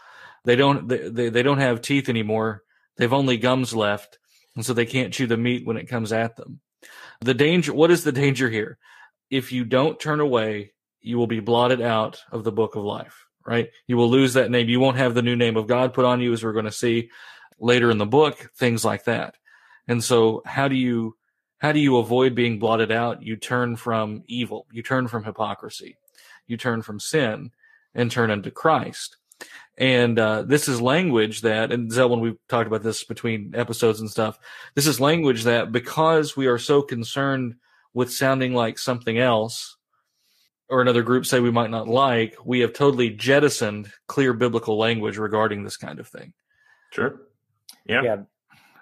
They 0.45 0.55
don't 0.55 0.87
they, 0.87 1.29
they 1.29 1.43
don't 1.43 1.59
have 1.59 1.81
teeth 1.81 2.09
anymore. 2.09 2.63
They've 2.97 3.13
only 3.13 3.37
gums 3.37 3.73
left, 3.73 4.19
and 4.55 4.65
so 4.65 4.73
they 4.73 4.85
can't 4.85 5.13
chew 5.13 5.27
the 5.27 5.37
meat 5.37 5.65
when 5.65 5.77
it 5.77 5.89
comes 5.89 6.11
at 6.11 6.35
them. 6.35 6.59
The 7.21 7.33
danger 7.33 7.73
what 7.73 7.91
is 7.91 8.03
the 8.03 8.11
danger 8.11 8.49
here? 8.49 8.77
If 9.29 9.51
you 9.51 9.65
don't 9.65 9.99
turn 9.99 10.19
away, 10.19 10.73
you 11.01 11.17
will 11.17 11.27
be 11.27 11.39
blotted 11.39 11.81
out 11.81 12.21
of 12.31 12.43
the 12.43 12.51
book 12.51 12.75
of 12.75 12.83
life 12.83 13.25
right? 13.45 13.69
You 13.87 13.97
will 13.97 14.09
lose 14.09 14.33
that 14.33 14.51
name. 14.51 14.69
You 14.69 14.79
won't 14.79 14.97
have 14.97 15.13
the 15.13 15.21
new 15.21 15.35
name 15.35 15.57
of 15.57 15.67
God 15.67 15.93
put 15.93 16.05
on 16.05 16.21
you, 16.21 16.33
as 16.33 16.43
we're 16.43 16.53
going 16.53 16.65
to 16.65 16.71
see 16.71 17.09
later 17.59 17.91
in 17.91 17.97
the 17.97 18.05
book, 18.05 18.51
things 18.55 18.83
like 18.83 19.05
that. 19.05 19.35
And 19.87 20.03
so, 20.03 20.41
how 20.45 20.67
do 20.67 20.75
you 20.75 21.15
how 21.57 21.71
do 21.71 21.79
you 21.79 21.97
avoid 21.97 22.35
being 22.35 22.59
blotted 22.59 22.91
out? 22.91 23.23
You 23.23 23.35
turn 23.35 23.75
from 23.75 24.23
evil. 24.27 24.67
You 24.71 24.83
turn 24.83 25.07
from 25.07 25.23
hypocrisy. 25.23 25.97
You 26.47 26.57
turn 26.57 26.81
from 26.81 26.99
sin 26.99 27.51
and 27.95 28.11
turn 28.11 28.31
unto 28.31 28.51
Christ. 28.51 29.17
And 29.77 30.19
uh, 30.19 30.43
this 30.43 30.67
is 30.67 30.81
language 30.81 31.41
that, 31.41 31.71
and 31.71 31.91
Zelwyn, 31.91 32.19
we've 32.19 32.37
talked 32.47 32.67
about 32.67 32.83
this 32.83 33.03
between 33.03 33.53
episodes 33.55 33.99
and 33.99 34.09
stuff. 34.09 34.37
This 34.75 34.85
is 34.85 34.99
language 34.99 35.43
that 35.43 35.71
because 35.71 36.37
we 36.37 36.47
are 36.47 36.59
so 36.59 36.81
concerned 36.81 37.55
with 37.93 38.13
sounding 38.13 38.53
like 38.53 38.77
something 38.77 39.17
else, 39.17 39.77
or 40.69 40.81
another 40.81 41.03
group 41.03 41.25
say 41.25 41.39
we 41.39 41.51
might 41.51 41.69
not 41.69 41.87
like, 41.87 42.35
we 42.45 42.59
have 42.61 42.73
totally 42.73 43.09
jettisoned 43.09 43.91
clear 44.07 44.33
biblical 44.33 44.77
language 44.77 45.17
regarding 45.17 45.63
this 45.63 45.77
kind 45.77 45.99
of 45.99 46.07
thing. 46.07 46.33
Sure. 46.91 47.21
Yeah. 47.85 48.01
yeah. 48.01 48.17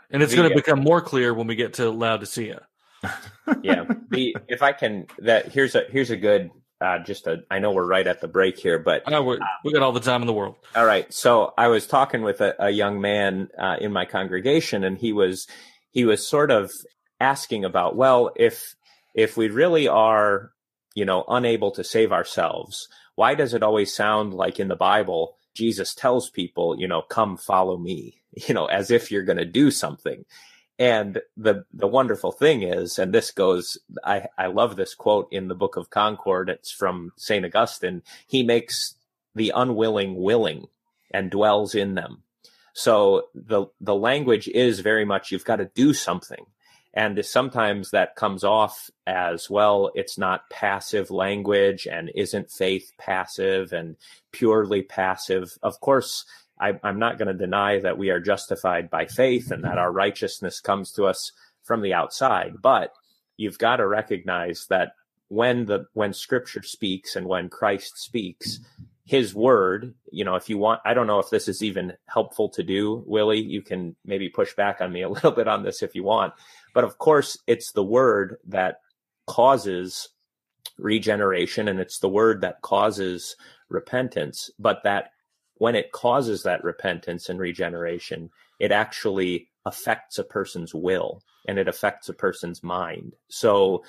And 0.10 0.22
it's 0.22 0.36
going 0.36 0.50
to 0.50 0.56
become 0.56 0.80
more 0.80 1.02
clear 1.02 1.34
when 1.34 1.48
we 1.48 1.56
get 1.56 1.74
to 1.76 1.90
Laodicea. 1.90 2.66
yeah. 3.64 3.86
The 4.10 4.36
if 4.48 4.62
I 4.62 4.74
can 4.74 5.08
that 5.20 5.52
here's 5.52 5.76
a 5.76 5.86
here's 5.90 6.12
a 6.12 6.18
good 6.18 6.52
uh, 6.82 7.00
just 7.00 7.28
a 7.28 7.44
I 7.52 7.60
know 7.60 7.72
we're 7.72 7.86
right 7.86 8.06
at 8.06 8.22
the 8.22 8.28
break 8.28 8.58
here, 8.58 8.80
but 8.80 9.04
I 9.06 9.12
know 9.12 9.24
we 9.24 9.40
we 9.64 9.74
got 9.74 9.84
all 9.84 9.92
the 9.92 10.00
time 10.00 10.22
in 10.22 10.28
the 10.28 10.34
world. 10.34 10.56
All 10.76 10.86
right. 10.86 11.12
So 11.14 11.54
I 11.58 11.68
was 11.68 11.88
talking 11.88 12.22
with 12.22 12.42
a, 12.42 12.56
a 12.60 12.70
young 12.70 13.00
man 13.00 13.50
uh, 13.58 13.78
in 13.80 13.92
my 13.94 14.06
congregation, 14.06 14.84
and 14.84 14.98
he 14.98 15.14
was 15.14 15.48
he 15.92 16.06
was 16.06 16.28
sort 16.28 16.52
of 16.52 16.72
asking 17.20 17.64
about 17.66 17.96
well 17.96 18.32
if 18.36 18.76
if 19.14 19.38
we 19.38 19.50
really 19.50 19.88
are 19.88 20.52
you 20.94 21.06
know, 21.06 21.24
unable 21.28 21.72
to 21.72 21.84
save 21.84 22.12
ourselves. 22.12 22.88
Why 23.16 23.36
does 23.36 23.54
it 23.54 23.64
always 23.64 23.94
sound 23.94 24.34
like 24.34 24.60
in 24.60 24.68
the 24.68 24.76
Bible, 24.76 25.36
Jesus 25.54 25.94
tells 25.94 26.30
people, 26.30 26.80
you 26.80 26.88
know, 26.88 27.02
come 27.02 27.38
follow 27.38 27.78
me, 27.78 28.22
you 28.48 28.54
know, 28.54 28.66
as 28.66 28.92
if 28.92 29.12
you're 29.12 29.24
going 29.24 29.38
to 29.38 29.46
do 29.46 29.72
something. 29.72 30.26
And 30.82 31.22
the 31.38 31.64
the 31.72 31.86
wonderful 31.86 32.32
thing 32.32 32.64
is, 32.64 32.98
and 32.98 33.14
this 33.14 33.30
goes, 33.30 33.78
I, 34.04 34.26
I 34.36 34.48
love 34.48 34.76
this 34.76 34.96
quote 34.96 35.28
in 35.32 35.48
the 35.48 35.54
Book 35.54 35.78
of 35.78 35.92
Concord. 35.92 36.50
It's 36.50 36.72
from 36.72 37.12
Saint 37.18 37.46
Augustine. 37.46 38.02
He 38.26 38.42
makes 38.42 38.96
the 39.36 39.54
unwilling 39.56 40.16
willing 40.16 40.70
and 41.12 41.30
dwells 41.30 41.76
in 41.76 41.94
them. 41.94 42.24
So 42.74 43.28
the 43.36 43.68
the 43.80 43.94
language 43.94 44.48
is 44.48 44.80
very 44.80 45.06
much 45.06 45.32
you've 45.32 45.46
got 45.46 45.58
to 45.58 45.70
do 45.76 45.94
something. 45.94 46.48
And 46.96 47.24
sometimes 47.24 47.92
that 47.92 48.16
comes 48.16 48.44
off 48.44 48.90
as 49.06 49.52
well, 49.52 49.92
it's 49.94 50.18
not 50.18 50.50
passive 50.50 51.12
language 51.12 51.86
and 51.86 52.12
isn't 52.16 52.50
faith 52.50 52.92
passive 52.98 53.72
and 53.72 53.98
purely 54.32 54.82
passive. 54.82 55.60
Of 55.62 55.80
course, 55.80 56.26
I, 56.62 56.80
am 56.84 57.00
not 57.00 57.18
going 57.18 57.28
to 57.28 57.34
deny 57.34 57.80
that 57.80 57.98
we 57.98 58.12
are 58.12 58.20
justified 58.20 58.90
by 58.90 59.08
faith 59.08 59.52
and 59.52 59.64
that 59.64 59.80
our 59.80 59.92
righteousness 59.92 60.62
comes 60.62 60.92
to 60.94 61.06
us 61.06 61.32
from 61.64 61.82
the 61.82 61.94
outside, 61.94 62.56
but 62.62 62.94
you've 63.38 63.58
got 63.58 63.78
to 63.78 63.88
recognize 63.88 64.68
that 64.70 64.94
when 65.28 65.66
the 65.66 65.86
when 65.94 66.14
scripture 66.14 66.62
speaks 66.62 67.16
and 67.16 67.26
when 67.26 67.50
Christ 67.50 67.98
speaks, 67.98 68.60
his 69.06 69.34
word, 69.34 69.94
you 70.12 70.24
know, 70.24 70.36
if 70.36 70.50
you 70.50 70.58
want, 70.58 70.82
I 70.86 70.94
don't 70.94 71.08
know 71.08 71.20
if 71.20 71.30
this 71.30 71.48
is 71.48 71.64
even 71.64 71.94
helpful 72.08 72.50
to 72.50 72.64
do, 72.64 73.04
Willie, 73.08 73.42
you 73.42 73.62
can 73.62 73.96
maybe 74.06 74.30
push 74.30 74.54
back 74.54 74.82
on 74.82 74.92
me 74.92 75.02
a 75.02 75.10
little 75.16 75.32
bit 75.32 75.48
on 75.48 75.64
this 75.64 75.82
if 75.82 75.96
you 75.96 76.04
want. 76.04 76.34
But 76.74 76.84
of 76.84 76.98
course, 76.98 77.38
it's 77.48 77.72
the 77.72 77.84
word 77.84 78.38
that 78.48 78.82
causes 79.28 80.10
regeneration 80.78 81.68
and 81.68 81.80
it's 81.80 82.00
the 82.00 82.10
word 82.10 82.42
that 82.42 82.62
causes 82.62 83.36
repentance. 83.70 84.50
But 84.60 84.82
that 84.84 85.12
when 85.62 85.76
it 85.76 85.92
causes 85.92 86.42
that 86.42 86.64
repentance 86.64 87.30
and 87.30 87.40
regeneration, 87.40 88.32
it 88.60 88.72
actually 88.72 89.48
affects 89.64 90.18
a 90.18 90.24
person's 90.24 90.74
will 90.74 91.22
and 91.48 91.60
it 91.60 91.68
affects 91.68 92.10
a 92.10 92.16
person's 92.16 92.64
mind. 92.64 93.14
So 93.30 93.84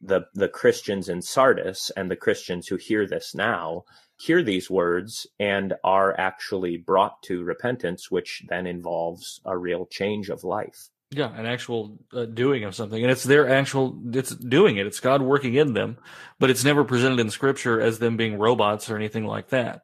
the 0.00 0.22
the 0.32 0.48
Christians 0.48 1.10
in 1.10 1.20
Sardis 1.20 1.90
and 1.94 2.10
the 2.10 2.16
Christians 2.16 2.68
who 2.68 2.76
hear 2.76 3.06
this 3.06 3.34
now 3.34 3.84
hear 4.18 4.42
these 4.42 4.70
words 4.70 5.26
and 5.38 5.74
are 5.84 6.18
actually 6.18 6.78
brought 6.78 7.22
to 7.24 7.44
repentance, 7.44 8.10
which 8.10 8.42
then 8.48 8.66
involves 8.66 9.42
a 9.44 9.58
real 9.58 9.84
change 9.84 10.30
of 10.30 10.42
life. 10.42 10.88
Yeah, 11.10 11.36
an 11.36 11.44
actual 11.44 11.98
uh, 12.14 12.24
doing 12.24 12.64
of 12.64 12.74
something, 12.74 13.02
and 13.02 13.12
it's 13.12 13.24
their 13.24 13.46
actual. 13.46 14.00
It's 14.14 14.34
doing 14.34 14.78
it. 14.78 14.86
It's 14.86 15.00
God 15.00 15.20
working 15.20 15.52
in 15.52 15.74
them, 15.74 15.98
but 16.38 16.48
it's 16.48 16.64
never 16.64 16.82
presented 16.82 17.20
in 17.20 17.28
Scripture 17.28 17.78
as 17.78 17.98
them 17.98 18.16
being 18.16 18.38
robots 18.38 18.88
or 18.88 18.96
anything 18.96 19.26
like 19.26 19.50
that. 19.50 19.82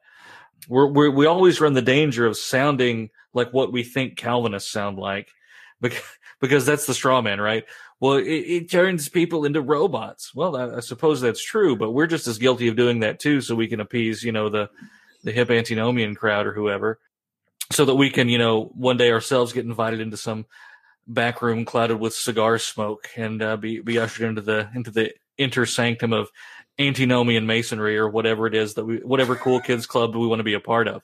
We're, 0.67 0.87
we're 0.87 1.11
we 1.11 1.25
always 1.25 1.61
run 1.61 1.73
the 1.73 1.81
danger 1.81 2.25
of 2.25 2.37
sounding 2.37 3.09
like 3.33 3.53
what 3.53 3.71
we 3.71 3.83
think 3.83 4.17
Calvinists 4.17 4.71
sound 4.71 4.97
like, 4.97 5.29
because 5.81 6.03
because 6.39 6.65
that's 6.65 6.85
the 6.85 6.93
straw 6.93 7.21
man, 7.21 7.41
right? 7.41 7.65
well, 7.99 8.13
it, 8.13 8.25
it, 8.25 8.71
turns 8.71 9.09
people 9.09 9.45
into 9.45 9.61
robots. 9.61 10.33
Well, 10.35 10.55
I, 10.55 10.77
I, 10.77 10.79
suppose 10.81 11.19
that's 11.19 11.43
true, 11.43 11.75
but 11.75 11.91
we're 11.91 12.07
just 12.07 12.27
as 12.27 12.37
guilty 12.37 12.67
of 12.67 12.75
doing 12.75 12.99
that 12.99 13.19
too, 13.19 13.41
so 13.41 13.55
we 13.55 13.67
can 13.67 13.79
appease, 13.79 14.23
you 14.23 14.31
know, 14.31 14.49
the 14.49 14.69
the 15.23 15.31
hip 15.31 15.49
antinomian 15.49 16.13
crowd 16.13 16.45
or 16.45 16.53
whoever, 16.53 16.99
so 17.71 17.85
that 17.85 17.95
we 17.95 18.09
can, 18.09 18.29
you 18.29 18.37
know, 18.37 18.65
one 18.75 18.97
day 18.97 19.11
ourselves 19.11 19.51
get 19.51 19.65
invited 19.65 19.99
into 19.99 20.15
some 20.15 20.45
back 21.07 21.41
room 21.41 21.65
clouded 21.65 21.99
with 21.99 22.13
cigar 22.13 22.59
smoke 22.59 23.09
and 23.15 23.41
uh, 23.41 23.57
be 23.57 23.79
be 23.79 23.97
ushered 23.97 24.29
into 24.29 24.41
the 24.41 24.69
into 24.75 24.91
the 24.91 25.11
inter 25.37 25.65
sanctum 25.65 26.13
of 26.13 26.29
antinomian 26.79 27.45
masonry 27.47 27.97
or 27.97 28.07
whatever 28.07 28.47
it 28.47 28.53
is 28.55 28.75
that 28.75 28.85
we 28.85 28.97
whatever 28.97 29.35
cool 29.35 29.59
kids 29.59 29.85
club 29.85 30.15
we 30.15 30.27
want 30.27 30.39
to 30.39 30.43
be 30.43 30.53
a 30.53 30.59
part 30.59 30.87
of. 30.87 31.03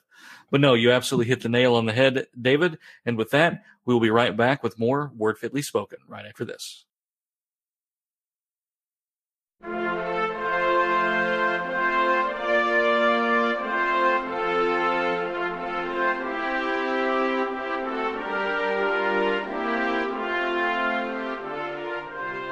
But 0.50 0.60
no, 0.60 0.74
you 0.74 0.92
absolutely 0.92 1.28
hit 1.28 1.42
the 1.42 1.48
nail 1.48 1.74
on 1.74 1.86
the 1.86 1.92
head, 1.92 2.26
David. 2.40 2.78
And 3.04 3.16
with 3.16 3.30
that, 3.30 3.64
we 3.84 3.92
will 3.92 4.00
be 4.00 4.10
right 4.10 4.36
back 4.36 4.62
with 4.62 4.78
more 4.78 5.10
Word 5.16 5.38
Fitly 5.38 5.62
Spoken 5.62 5.98
right 6.06 6.26
after 6.26 6.44
this. 6.44 6.84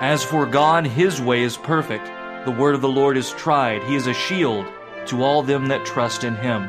As 0.01 0.25
for 0.25 0.47
God, 0.47 0.85
his 0.85 1.21
way 1.21 1.43
is 1.43 1.57
perfect. 1.57 2.11
The 2.45 2.51
word 2.51 2.75
of 2.75 2.81
the 2.81 2.89
Lord 2.89 3.17
is 3.17 3.31
tried. 3.31 3.85
He 3.85 3.95
is 3.95 4.09
a 4.09 4.15
shield 4.15 4.67
to 5.07 5.23
all 5.23 5.45
them 5.45 5.69
that 5.69 5.87
trust 5.87 6.25
in 6.25 6.35
him. 6.35 6.69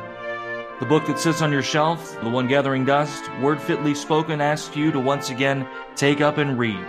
The 0.79 0.85
book 0.85 1.07
that 1.07 1.17
sits 1.17 1.41
on 1.41 1.51
your 1.51 1.63
shelf, 1.63 2.19
the 2.21 2.29
one 2.29 2.47
gathering 2.47 2.85
dust, 2.85 3.23
word 3.41 3.59
fitly 3.59 3.95
spoken, 3.95 4.39
asks 4.39 4.75
you 4.75 4.91
to 4.91 4.99
once 4.99 5.31
again 5.31 5.67
take 5.95 6.21
up 6.21 6.37
and 6.37 6.59
read. 6.59 6.85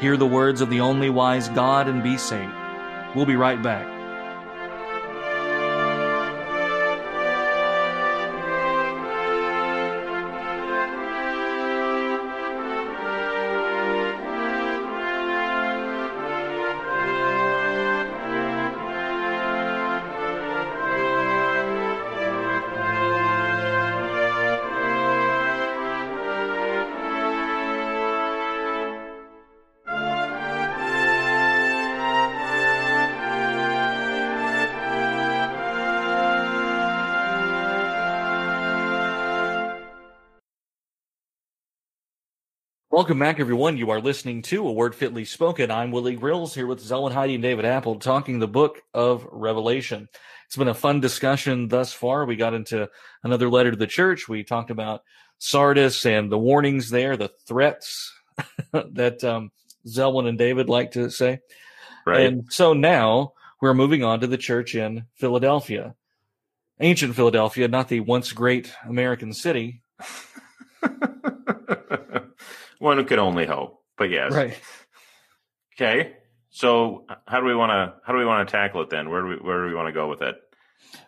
Hear 0.00 0.18
the 0.18 0.26
words 0.26 0.60
of 0.60 0.68
the 0.68 0.80
only 0.80 1.08
wise 1.08 1.48
God 1.48 1.88
and 1.88 2.02
be 2.02 2.18
saved. 2.18 2.52
We'll 3.14 3.24
be 3.24 3.36
right 3.36 3.62
back. 3.62 3.95
Welcome 42.96 43.18
back, 43.18 43.40
everyone. 43.40 43.76
You 43.76 43.90
are 43.90 44.00
listening 44.00 44.40
to 44.44 44.66
A 44.66 44.72
Word 44.72 44.94
Fitly 44.94 45.26
Spoken. 45.26 45.70
I'm 45.70 45.90
Willie 45.90 46.16
Grills 46.16 46.54
here 46.54 46.66
with 46.66 46.82
Zelwyn 46.82 47.12
Heide 47.12 47.32
and 47.32 47.42
David 47.42 47.66
Appold 47.66 48.00
talking 48.00 48.38
the 48.38 48.48
book 48.48 48.80
of 48.94 49.28
Revelation. 49.30 50.08
It's 50.46 50.56
been 50.56 50.66
a 50.66 50.72
fun 50.72 51.00
discussion 51.00 51.68
thus 51.68 51.92
far. 51.92 52.24
We 52.24 52.36
got 52.36 52.54
into 52.54 52.88
another 53.22 53.50
letter 53.50 53.70
to 53.70 53.76
the 53.76 53.86
church. 53.86 54.30
We 54.30 54.44
talked 54.44 54.70
about 54.70 55.02
Sardis 55.36 56.06
and 56.06 56.32
the 56.32 56.38
warnings 56.38 56.88
there, 56.88 57.18
the 57.18 57.30
threats 57.46 58.14
that 58.72 59.22
um, 59.22 59.50
Zelwyn 59.86 60.26
and 60.26 60.38
David 60.38 60.70
like 60.70 60.92
to 60.92 61.10
say. 61.10 61.40
Right. 62.06 62.20
And 62.22 62.50
so 62.50 62.72
now 62.72 63.34
we're 63.60 63.74
moving 63.74 64.04
on 64.04 64.20
to 64.20 64.26
the 64.26 64.38
church 64.38 64.74
in 64.74 65.04
Philadelphia. 65.16 65.94
Ancient 66.80 67.14
Philadelphia, 67.14 67.68
not 67.68 67.90
the 67.90 68.00
once 68.00 68.32
great 68.32 68.72
American 68.86 69.34
city. 69.34 69.82
One 72.86 73.04
could 73.04 73.18
only 73.18 73.46
hope, 73.46 73.82
but 73.98 74.10
yes. 74.10 74.32
Right. 74.32 74.56
Okay. 75.74 76.12
So 76.50 77.04
how 77.26 77.40
do 77.40 77.46
we 77.46 77.54
want 77.56 77.70
to 77.70 78.00
how 78.06 78.12
do 78.12 78.18
we 78.20 78.24
want 78.24 78.48
to 78.48 78.52
tackle 78.52 78.80
it 78.82 78.90
then? 78.90 79.10
Where 79.10 79.22
do 79.22 79.26
we 79.26 79.36
where 79.38 79.62
do 79.62 79.68
we 79.68 79.74
want 79.74 79.88
to 79.88 79.92
go 79.92 80.08
with 80.08 80.22
it? 80.22 80.36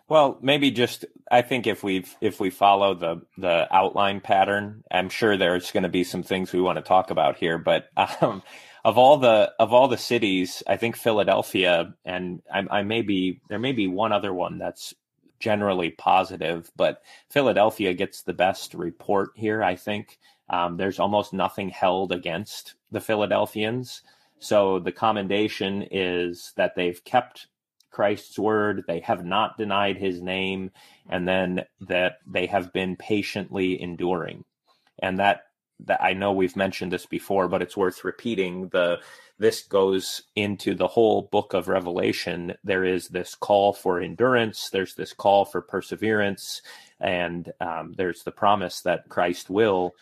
Well, 0.09 0.37
maybe 0.41 0.71
just 0.71 1.05
I 1.31 1.41
think 1.41 1.67
if 1.67 1.81
we 1.81 2.05
if 2.19 2.41
we 2.41 2.49
follow 2.49 2.95
the 2.95 3.21
the 3.37 3.73
outline 3.73 4.19
pattern, 4.19 4.83
I'm 4.91 5.07
sure 5.07 5.37
there's 5.37 5.71
going 5.71 5.83
to 5.83 5.89
be 5.89 6.03
some 6.03 6.21
things 6.21 6.51
we 6.51 6.59
want 6.59 6.75
to 6.79 6.81
talk 6.81 7.11
about 7.11 7.37
here. 7.37 7.57
But 7.57 7.85
um, 8.21 8.43
of 8.83 8.97
all 8.97 9.15
the 9.15 9.53
of 9.57 9.71
all 9.71 9.87
the 9.87 9.97
cities, 9.97 10.61
I 10.67 10.75
think 10.75 10.97
Philadelphia 10.97 11.95
and 12.03 12.41
I, 12.53 12.79
I 12.79 12.83
may 12.83 13.03
be 13.03 13.39
there 13.47 13.57
may 13.57 13.71
be 13.71 13.87
one 13.87 14.11
other 14.11 14.33
one 14.33 14.57
that's 14.57 14.93
generally 15.39 15.91
positive, 15.91 16.69
but 16.75 17.01
Philadelphia 17.29 17.93
gets 17.93 18.23
the 18.23 18.33
best 18.33 18.73
report 18.73 19.29
here. 19.35 19.63
I 19.63 19.77
think 19.77 20.19
um, 20.49 20.77
there's 20.77 20.99
almost 20.99 21.33
nothing 21.33 21.69
held 21.69 22.11
against 22.11 22.75
the 22.91 23.01
Philadelphians. 23.01 24.01
So 24.39 24.79
the 24.79 24.91
commendation 24.91 25.85
is 25.91 26.53
that 26.55 26.75
they've 26.75 27.03
kept 27.03 27.47
Christ's 27.91 28.39
word, 28.39 28.83
they 28.87 28.99
have 29.01 29.25
not 29.25 29.57
denied 29.57 29.97
his 29.97 30.21
name, 30.21 30.71
and 31.09 31.27
then 31.27 31.65
that 31.81 32.19
they 32.25 32.45
have 32.45 32.71
been 32.71 32.95
patiently 32.95 33.81
enduring. 33.81 34.45
And 35.01 35.19
that 35.19 35.43
that 35.85 36.03
I 36.03 36.13
know 36.13 36.33
we've 36.33 36.57
mentioned 36.57 36.91
this 36.91 37.05
before, 37.05 37.47
but 37.47 37.61
it's 37.61 37.77
worth 37.77 38.03
repeating. 38.03 38.67
The 38.69 38.99
this 39.37 39.63
goes 39.63 40.23
into 40.35 40.75
the 40.75 40.87
whole 40.87 41.23
book 41.31 41.53
of 41.53 41.69
Revelation. 41.69 42.53
There 42.63 42.83
is 42.83 43.07
this 43.07 43.33
call 43.33 43.73
for 43.73 44.01
endurance. 44.01 44.69
There's 44.69 44.95
this 44.95 45.13
call 45.13 45.45
for 45.45 45.61
perseverance, 45.61 46.61
and 46.99 47.51
um, 47.61 47.93
there's 47.97 48.23
the 48.23 48.31
promise 48.31 48.81
that 48.81 49.07
Christ 49.09 49.49
will 49.49 49.95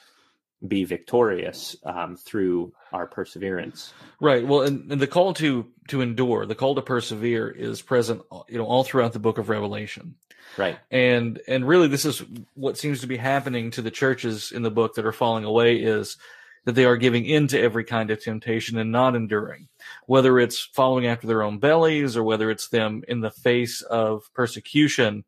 be 0.66 0.84
victorious 0.86 1.76
um, 1.84 2.16
through 2.16 2.74
our 2.92 3.06
perseverance. 3.06 3.94
Right. 4.20 4.46
Well, 4.46 4.62
and, 4.62 4.92
and, 4.92 5.02
the 5.02 5.08
call 5.08 5.34
to 5.36 5.68
to 5.90 6.02
endure, 6.02 6.46
the 6.46 6.56
call 6.56 6.76
to 6.76 6.82
persevere, 6.82 7.50
is 7.50 7.82
present, 7.82 8.22
you 8.50 8.58
know, 8.58 8.66
all 8.66 8.84
throughout 8.84 9.14
the 9.14 9.20
Book 9.20 9.38
of 9.38 9.50
Revelation. 9.50 10.16
Right. 10.58 10.80
And 10.90 11.40
and 11.48 11.68
really, 11.68 11.88
this 11.88 12.06
is 12.06 12.24
what 12.56 12.78
seems 12.78 13.02
to 13.02 13.08
be 13.08 13.18
happening 13.18 13.72
to 13.72 13.82
the 13.82 13.92
churches 13.92 14.52
in 14.52 14.64
the 14.64 14.72
book 14.72 14.96
that 14.96 15.06
are 15.06 15.12
falling 15.12 15.44
away 15.44 15.78
is 15.78 16.18
that 16.66 16.74
they 16.74 16.86
are 16.86 16.98
giving 16.98 17.26
in 17.26 17.48
to 17.48 17.60
every 17.60 17.84
kind 17.84 18.10
of 18.10 18.22
temptation 18.22 18.78
and 18.78 18.92
not 18.92 19.16
enduring, 19.16 19.68
whether 20.06 20.40
it's 20.40 20.60
following 20.74 21.06
after 21.06 21.28
their 21.28 21.44
own 21.44 21.60
bellies 21.60 22.18
or 22.18 22.24
whether 22.24 22.50
it's 22.50 22.70
them 22.70 23.04
in 23.08 23.22
the 23.22 23.32
face 23.32 23.82
of 23.84 24.30
persecution 24.34 25.24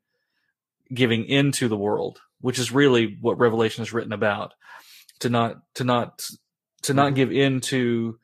giving 0.94 1.26
into 1.26 1.68
the 1.68 1.78
world, 1.78 2.20
which 2.42 2.60
is 2.60 2.72
really 2.72 3.18
what 3.22 3.38
Revelation 3.38 3.84
is 3.84 3.94
written 3.94 4.12
about 4.12 4.54
to 5.20 5.30
not 5.30 5.62
to 5.76 5.84
not 5.84 6.24
to 6.84 6.94
not 6.94 7.08
mm-hmm. 7.08 7.16
give 7.16 7.32
in 7.32 7.60
to 7.62 8.20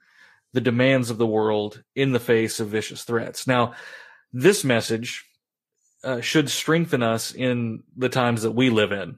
the 0.54 0.62
demands 0.62 1.10
of 1.10 1.18
the 1.18 1.28
world 1.28 1.84
in 1.96 2.14
the 2.14 2.20
face 2.20 2.60
of 2.60 2.70
vicious 2.70 3.04
threats. 3.04 3.46
Now, 3.46 3.74
this 4.32 4.64
message 4.64 5.26
uh, 6.04 6.22
should 6.22 6.50
strengthen 6.50 7.04
us 7.04 7.34
in 7.34 7.84
the 7.98 8.10
times 8.10 8.44
that 8.44 8.52
we 8.52 8.70
live 8.70 8.94
in, 8.94 9.18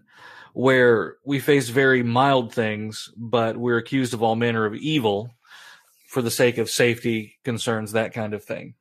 where 0.54 1.18
we 1.24 1.40
face 1.40 1.70
very 1.70 2.02
mild 2.02 2.54
things, 2.54 3.12
but 3.16 3.58
we're 3.58 3.78
accused 3.78 4.16
of 4.16 4.24
all 4.24 4.36
manner 4.36 4.66
of 4.66 4.74
evil 4.74 5.30
for 6.08 6.22
the 6.22 6.32
sake 6.32 6.58
of 6.58 6.70
safety 6.70 7.38
concerns, 7.44 7.92
that 7.92 8.14
kind 8.14 8.34
of 8.34 8.44
thing. 8.44 8.74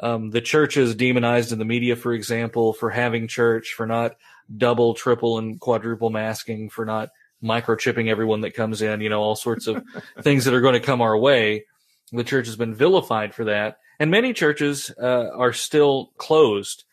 Um, 0.00 0.30
the 0.30 0.40
church 0.40 0.76
is 0.76 0.94
demonized 0.94 1.52
in 1.52 1.58
the 1.58 1.64
media, 1.64 1.94
for 1.94 2.12
example, 2.12 2.72
for 2.72 2.90
having 2.90 3.28
church, 3.28 3.74
for 3.76 3.86
not 3.86 4.16
double, 4.56 4.94
triple, 4.94 5.38
and 5.38 5.60
quadruple 5.60 6.10
masking, 6.10 6.70
for 6.70 6.84
not 6.86 7.10
microchipping 7.42 8.08
everyone 8.08 8.42
that 8.42 8.54
comes 8.54 8.82
in, 8.82 9.00
you 9.00 9.08
know, 9.08 9.20
all 9.20 9.36
sorts 9.36 9.66
of 9.66 9.82
things 10.20 10.44
that 10.44 10.54
are 10.54 10.60
going 10.60 10.74
to 10.74 10.80
come 10.80 11.00
our 11.00 11.16
way. 11.16 11.64
The 12.12 12.24
church 12.24 12.46
has 12.46 12.56
been 12.56 12.74
vilified 12.74 13.34
for 13.34 13.44
that. 13.44 13.78
And 13.98 14.10
many 14.10 14.32
churches 14.32 14.90
uh, 15.00 15.30
are 15.34 15.52
still 15.52 16.12
closed 16.16 16.84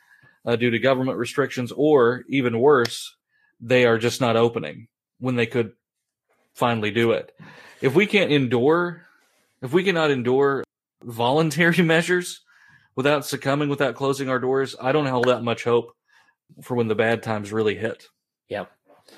uh, 0.46 0.56
due 0.56 0.70
to 0.70 0.80
government 0.80 1.18
restrictions, 1.18 1.72
or 1.72 2.24
even 2.30 2.60
worse, 2.60 3.16
they 3.60 3.86
are 3.86 3.98
just 3.98 4.22
not 4.22 4.38
opening 4.38 4.88
when 5.20 5.36
they 5.36 5.46
could 5.46 5.74
finally 6.54 6.92
do 6.92 7.12
it. 7.12 7.32
If 7.82 7.96
we 7.96 8.06
can't 8.06 8.32
endure, 8.32 9.06
if 9.62 9.74
we 9.74 9.84
cannot 9.84 10.12
endure 10.12 10.64
voluntary 11.04 11.82
measures 11.84 12.42
without 12.96 13.26
succumbing, 13.26 13.70
without 13.70 13.96
closing 13.96 14.30
our 14.30 14.40
doors, 14.40 14.76
I 14.80 14.92
don't 14.92 15.06
hold 15.06 15.28
that 15.28 15.44
much 15.44 15.64
hope 15.64 15.96
for 16.62 16.76
when 16.76 16.88
the 16.88 16.96
bad 16.96 17.24
times 17.24 17.52
really 17.52 17.76
hit. 17.76 18.08
Yeah. 18.48 18.66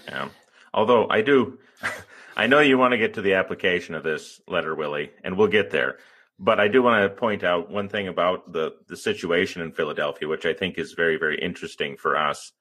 Yeah. 0.07 0.29
Although 0.73 1.08
I 1.10 1.21
do, 1.21 1.60
I 2.38 2.47
know 2.47 2.60
you 2.60 2.77
want 2.77 2.91
to 2.91 2.97
get 2.97 3.15
to 3.15 3.21
the 3.21 3.34
application 3.34 3.95
of 3.95 4.03
this 4.03 4.41
letter, 4.47 4.75
Willie, 4.75 5.12
and 5.23 5.38
we'll 5.38 5.47
get 5.47 5.71
there. 5.71 5.97
But 6.39 6.60
I 6.60 6.69
do 6.69 6.82
want 6.82 7.03
to 7.03 7.10
point 7.10 7.43
out 7.43 7.69
one 7.69 7.89
thing 7.89 8.08
about 8.08 8.53
the, 8.53 8.75
the 8.88 8.95
situation 8.95 9.62
in 9.62 9.73
Philadelphia, 9.73 10.27
which 10.27 10.45
I 10.45 10.53
think 10.53 10.77
is 10.77 10.93
very, 10.93 11.17
very 11.17 11.38
interesting 11.38 11.97
for 11.97 12.15
us, 12.15 12.53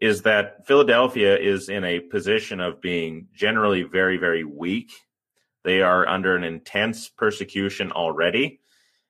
is 0.00 0.22
that 0.22 0.66
Philadelphia 0.66 1.36
is 1.36 1.68
in 1.68 1.82
a 1.84 1.98
position 1.98 2.60
of 2.60 2.80
being 2.80 3.26
generally 3.34 3.82
very, 3.82 4.18
very 4.18 4.44
weak. 4.44 4.92
They 5.64 5.82
are 5.82 6.06
under 6.06 6.36
an 6.36 6.44
intense 6.44 7.08
persecution 7.08 7.90
already. 7.90 8.60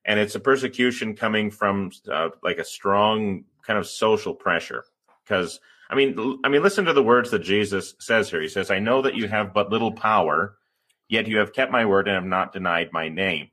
And 0.07 0.19
it's 0.19 0.35
a 0.35 0.40
persecution 0.40 1.17
coming 1.17 1.51
from 1.51 1.90
uh, 2.11 2.31
like 2.43 2.59
a 2.59 2.64
strong 2.64 3.45
kind 3.67 3.79
of 3.79 3.87
social 3.87 4.35
pressure. 4.35 4.85
Because, 5.25 5.61
I 5.90 5.94
mean, 5.94 6.40
I 6.44 6.49
mean, 6.49 6.62
listen 6.62 6.87
to 6.87 6.92
the 6.92 7.03
words 7.03 7.31
that 7.31 7.40
Jesus 7.40 7.94
says 8.01 8.31
here. 8.31 8.40
He 8.40 8.49
says, 8.49 8.70
I 8.70 8.79
know 8.79 9.03
that 9.03 9.16
you 9.16 9.29
have 9.29 9.53
but 9.53 9.70
little 9.70 9.92
power, 9.92 10.57
yet 11.09 11.27
you 11.27 11.38
have 11.38 11.53
kept 11.53 11.73
my 11.73 11.85
word 11.85 12.09
and 12.09 12.14
have 12.14 12.25
not 12.25 12.53
denied 12.53 12.88
my 12.92 13.09
name. 13.09 13.51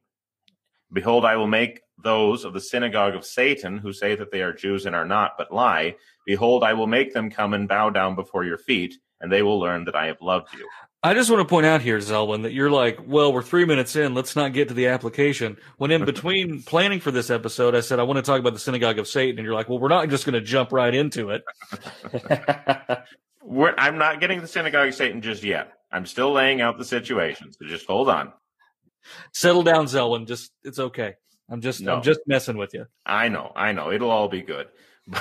Behold, 0.94 1.26
I 1.26 1.36
will 1.36 1.48
make 1.48 1.82
those 2.04 2.44
of 2.46 2.54
the 2.54 2.62
synagogue 2.62 3.16
of 3.16 3.26
Satan 3.26 3.78
who 3.78 3.94
say 3.94 4.16
that 4.16 4.32
they 4.32 4.42
are 4.42 4.54
Jews 4.54 4.86
and 4.86 4.96
are 4.96 5.06
not, 5.06 5.34
but 5.38 5.54
lie. 5.54 5.96
Behold, 6.26 6.64
I 6.64 6.74
will 6.74 6.88
make 6.88 7.14
them 7.14 7.30
come 7.30 7.54
and 7.54 7.68
bow 7.68 7.90
down 7.90 8.16
before 8.16 8.44
your 8.44 8.58
feet, 8.58 8.96
and 9.20 9.32
they 9.32 9.42
will 9.42 9.60
learn 9.60 9.86
that 9.86 9.96
I 9.96 10.08
have 10.08 10.22
loved 10.22 10.50
you. 10.58 10.68
I 11.04 11.16
just 11.16 11.32
want 11.32 11.42
to 11.42 11.50
point 11.50 11.66
out 11.66 11.82
here, 11.82 11.98
Zelwyn, 11.98 12.44
that 12.44 12.54
you're 12.54 12.70
like, 12.70 13.00
well, 13.08 13.34
we're 13.34 13.42
three 13.42 13.66
minutes 13.66 13.96
in. 13.96 14.14
Let's 14.14 14.36
not 14.36 14.54
get 14.54 14.68
to 14.68 14.76
the 14.76 14.88
application. 14.88 15.58
When 15.78 15.90
in 15.90 16.06
between 16.06 16.62
planning 16.66 17.00
for 17.00 17.10
this 17.10 17.32
episode, 17.32 17.74
I 17.74 17.80
said, 17.80 18.00
I 18.00 18.04
want 18.04 18.18
to 18.18 18.22
talk 18.22 18.40
about 18.40 18.54
the 18.54 18.60
synagogue 18.60 19.00
of 19.00 19.08
Satan. 19.08 19.40
And 19.40 19.46
you're 19.46 19.56
like, 19.56 19.68
well, 19.68 19.80
we're 19.80 19.88
not 19.88 20.10
just 20.10 20.26
going 20.26 20.34
to 20.34 20.42
jump 20.42 20.72
right 20.72 20.94
into 20.94 21.32
it. 21.32 21.44
I'm 23.78 23.98
not 23.98 24.20
getting 24.20 24.42
the 24.42 24.48
synagogue 24.48 24.90
of 24.90 24.96
Satan 24.96 25.22
just 25.22 25.44
yet. 25.44 25.74
I'm 25.92 26.06
still 26.06 26.32
laying 26.32 26.62
out 26.62 26.78
the 26.78 26.86
situation. 26.86 27.52
So 27.52 27.66
just 27.66 27.88
hold 27.88 28.08
on. 28.08 28.32
Settle 29.34 29.64
down, 29.64 29.86
Zelwyn. 29.86 30.28
Just 30.28 30.52
it's 30.64 30.80
okay. 30.80 31.16
I'm 31.50 31.62
just 31.62 31.82
no. 31.82 31.96
I'm 31.96 32.04
just 32.04 32.22
messing 32.28 32.58
with 32.58 32.74
you. 32.74 32.86
I 33.06 33.28
know, 33.28 33.52
I 33.56 33.72
know. 33.74 33.92
It'll 33.92 34.12
all 34.12 34.30
be 34.30 34.42
good. 34.42 34.68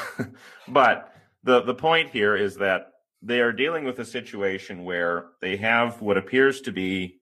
but 0.69 1.12
the 1.43 1.62
the 1.62 1.75
point 1.75 2.11
here 2.11 2.37
is 2.37 2.57
that 2.57 2.93
they 3.23 3.41
are 3.41 3.53
dealing 3.53 3.85
with 3.85 3.99
a 3.99 4.05
situation 4.05 4.85
where 4.85 5.27
they 5.41 5.57
have 5.57 6.01
what 6.01 6.17
appears 6.17 6.61
to 6.63 6.73
be 6.73 7.21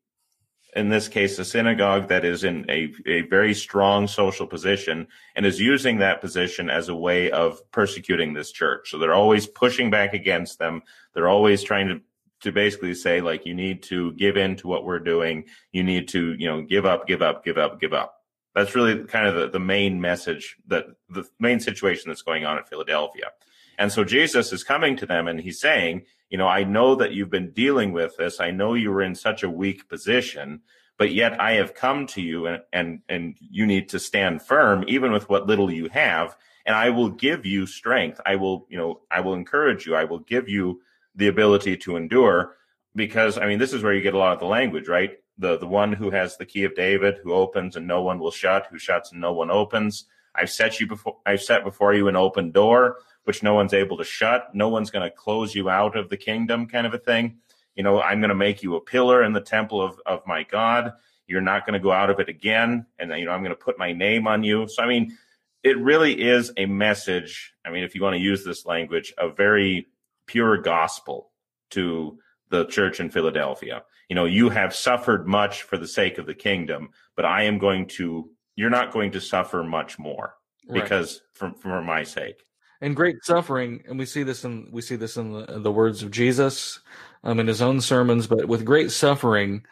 in 0.76 0.90
this 0.90 1.08
case 1.08 1.38
a 1.38 1.44
synagogue 1.44 2.08
that 2.08 2.24
is 2.24 2.44
in 2.44 2.64
a, 2.70 2.92
a 3.06 3.22
very 3.22 3.54
strong 3.54 4.06
social 4.06 4.46
position 4.46 5.08
and 5.34 5.46
is 5.46 5.60
using 5.60 5.98
that 5.98 6.20
position 6.20 6.68
as 6.68 6.88
a 6.88 6.94
way 6.94 7.30
of 7.30 7.58
persecuting 7.72 8.34
this 8.34 8.52
church. 8.52 8.90
So 8.90 8.98
they're 8.98 9.14
always 9.14 9.46
pushing 9.46 9.90
back 9.90 10.12
against 10.12 10.58
them. 10.58 10.82
They're 11.14 11.28
always 11.28 11.62
trying 11.62 11.88
to 11.88 12.00
to 12.40 12.52
basically 12.52 12.94
say 12.94 13.20
like 13.20 13.44
you 13.46 13.54
need 13.54 13.82
to 13.82 14.12
give 14.12 14.36
in 14.36 14.54
to 14.56 14.68
what 14.68 14.84
we're 14.84 15.00
doing. 15.00 15.46
You 15.72 15.82
need 15.82 16.06
to 16.08 16.34
you 16.34 16.46
know 16.46 16.62
give 16.62 16.86
up 16.86 17.06
give 17.06 17.22
up 17.22 17.44
give 17.44 17.58
up 17.58 17.80
give 17.80 17.92
up. 17.92 18.14
That's 18.54 18.74
really 18.74 19.04
kind 19.04 19.26
of 19.26 19.34
the, 19.34 19.48
the 19.48 19.58
main 19.58 20.00
message 20.00 20.56
that 20.68 20.86
the 21.08 21.24
main 21.40 21.60
situation 21.60 22.10
that's 22.10 22.22
going 22.22 22.44
on 22.44 22.58
in 22.58 22.64
philadelphia 22.64 23.30
and 23.78 23.90
so 23.92 24.04
jesus 24.04 24.52
is 24.52 24.62
coming 24.62 24.96
to 24.96 25.06
them 25.06 25.26
and 25.26 25.40
he's 25.40 25.60
saying 25.60 26.04
you 26.28 26.36
know 26.36 26.46
i 26.46 26.62
know 26.62 26.94
that 26.94 27.12
you've 27.12 27.30
been 27.30 27.50
dealing 27.52 27.92
with 27.92 28.16
this. 28.16 28.40
I 28.40 28.50
know 28.50 28.74
you 28.74 28.90
were 28.90 29.02
in 29.02 29.14
such 29.14 29.42
a 29.42 29.50
weak 29.50 29.88
position 29.88 30.60
but 30.98 31.12
yet 31.12 31.40
i 31.40 31.52
have 31.52 31.74
come 31.74 32.06
to 32.08 32.20
you 32.20 32.46
and 32.46 32.62
and 32.72 33.00
and 33.08 33.36
you 33.40 33.66
need 33.66 33.88
to 33.90 33.98
stand 33.98 34.42
firm 34.42 34.84
even 34.86 35.12
with 35.12 35.28
what 35.28 35.46
little 35.46 35.70
you 35.70 35.88
have. 35.88 36.36
And 36.66 36.76
i 36.76 36.90
will 36.90 37.08
give 37.08 37.46
you 37.46 37.66
strength. 37.66 38.20
I 38.26 38.36
will 38.36 38.66
you 38.68 38.76
know 38.76 39.00
i 39.10 39.20
will 39.20 39.34
encourage 39.34 39.86
you. 39.86 39.94
I 39.94 40.04
will 40.04 40.20
give 40.20 40.48
you 40.48 40.82
the 41.14 41.28
ability 41.28 41.76
to 41.76 41.96
endure 41.96 42.56
because 42.94 43.38
I 43.38 43.46
mean 43.46 43.58
this 43.58 43.72
is 43.72 43.82
where 43.82 43.94
you 43.94 44.02
get 44.02 44.14
a 44.14 44.18
lot 44.18 44.32
of 44.32 44.40
the 44.40 44.46
language, 44.46 44.88
right? 44.88 45.18
The 45.38 45.56
the 45.56 45.66
one 45.66 45.92
who 45.92 46.10
has 46.10 46.36
the 46.36 46.46
key 46.46 46.64
of 46.64 46.74
David, 46.74 47.18
who 47.22 47.32
opens 47.32 47.76
and 47.76 47.86
no 47.86 48.02
one 48.02 48.18
will 48.18 48.30
shut, 48.30 48.66
who 48.70 48.78
shuts 48.78 49.12
and 49.12 49.20
no 49.20 49.32
one 49.32 49.50
opens. 49.50 50.04
I've 50.34 50.50
set 50.50 50.80
you 50.80 50.86
before 50.86 51.16
I've 51.26 51.42
set 51.42 51.64
before 51.64 51.94
you 51.94 52.08
an 52.08 52.16
open 52.16 52.50
door 52.50 52.96
which 53.28 53.42
no 53.42 53.52
one's 53.52 53.74
able 53.74 53.98
to 53.98 54.04
shut. 54.04 54.54
No 54.54 54.70
one's 54.70 54.90
going 54.90 55.02
to 55.02 55.14
close 55.14 55.54
you 55.54 55.68
out 55.68 55.98
of 55.98 56.08
the 56.08 56.16
kingdom, 56.16 56.66
kind 56.66 56.86
of 56.86 56.94
a 56.94 56.98
thing. 56.98 57.36
You 57.74 57.82
know, 57.82 58.00
I'm 58.00 58.20
going 58.20 58.30
to 58.30 58.34
make 58.34 58.62
you 58.62 58.74
a 58.74 58.80
pillar 58.80 59.22
in 59.22 59.34
the 59.34 59.42
temple 59.42 59.82
of, 59.82 60.00
of 60.06 60.26
my 60.26 60.44
God. 60.44 60.94
You're 61.26 61.42
not 61.42 61.66
going 61.66 61.74
to 61.74 61.78
go 61.78 61.92
out 61.92 62.08
of 62.08 62.20
it 62.20 62.30
again. 62.30 62.86
And, 62.98 63.10
you 63.10 63.26
know, 63.26 63.32
I'm 63.32 63.42
going 63.42 63.54
to 63.54 63.54
put 63.54 63.78
my 63.78 63.92
name 63.92 64.26
on 64.26 64.44
you. 64.44 64.66
So, 64.66 64.82
I 64.82 64.86
mean, 64.86 65.18
it 65.62 65.76
really 65.76 66.18
is 66.18 66.52
a 66.56 66.64
message. 66.64 67.52
I 67.66 67.70
mean, 67.70 67.84
if 67.84 67.94
you 67.94 68.00
want 68.00 68.16
to 68.16 68.22
use 68.22 68.46
this 68.46 68.64
language, 68.64 69.12
a 69.18 69.28
very 69.28 69.88
pure 70.26 70.56
gospel 70.56 71.30
to 71.72 72.18
the 72.48 72.64
church 72.64 72.98
in 72.98 73.10
Philadelphia. 73.10 73.82
You 74.08 74.16
know, 74.16 74.24
you 74.24 74.48
have 74.48 74.74
suffered 74.74 75.28
much 75.28 75.64
for 75.64 75.76
the 75.76 75.86
sake 75.86 76.16
of 76.16 76.24
the 76.24 76.32
kingdom, 76.32 76.92
but 77.14 77.26
I 77.26 77.42
am 77.42 77.58
going 77.58 77.88
to, 77.88 78.30
you're 78.56 78.70
not 78.70 78.90
going 78.90 79.12
to 79.12 79.20
suffer 79.20 79.62
much 79.62 79.98
more 79.98 80.36
because 80.72 81.20
right. 81.42 81.52
for, 81.52 81.60
for 81.60 81.82
my 81.82 82.04
sake. 82.04 82.46
And 82.80 82.94
great 82.94 83.24
suffering, 83.24 83.82
and 83.88 83.98
we 83.98 84.06
see 84.06 84.22
this 84.22 84.44
in 84.44 84.68
we 84.70 84.82
see 84.82 84.96
this 84.96 85.16
in 85.16 85.32
the, 85.32 85.58
the 85.58 85.72
words 85.72 86.02
of 86.02 86.12
Jesus, 86.12 86.78
um, 87.24 87.40
in 87.40 87.46
his 87.48 87.60
own 87.60 87.80
sermons. 87.80 88.26
But 88.28 88.46
with 88.46 88.64
great 88.64 88.92
suffering, 88.92 89.64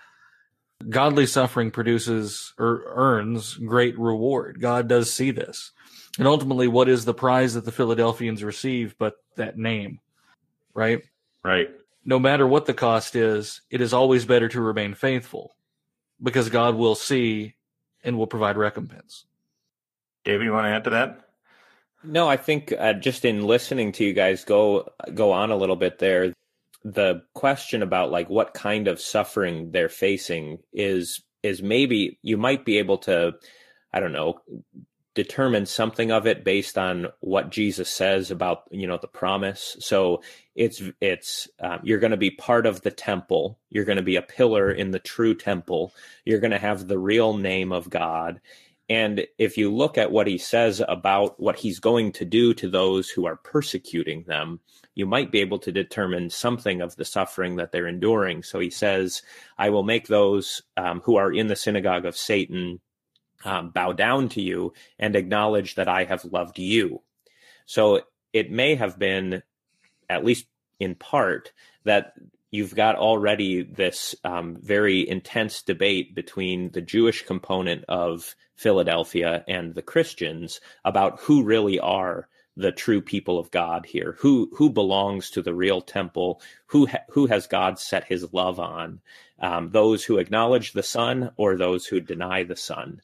godly 0.88 1.26
suffering 1.26 1.70
produces 1.70 2.52
or 2.58 2.82
earns 2.86 3.54
great 3.54 3.96
reward. 3.96 4.60
God 4.60 4.88
does 4.88 5.12
see 5.12 5.30
this, 5.30 5.70
and 6.18 6.26
ultimately, 6.26 6.66
what 6.66 6.88
is 6.88 7.04
the 7.04 7.14
prize 7.14 7.54
that 7.54 7.64
the 7.64 7.72
Philadelphians 7.72 8.42
receive 8.42 8.96
but 8.98 9.14
that 9.36 9.56
name? 9.56 10.00
right? 10.76 11.02
Right. 11.42 11.70
No 12.04 12.20
matter 12.20 12.46
what 12.46 12.66
the 12.66 12.74
cost 12.74 13.16
is, 13.16 13.62
it 13.70 13.80
is 13.80 13.92
always 13.92 14.24
better 14.24 14.48
to 14.50 14.60
remain 14.60 14.94
faithful 14.94 15.56
because 16.22 16.48
God 16.50 16.76
will 16.76 16.94
see 16.94 17.56
and 18.04 18.16
will 18.16 18.28
provide 18.28 18.56
recompense. 18.56 19.24
David, 20.24 20.44
you 20.44 20.52
want 20.52 20.66
to 20.66 20.70
add 20.70 20.84
to 20.84 20.90
that? 20.90 21.25
No, 22.06 22.28
I 22.28 22.36
think 22.36 22.72
uh, 22.78 22.92
just 22.94 23.24
in 23.24 23.46
listening 23.46 23.92
to 23.92 24.04
you 24.04 24.12
guys 24.12 24.44
go 24.44 24.88
go 25.14 25.32
on 25.32 25.50
a 25.50 25.56
little 25.56 25.76
bit 25.76 25.98
there, 25.98 26.32
the 26.84 27.22
question 27.34 27.82
about 27.82 28.10
like 28.10 28.30
what 28.30 28.54
kind 28.54 28.86
of 28.88 29.00
suffering 29.00 29.72
they're 29.72 29.88
facing 29.88 30.58
is 30.72 31.22
is 31.42 31.62
maybe 31.62 32.18
you 32.22 32.36
might 32.36 32.64
be 32.64 32.78
able 32.78 32.98
to 32.98 33.34
I 33.92 34.00
don't 34.00 34.12
know 34.12 34.40
determine 35.16 35.64
something 35.64 36.12
of 36.12 36.26
it 36.26 36.44
based 36.44 36.76
on 36.76 37.08
what 37.20 37.50
Jesus 37.50 37.88
says 37.88 38.30
about 38.30 38.64
you 38.70 38.86
know 38.86 38.98
the 38.98 39.08
promise. 39.08 39.76
So 39.80 40.22
it's 40.54 40.82
it's 41.00 41.48
um, 41.58 41.80
you're 41.82 41.98
going 41.98 42.12
to 42.12 42.16
be 42.16 42.30
part 42.30 42.66
of 42.66 42.82
the 42.82 42.90
temple. 42.92 43.58
You're 43.70 43.86
going 43.86 43.96
to 43.96 44.02
be 44.02 44.16
a 44.16 44.22
pillar 44.22 44.70
in 44.70 44.92
the 44.92 45.00
true 45.00 45.34
temple. 45.34 45.92
You're 46.24 46.40
going 46.40 46.52
to 46.52 46.58
have 46.58 46.86
the 46.86 46.98
real 46.98 47.36
name 47.36 47.72
of 47.72 47.90
God. 47.90 48.40
And 48.88 49.26
if 49.36 49.58
you 49.58 49.74
look 49.74 49.98
at 49.98 50.12
what 50.12 50.28
he 50.28 50.38
says 50.38 50.80
about 50.86 51.40
what 51.40 51.56
he's 51.56 51.80
going 51.80 52.12
to 52.12 52.24
do 52.24 52.54
to 52.54 52.70
those 52.70 53.10
who 53.10 53.26
are 53.26 53.36
persecuting 53.36 54.22
them, 54.24 54.60
you 54.94 55.06
might 55.06 55.32
be 55.32 55.40
able 55.40 55.58
to 55.60 55.72
determine 55.72 56.30
something 56.30 56.80
of 56.80 56.94
the 56.96 57.04
suffering 57.04 57.56
that 57.56 57.72
they're 57.72 57.88
enduring. 57.88 58.44
So 58.44 58.60
he 58.60 58.70
says, 58.70 59.22
I 59.58 59.70
will 59.70 59.82
make 59.82 60.06
those 60.06 60.62
um, 60.76 61.00
who 61.04 61.16
are 61.16 61.32
in 61.32 61.48
the 61.48 61.56
synagogue 61.56 62.04
of 62.04 62.16
Satan 62.16 62.80
um, 63.44 63.70
bow 63.70 63.92
down 63.92 64.28
to 64.30 64.40
you 64.40 64.72
and 64.98 65.16
acknowledge 65.16 65.74
that 65.74 65.88
I 65.88 66.04
have 66.04 66.24
loved 66.24 66.58
you. 66.58 67.02
So 67.66 68.02
it 68.32 68.50
may 68.50 68.76
have 68.76 68.98
been, 68.98 69.42
at 70.08 70.24
least 70.24 70.46
in 70.78 70.94
part, 70.94 71.52
that 71.84 72.12
you've 72.56 72.74
got 72.74 72.96
already 72.96 73.62
this 73.62 74.14
um, 74.24 74.56
very 74.60 75.08
intense 75.08 75.62
debate 75.62 76.14
between 76.14 76.70
the 76.70 76.80
Jewish 76.80 77.24
component 77.24 77.84
of 77.88 78.34
Philadelphia 78.56 79.44
and 79.46 79.74
the 79.74 79.82
Christians 79.82 80.60
about 80.84 81.20
who 81.20 81.44
really 81.44 81.78
are 81.78 82.28
the 82.56 82.72
true 82.72 83.02
people 83.02 83.38
of 83.38 83.50
God 83.50 83.84
here, 83.84 84.16
who 84.18 84.50
who 84.54 84.70
belongs 84.70 85.28
to 85.30 85.42
the 85.42 85.54
real 85.54 85.82
temple, 85.82 86.40
who 86.68 86.86
ha- 86.86 87.04
who 87.10 87.26
has 87.26 87.46
God 87.46 87.78
set 87.78 88.04
His 88.04 88.32
love 88.32 88.58
on, 88.58 89.00
um, 89.38 89.70
those 89.70 90.04
who 90.04 90.16
acknowledge 90.16 90.72
the 90.72 90.82
Son 90.82 91.30
or 91.36 91.56
those 91.56 91.86
who 91.86 92.00
deny 92.00 92.44
the 92.44 92.56
Son. 92.56 93.02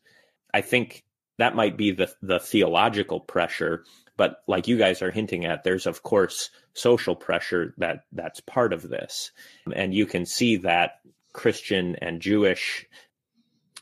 I 0.55 0.63
think 0.63 1.05
that 1.37 1.55
might 1.55 1.77
be 1.77 1.91
the 1.91 2.11
the 2.23 2.41
theological 2.41 3.21
pressure 3.21 3.85
but 4.23 4.37
like 4.47 4.69
you 4.69 4.79
guys 4.79 5.03
are 5.03 5.11
hinting 5.11 5.47
at 5.47 5.65
there's 5.65 5.85
of 5.85 6.05
course 6.05 6.51
social 6.75 7.17
pressure 7.17 7.75
that 7.79 8.05
that's 8.13 8.39
part 8.39 8.73
of 8.73 8.89
this. 8.89 9.33
And 9.75 9.93
you 9.93 10.07
can 10.07 10.27
see 10.27 10.59
that 10.59 11.01
christian 11.33 11.97
and 11.97 12.21
jewish 12.21 12.87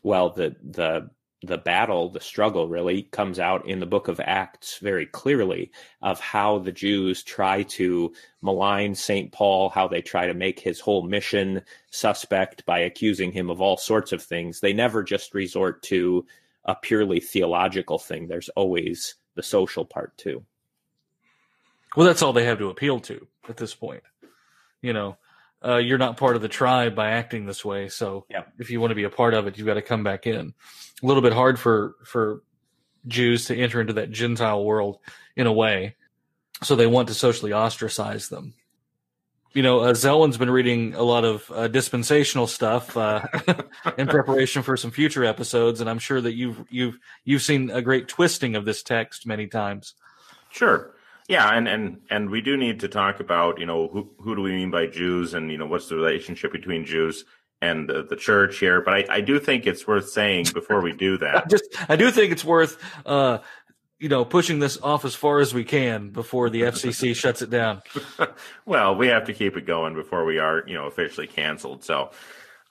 well 0.03 0.31
the 0.31 0.57
the 0.62 1.11
the 1.42 1.59
battle 1.59 2.09
the 2.09 2.20
struggle 2.20 2.68
really 2.68 3.03
comes 3.03 3.38
out 3.38 3.66
in 3.68 3.81
the 3.81 3.92
book 3.94 4.09
of 4.09 4.18
acts 4.20 4.79
very 4.79 5.05
clearly 5.05 5.70
of 6.00 6.20
how 6.20 6.59
the 6.61 6.72
jews 6.72 7.22
try 7.22 7.62
to 7.64 8.11
malign 8.40 8.94
st 8.94 9.33
paul 9.33 9.68
how 9.68 9.87
they 9.88 10.00
try 10.00 10.26
to 10.26 10.33
make 10.33 10.59
his 10.59 10.81
whole 10.81 11.03
mission 11.03 11.61
suspect 11.90 12.64
by 12.64 12.79
accusing 12.79 13.31
him 13.31 13.50
of 13.50 13.61
all 13.61 13.76
sorts 13.76 14.12
of 14.12 14.22
things. 14.22 14.61
They 14.61 14.72
never 14.72 15.03
just 15.03 15.35
resort 15.35 15.83
to 15.85 16.24
a 16.64 16.74
purely 16.74 17.20
theological 17.20 17.98
thing. 17.98 18.29
There's 18.29 18.48
always 18.50 19.16
the 19.34 19.42
social 19.42 19.84
part 19.84 20.16
too. 20.16 20.44
Well, 21.96 22.06
that's 22.06 22.22
all 22.22 22.32
they 22.32 22.44
have 22.44 22.58
to 22.58 22.68
appeal 22.68 23.00
to 23.00 23.26
at 23.48 23.56
this 23.56 23.74
point. 23.74 24.02
You 24.80 24.92
know, 24.92 25.16
uh, 25.64 25.76
you're 25.76 25.98
not 25.98 26.16
part 26.16 26.36
of 26.36 26.42
the 26.42 26.48
tribe 26.48 26.94
by 26.94 27.10
acting 27.10 27.46
this 27.46 27.64
way. 27.64 27.88
So 27.88 28.26
yeah. 28.30 28.44
if 28.58 28.70
you 28.70 28.80
want 28.80 28.92
to 28.92 28.94
be 28.96 29.04
a 29.04 29.10
part 29.10 29.34
of 29.34 29.46
it, 29.46 29.58
you've 29.58 29.66
got 29.66 29.74
to 29.74 29.82
come 29.82 30.04
back 30.04 30.26
in. 30.26 30.54
A 31.02 31.06
little 31.06 31.22
bit 31.22 31.32
hard 31.32 31.58
for 31.58 31.94
for 32.04 32.42
Jews 33.06 33.46
to 33.46 33.56
enter 33.56 33.80
into 33.80 33.94
that 33.94 34.10
Gentile 34.10 34.64
world 34.64 34.98
in 35.36 35.46
a 35.46 35.52
way. 35.52 35.96
So 36.62 36.76
they 36.76 36.86
want 36.86 37.08
to 37.08 37.14
socially 37.14 37.52
ostracize 37.52 38.28
them 38.28 38.54
you 39.52 39.62
know, 39.62 39.80
uh, 39.80 39.92
Zelwyn's 39.92 40.36
been 40.36 40.50
reading 40.50 40.94
a 40.94 41.02
lot 41.02 41.24
of 41.24 41.50
uh, 41.50 41.68
dispensational 41.68 42.46
stuff 42.46 42.96
uh, 42.96 43.22
in 43.98 44.06
preparation 44.06 44.62
for 44.62 44.76
some 44.76 44.90
future 44.90 45.24
episodes, 45.24 45.80
and 45.80 45.90
I'm 45.90 45.98
sure 45.98 46.20
that 46.20 46.34
you've 46.34 46.64
you've 46.70 46.98
you've 47.24 47.42
seen 47.42 47.70
a 47.70 47.82
great 47.82 48.08
twisting 48.08 48.54
of 48.54 48.64
this 48.64 48.82
text 48.82 49.26
many 49.26 49.46
times. 49.46 49.94
Sure. 50.50 50.94
Yeah, 51.28 51.48
and, 51.48 51.68
and 51.68 52.00
and 52.10 52.30
we 52.30 52.40
do 52.40 52.56
need 52.56 52.80
to 52.80 52.88
talk 52.88 53.20
about 53.20 53.58
you 53.58 53.66
know 53.66 53.88
who 53.88 54.10
who 54.18 54.36
do 54.36 54.42
we 54.42 54.52
mean 54.52 54.70
by 54.70 54.86
Jews, 54.86 55.34
and 55.34 55.50
you 55.50 55.58
know 55.58 55.66
what's 55.66 55.88
the 55.88 55.96
relationship 55.96 56.52
between 56.52 56.84
Jews 56.84 57.24
and 57.62 57.88
the, 57.88 58.02
the 58.02 58.16
church 58.16 58.58
here. 58.58 58.80
But 58.80 58.94
I, 58.94 59.04
I 59.16 59.20
do 59.20 59.38
think 59.38 59.66
it's 59.66 59.86
worth 59.86 60.08
saying 60.08 60.46
before 60.54 60.80
we 60.80 60.92
do 60.92 61.18
that. 61.18 61.44
I 61.44 61.46
just 61.48 61.64
I 61.88 61.96
do 61.96 62.10
think 62.10 62.32
it's 62.32 62.44
worth 62.44 62.78
uh, 63.06 63.38
you 64.00 64.08
know, 64.08 64.24
pushing 64.24 64.58
this 64.58 64.78
off 64.82 65.04
as 65.04 65.14
far 65.14 65.40
as 65.40 65.52
we 65.52 65.62
can 65.62 66.08
before 66.08 66.48
the 66.48 66.62
FCC 66.62 67.14
shuts 67.14 67.42
it 67.42 67.50
down. 67.50 67.82
well, 68.66 68.96
we 68.96 69.08
have 69.08 69.24
to 69.26 69.34
keep 69.34 69.56
it 69.56 69.66
going 69.66 69.94
before 69.94 70.24
we 70.24 70.38
are, 70.38 70.64
you 70.66 70.74
know, 70.74 70.86
officially 70.86 71.26
canceled. 71.26 71.84
So, 71.84 72.10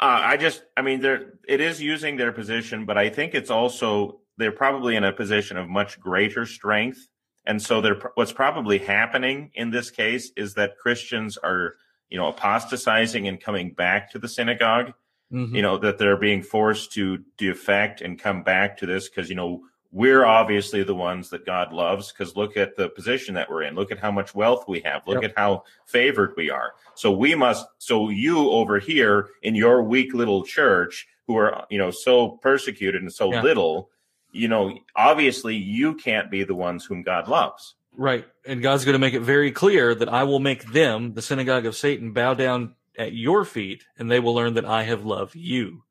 uh, 0.01 0.21
I 0.23 0.37
just, 0.37 0.63
I 0.75 0.81
mean, 0.81 1.01
there 1.01 1.33
it 1.47 1.61
is 1.61 1.81
using 1.81 2.17
their 2.17 2.31
position, 2.31 2.85
but 2.85 2.97
I 2.97 3.09
think 3.09 3.35
it's 3.35 3.51
also 3.51 4.21
they're 4.37 4.51
probably 4.51 4.95
in 4.95 5.03
a 5.03 5.13
position 5.13 5.55
of 5.55 5.69
much 5.69 5.99
greater 5.99 6.45
strength, 6.45 7.07
and 7.45 7.61
so 7.61 7.79
they're 7.79 8.01
what's 8.15 8.31
probably 8.33 8.79
happening 8.79 9.51
in 9.53 9.69
this 9.69 9.91
case 9.91 10.31
is 10.35 10.55
that 10.55 10.77
Christians 10.77 11.37
are, 11.37 11.75
you 12.09 12.17
know, 12.17 12.27
apostatizing 12.27 13.27
and 13.27 13.39
coming 13.39 13.73
back 13.73 14.11
to 14.11 14.19
the 14.19 14.27
synagogue. 14.27 14.93
Mm-hmm. 15.31 15.55
You 15.55 15.61
know 15.61 15.77
that 15.77 15.99
they're 15.99 16.17
being 16.17 16.41
forced 16.41 16.93
to 16.93 17.19
defect 17.37 18.01
and 18.01 18.17
come 18.17 18.41
back 18.41 18.77
to 18.77 18.87
this 18.87 19.09
because 19.09 19.29
you 19.29 19.35
know 19.35 19.61
we're 19.91 20.23
obviously 20.23 20.83
the 20.83 20.95
ones 20.95 21.29
that 21.31 21.45
God 21.45 21.73
loves 21.73 22.11
because 22.11 22.35
look 22.35 22.57
at 22.57 22.75
the 22.75 22.89
position 22.89 23.33
that 23.35 23.49
we're 23.49 23.63
in. 23.63 23.75
Look 23.75 23.91
at 23.91 23.99
how 23.99 24.11
much 24.11 24.35
wealth 24.35 24.65
we 24.67 24.81
have. 24.81 25.07
Look 25.07 25.23
yep. 25.23 25.31
at 25.31 25.37
how 25.37 25.63
favored 25.85 26.33
we 26.37 26.51
are. 26.51 26.73
So 26.93 27.11
we 27.11 27.33
must, 27.33 27.65
so 27.79 28.09
you 28.09 28.51
over 28.51 28.77
here 28.77 29.29
in 29.41 29.55
your 29.55 29.81
weak 29.81 30.13
little 30.13 30.43
church 30.43 31.07
who 31.25 31.37
are, 31.37 31.65
you 31.69 31.79
know, 31.79 31.89
so 31.89 32.29
persecuted 32.29 33.01
and 33.01 33.11
so 33.11 33.33
yeah. 33.33 33.41
little, 33.41 33.89
you 34.31 34.47
know, 34.47 34.77
obviously 34.95 35.55
you 35.55 35.95
can't 35.95 36.29
be 36.29 36.43
the 36.43 36.55
ones 36.55 36.85
whom 36.85 37.01
God 37.01 37.27
loves. 37.27 37.73
Right. 37.97 38.27
And 38.45 38.61
God's 38.61 38.85
going 38.85 38.93
to 38.93 38.99
make 38.99 39.15
it 39.15 39.21
very 39.21 39.51
clear 39.51 39.95
that 39.95 40.09
I 40.09 40.23
will 40.23 40.39
make 40.39 40.71
them, 40.71 41.15
the 41.15 41.21
synagogue 41.23 41.65
of 41.65 41.75
Satan, 41.75 42.13
bow 42.13 42.35
down 42.35 42.75
at 42.95 43.13
your 43.13 43.43
feet 43.43 43.85
and 43.97 44.09
they 44.09 44.19
will 44.19 44.35
learn 44.35 44.53
that 44.53 44.65
I 44.65 44.83
have 44.83 45.03
loved 45.03 45.35
you. 45.35 45.83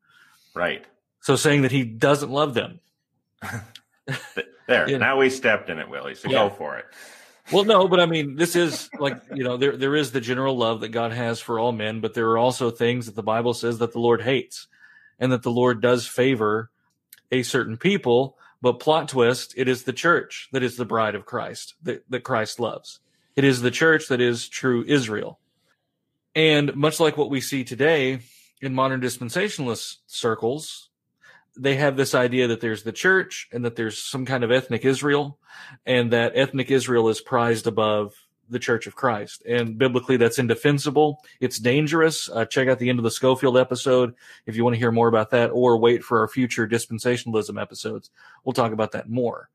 Right. 0.53 0.85
So 1.19 1.35
saying 1.35 1.63
that 1.63 1.71
he 1.71 1.83
doesn't 1.83 2.31
love 2.31 2.53
them. 2.53 2.79
there, 4.67 4.99
now 4.99 5.17
we 5.17 5.29
stepped 5.29 5.69
in 5.69 5.79
it, 5.79 5.89
Willie. 5.89 6.15
So 6.15 6.29
yeah. 6.29 6.47
go 6.47 6.49
for 6.49 6.77
it. 6.77 6.85
Well, 7.51 7.63
no, 7.63 7.87
but 7.87 7.99
I 7.99 8.05
mean, 8.05 8.35
this 8.35 8.55
is 8.55 8.89
like 8.99 9.21
you 9.33 9.43
know, 9.43 9.57
there 9.57 9.75
there 9.75 9.95
is 9.95 10.11
the 10.11 10.21
general 10.21 10.55
love 10.55 10.81
that 10.81 10.89
God 10.89 11.11
has 11.11 11.39
for 11.39 11.59
all 11.59 11.71
men, 11.71 11.99
but 11.99 12.13
there 12.13 12.29
are 12.29 12.37
also 12.37 12.69
things 12.69 13.07
that 13.07 13.15
the 13.15 13.23
Bible 13.23 13.53
says 13.53 13.79
that 13.79 13.91
the 13.91 13.99
Lord 13.99 14.21
hates, 14.21 14.67
and 15.19 15.31
that 15.31 15.43
the 15.43 15.51
Lord 15.51 15.81
does 15.81 16.05
favor 16.05 16.69
a 17.31 17.43
certain 17.43 17.77
people. 17.77 18.37
But 18.61 18.79
plot 18.79 19.07
twist, 19.07 19.53
it 19.55 19.67
is 19.67 19.83
the 19.83 19.93
church 19.93 20.49
that 20.51 20.63
is 20.63 20.75
the 20.75 20.85
bride 20.85 21.15
of 21.15 21.25
Christ 21.25 21.75
that, 21.83 22.03
that 22.09 22.23
Christ 22.23 22.59
loves. 22.59 22.99
It 23.35 23.45
is 23.45 23.61
the 23.61 23.71
church 23.71 24.09
that 24.09 24.19
is 24.19 24.49
true 24.49 24.83
Israel. 24.85 25.39
And 26.35 26.75
much 26.75 26.99
like 26.99 27.17
what 27.17 27.29
we 27.29 27.39
see 27.41 27.63
today 27.63 28.19
in 28.61 28.75
modern 28.75 28.99
dispensationalist 28.99 29.97
circles, 30.07 30.88
they 31.59 31.75
have 31.75 31.97
this 31.97 32.15
idea 32.15 32.47
that 32.47 32.61
there's 32.61 32.83
the 32.83 32.91
church 32.91 33.49
and 33.51 33.65
that 33.65 33.75
there's 33.75 34.01
some 34.01 34.25
kind 34.25 34.43
of 34.43 34.51
ethnic 34.51 34.85
Israel, 34.85 35.37
and 35.85 36.11
that 36.13 36.33
ethnic 36.35 36.71
Israel 36.71 37.09
is 37.09 37.21
prized 37.21 37.67
above 37.67 38.13
the 38.49 38.59
Church 38.59 38.87
of 38.87 38.95
Christ. 38.95 39.43
And 39.47 39.77
biblically, 39.77 40.17
that's 40.17 40.39
indefensible. 40.39 41.21
It's 41.39 41.59
dangerous. 41.59 42.29
Uh, 42.29 42.45
check 42.45 42.67
out 42.67 42.79
the 42.79 42.89
end 42.89 42.97
of 42.97 43.03
the 43.03 43.11
Scofield 43.11 43.57
episode 43.57 44.15
if 44.45 44.55
you 44.55 44.63
want 44.63 44.73
to 44.75 44.79
hear 44.79 44.91
more 44.91 45.07
about 45.07 45.31
that, 45.31 45.49
or 45.49 45.77
wait 45.77 46.03
for 46.03 46.19
our 46.19 46.27
future 46.27 46.67
dispensationalism 46.67 47.61
episodes. 47.61 48.09
We'll 48.43 48.53
talk 48.53 48.71
about 48.71 48.93
that 48.93 49.09
more. 49.09 49.49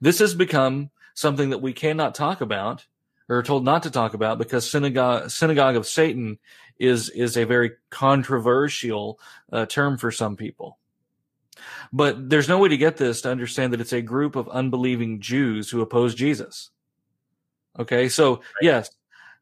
This 0.00 0.18
has 0.18 0.34
become 0.34 0.90
something 1.14 1.50
that 1.50 1.58
we 1.62 1.72
cannot 1.72 2.14
talk 2.14 2.40
about 2.40 2.86
or 3.28 3.42
told 3.42 3.64
not 3.64 3.84
to 3.84 3.90
talk 3.90 4.14
about 4.14 4.38
because 4.38 4.68
synagogue 4.68 5.30
synagogue 5.30 5.76
of 5.76 5.86
Satan 5.86 6.38
is 6.78 7.08
is 7.10 7.36
a 7.36 7.44
very 7.44 7.72
controversial 7.90 9.20
uh, 9.52 9.66
term 9.66 9.96
for 9.96 10.10
some 10.10 10.36
people. 10.36 10.78
But 11.92 12.30
there's 12.30 12.48
no 12.48 12.58
way 12.58 12.68
to 12.68 12.76
get 12.76 12.96
this 12.96 13.22
to 13.22 13.30
understand 13.30 13.72
that 13.72 13.80
it's 13.80 13.92
a 13.92 14.02
group 14.02 14.36
of 14.36 14.48
unbelieving 14.48 15.20
Jews 15.20 15.70
who 15.70 15.80
oppose 15.80 16.14
Jesus. 16.14 16.70
Okay, 17.78 18.08
so 18.08 18.36
right. 18.36 18.42
yes, 18.62 18.90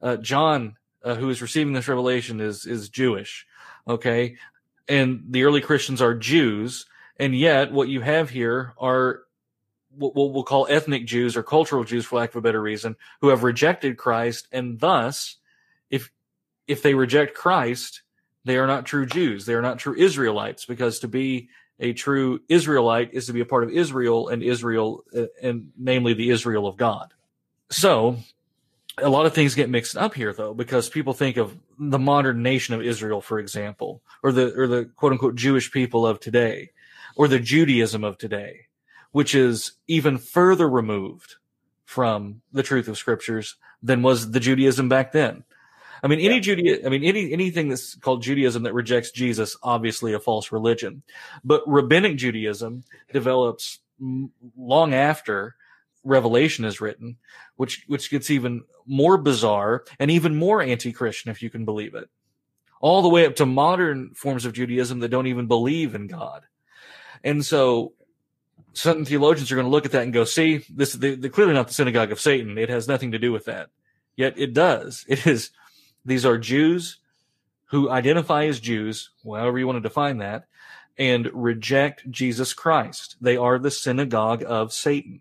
uh, 0.02 0.16
John, 0.16 0.76
uh, 1.02 1.14
who 1.14 1.30
is 1.30 1.42
receiving 1.42 1.72
this 1.72 1.88
revelation, 1.88 2.40
is 2.40 2.66
is 2.66 2.88
Jewish. 2.88 3.46
Okay, 3.86 4.36
and 4.88 5.24
the 5.30 5.44
early 5.44 5.60
Christians 5.60 6.02
are 6.02 6.14
Jews, 6.14 6.86
and 7.18 7.34
yet 7.34 7.72
what 7.72 7.88
you 7.88 8.00
have 8.00 8.30
here 8.30 8.74
are 8.78 9.22
what 9.90 10.14
we'll 10.14 10.44
call 10.44 10.66
ethnic 10.68 11.06
Jews 11.06 11.36
or 11.36 11.42
cultural 11.42 11.84
Jews, 11.84 12.04
for 12.04 12.16
lack 12.16 12.30
of 12.30 12.36
a 12.36 12.40
better 12.40 12.60
reason, 12.60 12.96
who 13.20 13.28
have 13.28 13.42
rejected 13.42 13.96
Christ, 13.96 14.46
and 14.52 14.78
thus, 14.78 15.36
if 15.90 16.10
if 16.66 16.82
they 16.82 16.94
reject 16.94 17.34
Christ, 17.34 18.02
they 18.44 18.58
are 18.58 18.66
not 18.66 18.86
true 18.86 19.06
Jews. 19.06 19.46
They 19.46 19.54
are 19.54 19.62
not 19.62 19.78
true 19.78 19.94
Israelites, 19.96 20.66
because 20.66 21.00
to 21.00 21.08
be 21.08 21.48
a 21.80 21.92
true 21.92 22.40
Israelite 22.48 23.14
is 23.14 23.26
to 23.26 23.32
be 23.32 23.40
a 23.40 23.46
part 23.46 23.64
of 23.64 23.70
Israel 23.70 24.28
and 24.28 24.42
Israel, 24.42 25.04
uh, 25.16 25.26
and 25.42 25.72
namely 25.76 26.14
the 26.14 26.30
Israel 26.30 26.66
of 26.66 26.76
God. 26.76 27.12
So 27.70 28.18
a 28.96 29.08
lot 29.08 29.26
of 29.26 29.34
things 29.34 29.54
get 29.54 29.70
mixed 29.70 29.96
up 29.96 30.14
here 30.14 30.32
though, 30.32 30.54
because 30.54 30.88
people 30.88 31.14
think 31.14 31.36
of 31.36 31.56
the 31.78 31.98
modern 31.98 32.42
nation 32.42 32.74
of 32.74 32.82
Israel, 32.82 33.20
for 33.20 33.38
example, 33.38 34.02
or 34.22 34.32
the, 34.32 34.52
or 34.58 34.66
the 34.66 34.84
quote 34.96 35.12
unquote 35.12 35.36
Jewish 35.36 35.70
people 35.70 36.06
of 36.06 36.20
today, 36.20 36.70
or 37.16 37.28
the 37.28 37.38
Judaism 37.38 38.04
of 38.04 38.18
today, 38.18 38.66
which 39.12 39.34
is 39.34 39.72
even 39.86 40.18
further 40.18 40.68
removed 40.68 41.36
from 41.84 42.42
the 42.52 42.62
truth 42.62 42.88
of 42.88 42.98
scriptures 42.98 43.56
than 43.82 44.02
was 44.02 44.32
the 44.32 44.40
Judaism 44.40 44.88
back 44.88 45.12
then. 45.12 45.44
I 46.02 46.06
mean, 46.06 46.20
any 46.20 46.36
yeah. 46.36 46.40
Judaism, 46.40 46.86
I 46.86 46.88
mean, 46.90 47.04
any 47.04 47.32
anything 47.32 47.68
that's 47.68 47.94
called 47.96 48.22
Judaism 48.22 48.62
that 48.64 48.74
rejects 48.74 49.10
Jesus, 49.10 49.56
obviously 49.62 50.12
a 50.12 50.20
false 50.20 50.52
religion. 50.52 51.02
But 51.44 51.62
rabbinic 51.66 52.16
Judaism 52.16 52.84
develops 53.12 53.80
long 54.56 54.94
after 54.94 55.56
Revelation 56.04 56.64
is 56.64 56.80
written, 56.80 57.16
which 57.56 57.84
which 57.88 58.10
gets 58.10 58.30
even 58.30 58.64
more 58.86 59.18
bizarre 59.18 59.84
and 59.98 60.10
even 60.10 60.36
more 60.36 60.62
anti-Christian, 60.62 61.30
if 61.30 61.42
you 61.42 61.50
can 61.50 61.64
believe 61.64 61.94
it. 61.94 62.08
All 62.80 63.02
the 63.02 63.08
way 63.08 63.26
up 63.26 63.36
to 63.36 63.46
modern 63.46 64.14
forms 64.14 64.44
of 64.44 64.52
Judaism 64.52 65.00
that 65.00 65.08
don't 65.08 65.26
even 65.26 65.48
believe 65.48 65.96
in 65.96 66.06
God. 66.06 66.44
And 67.24 67.44
so 67.44 67.94
certain 68.72 69.04
theologians 69.04 69.50
are 69.50 69.56
going 69.56 69.66
to 69.66 69.70
look 69.70 69.84
at 69.84 69.90
that 69.92 70.04
and 70.04 70.12
go, 70.12 70.22
see, 70.24 70.64
this 70.70 70.92
they're 70.92 71.16
clearly 71.16 71.54
not 71.54 71.66
the 71.66 71.74
synagogue 71.74 72.12
of 72.12 72.20
Satan. 72.20 72.56
It 72.56 72.68
has 72.68 72.86
nothing 72.86 73.10
to 73.12 73.18
do 73.18 73.32
with 73.32 73.46
that. 73.46 73.70
Yet 74.16 74.38
it 74.38 74.54
does. 74.54 75.04
It 75.08 75.26
is 75.26 75.50
these 76.04 76.24
are 76.24 76.38
Jews 76.38 76.98
who 77.66 77.90
identify 77.90 78.46
as 78.46 78.60
Jews, 78.60 79.10
however 79.24 79.58
you 79.58 79.66
want 79.66 79.76
to 79.76 79.88
define 79.88 80.18
that, 80.18 80.46
and 80.96 81.30
reject 81.32 82.10
Jesus 82.10 82.54
Christ. 82.54 83.16
They 83.20 83.36
are 83.36 83.58
the 83.58 83.70
synagogue 83.70 84.42
of 84.46 84.72
Satan. 84.72 85.20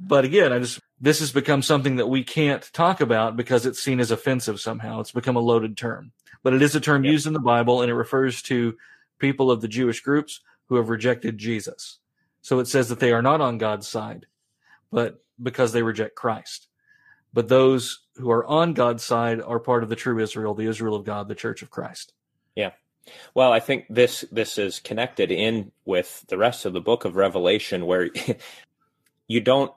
But 0.00 0.24
again, 0.24 0.52
I 0.52 0.58
just, 0.58 0.80
this 1.00 1.20
has 1.20 1.32
become 1.32 1.62
something 1.62 1.96
that 1.96 2.08
we 2.08 2.22
can't 2.22 2.68
talk 2.72 3.00
about 3.00 3.36
because 3.36 3.64
it's 3.64 3.82
seen 3.82 4.00
as 4.00 4.10
offensive 4.10 4.60
somehow. 4.60 5.00
It's 5.00 5.12
become 5.12 5.36
a 5.36 5.40
loaded 5.40 5.76
term, 5.76 6.12
but 6.42 6.52
it 6.52 6.62
is 6.62 6.74
a 6.74 6.80
term 6.80 7.04
used 7.04 7.26
in 7.26 7.32
the 7.32 7.40
Bible 7.40 7.82
and 7.82 7.90
it 7.90 7.94
refers 7.94 8.42
to 8.42 8.76
people 9.18 9.50
of 9.50 9.60
the 9.60 9.68
Jewish 9.68 10.00
groups 10.00 10.40
who 10.66 10.76
have 10.76 10.88
rejected 10.90 11.38
Jesus. 11.38 11.98
So 12.42 12.60
it 12.60 12.68
says 12.68 12.88
that 12.88 13.00
they 13.00 13.12
are 13.12 13.22
not 13.22 13.40
on 13.40 13.58
God's 13.58 13.88
side, 13.88 14.26
but 14.92 15.22
because 15.42 15.72
they 15.72 15.82
reject 15.82 16.14
Christ. 16.14 16.67
But 17.32 17.48
those 17.48 18.00
who 18.16 18.30
are 18.30 18.46
on 18.46 18.72
God's 18.72 19.04
side 19.04 19.40
are 19.40 19.60
part 19.60 19.82
of 19.82 19.88
the 19.88 19.96
true 19.96 20.18
Israel, 20.18 20.54
the 20.54 20.66
Israel 20.66 20.94
of 20.94 21.04
God, 21.04 21.28
the 21.28 21.34
church 21.34 21.62
of 21.62 21.70
Christ. 21.70 22.12
Yeah. 22.56 22.72
Well, 23.34 23.52
I 23.52 23.60
think 23.60 23.86
this 23.88 24.24
this 24.32 24.58
is 24.58 24.80
connected 24.80 25.30
in 25.30 25.72
with 25.84 26.24
the 26.28 26.38
rest 26.38 26.64
of 26.64 26.72
the 26.72 26.80
book 26.80 27.04
of 27.04 27.16
Revelation 27.16 27.86
where 27.86 28.10
you 29.28 29.40
don't 29.40 29.72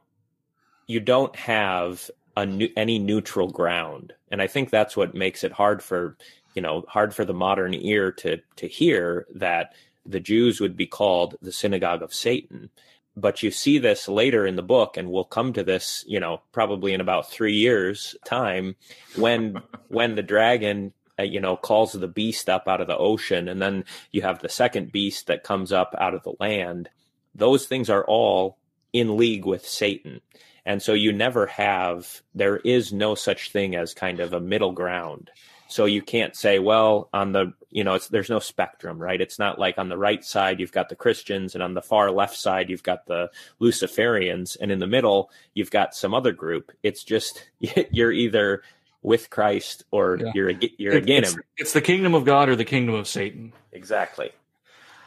you 0.87 0.99
don't 0.99 1.35
have 1.35 2.09
a 2.35 2.45
new, 2.45 2.69
any 2.75 2.99
neutral 2.99 3.49
ground. 3.49 4.13
And 4.31 4.41
I 4.41 4.47
think 4.47 4.69
that's 4.69 4.97
what 4.97 5.13
makes 5.13 5.43
it 5.43 5.51
hard 5.51 5.83
for, 5.83 6.17
you 6.55 6.61
know, 6.61 6.83
hard 6.87 7.13
for 7.13 7.25
the 7.25 7.33
modern 7.33 7.73
ear 7.73 8.11
to 8.13 8.37
to 8.57 8.67
hear 8.67 9.27
that 9.35 9.73
the 10.05 10.19
Jews 10.19 10.59
would 10.59 10.75
be 10.75 10.87
called 10.87 11.35
the 11.41 11.51
synagogue 11.51 12.01
of 12.01 12.13
Satan. 12.13 12.69
But 13.15 13.43
you 13.43 13.51
see 13.51 13.77
this 13.77 14.07
later 14.07 14.45
in 14.45 14.55
the 14.55 14.61
book, 14.63 14.95
and 14.95 15.11
we'll 15.11 15.25
come 15.25 15.53
to 15.53 15.63
this, 15.63 16.05
you 16.07 16.19
know, 16.19 16.41
probably 16.51 16.93
in 16.93 17.01
about 17.01 17.29
three 17.29 17.55
years' 17.55 18.15
time, 18.25 18.75
when 19.15 19.61
when 19.89 20.15
the 20.15 20.23
dragon, 20.23 20.93
uh, 21.19 21.23
you 21.23 21.39
know, 21.39 21.57
calls 21.57 21.91
the 21.91 22.07
beast 22.07 22.49
up 22.49 22.67
out 22.67 22.81
of 22.81 22.87
the 22.87 22.97
ocean, 22.97 23.47
and 23.47 23.61
then 23.61 23.83
you 24.11 24.21
have 24.21 24.39
the 24.39 24.49
second 24.49 24.91
beast 24.91 25.27
that 25.27 25.43
comes 25.43 25.71
up 25.71 25.93
out 25.99 26.13
of 26.13 26.23
the 26.23 26.33
land. 26.39 26.89
Those 27.35 27.65
things 27.65 27.89
are 27.89 28.05
all 28.05 28.57
in 28.93 29.17
league 29.17 29.45
with 29.45 29.65
Satan. 29.65 30.21
And 30.65 30.81
so 30.81 30.93
you 30.93 31.11
never 31.11 31.47
have, 31.47 32.21
there 32.35 32.57
is 32.57 32.93
no 32.93 33.15
such 33.15 33.51
thing 33.51 33.75
as 33.75 33.93
kind 33.93 34.19
of 34.19 34.33
a 34.33 34.39
middle 34.39 34.73
ground. 34.73 35.31
So 35.71 35.85
you 35.85 36.01
can't 36.01 36.35
say, 36.35 36.59
well, 36.59 37.07
on 37.13 37.31
the, 37.31 37.53
you 37.69 37.85
know, 37.85 37.97
there's 37.97 38.29
no 38.29 38.39
spectrum, 38.39 38.99
right? 38.99 39.21
It's 39.21 39.39
not 39.39 39.57
like 39.57 39.77
on 39.77 39.87
the 39.87 39.97
right 39.97 40.21
side, 40.21 40.59
you've 40.59 40.73
got 40.73 40.89
the 40.89 40.97
Christians, 40.97 41.55
and 41.55 41.63
on 41.63 41.73
the 41.73 41.81
far 41.81 42.11
left 42.11 42.35
side, 42.35 42.69
you've 42.69 42.83
got 42.83 43.05
the 43.05 43.31
Luciferians, 43.61 44.57
and 44.59 44.69
in 44.69 44.79
the 44.79 44.87
middle, 44.87 45.31
you've 45.53 45.71
got 45.71 45.95
some 45.95 46.13
other 46.13 46.33
group. 46.33 46.73
It's 46.83 47.05
just, 47.05 47.47
you're 47.59 48.11
either 48.11 48.63
with 49.01 49.29
Christ 49.29 49.85
or 49.91 50.17
yeah. 50.17 50.31
you're, 50.35 50.51
you're 50.77 50.97
against 50.97 51.35
him. 51.35 51.43
It's 51.55 51.71
the 51.71 51.81
kingdom 51.81 52.15
of 52.15 52.25
God 52.25 52.49
or 52.49 52.57
the 52.57 52.65
kingdom 52.65 52.95
of 52.95 53.07
Satan. 53.07 53.53
Exactly. 53.71 54.31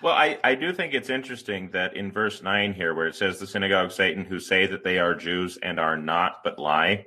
Well, 0.01 0.15
I, 0.15 0.39
I 0.43 0.55
do 0.55 0.73
think 0.73 0.95
it's 0.95 1.11
interesting 1.11 1.71
that 1.73 1.95
in 1.95 2.11
verse 2.11 2.43
9 2.43 2.73
here, 2.73 2.95
where 2.95 3.07
it 3.07 3.17
says 3.17 3.39
the 3.39 3.47
synagogue 3.47 3.87
of 3.87 3.93
Satan 3.93 4.25
who 4.25 4.41
say 4.41 4.67
that 4.67 4.83
they 4.83 4.99
are 4.99 5.15
Jews 5.15 5.59
and 5.63 5.79
are 5.79 5.99
not, 5.99 6.43
but 6.43 6.59
lie. 6.59 7.07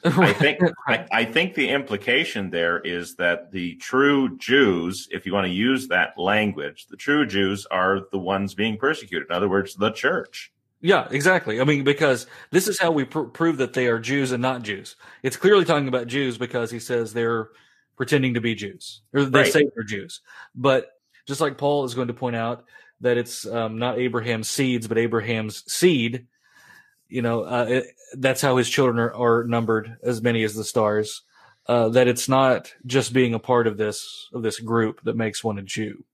I 0.04 0.32
think 0.32 0.60
I, 0.86 1.06
I, 1.10 1.24
think 1.24 1.54
the 1.54 1.68
implication 1.70 2.50
there 2.50 2.78
is 2.78 3.16
that 3.16 3.50
the 3.50 3.74
true 3.76 4.36
Jews, 4.36 5.08
if 5.10 5.26
you 5.26 5.32
want 5.32 5.46
to 5.46 5.52
use 5.52 5.88
that 5.88 6.18
language, 6.18 6.86
the 6.88 6.96
true 6.96 7.26
Jews 7.26 7.66
are 7.70 8.00
the 8.12 8.18
ones 8.18 8.54
being 8.54 8.76
persecuted. 8.76 9.28
In 9.30 9.34
other 9.34 9.48
words, 9.48 9.74
the 9.74 9.90
church. 9.90 10.52
Yeah, 10.80 11.08
exactly. 11.10 11.60
I 11.60 11.64
mean, 11.64 11.82
because 11.82 12.26
this 12.50 12.68
is 12.68 12.78
how 12.78 12.92
we 12.92 13.04
pr- 13.04 13.22
prove 13.22 13.56
that 13.56 13.72
they 13.72 13.86
are 13.86 13.98
Jews 13.98 14.32
and 14.32 14.42
not 14.42 14.62
Jews. 14.62 14.96
It's 15.22 15.36
clearly 15.36 15.64
talking 15.64 15.88
about 15.88 16.06
Jews 16.06 16.38
because 16.38 16.70
he 16.70 16.78
says 16.78 17.12
they're 17.12 17.48
pretending 17.96 18.34
to 18.34 18.40
be 18.40 18.54
Jews, 18.54 19.00
or 19.12 19.24
they 19.24 19.40
right. 19.40 19.52
say 19.52 19.66
they're 19.74 19.84
Jews. 19.84 20.20
But 20.54 20.92
just 21.26 21.40
like 21.40 21.58
Paul 21.58 21.84
is 21.84 21.94
going 21.94 22.08
to 22.08 22.14
point 22.14 22.36
out 22.36 22.64
that 23.00 23.16
it's 23.16 23.46
um, 23.46 23.78
not 23.78 23.98
Abraham's 23.98 24.48
seeds, 24.48 24.86
but 24.86 24.98
Abraham's 24.98 25.64
seed. 25.72 26.26
You 27.08 27.22
know, 27.22 27.42
uh, 27.42 27.66
it, 27.68 27.86
that's 28.14 28.40
how 28.40 28.56
his 28.56 28.68
children 28.68 28.98
are, 28.98 29.14
are, 29.14 29.44
numbered, 29.44 29.96
as 30.02 30.22
many 30.22 30.42
as 30.42 30.54
the 30.54 30.64
stars. 30.64 31.22
Uh, 31.68 31.88
that 31.88 32.06
it's 32.06 32.28
not 32.28 32.72
just 32.84 33.12
being 33.12 33.34
a 33.34 33.40
part 33.40 33.66
of 33.66 33.76
this 33.76 34.28
of 34.32 34.42
this 34.42 34.60
group 34.60 35.00
that 35.02 35.16
makes 35.16 35.42
one 35.42 35.58
a 35.58 35.62
Jew, 35.62 36.04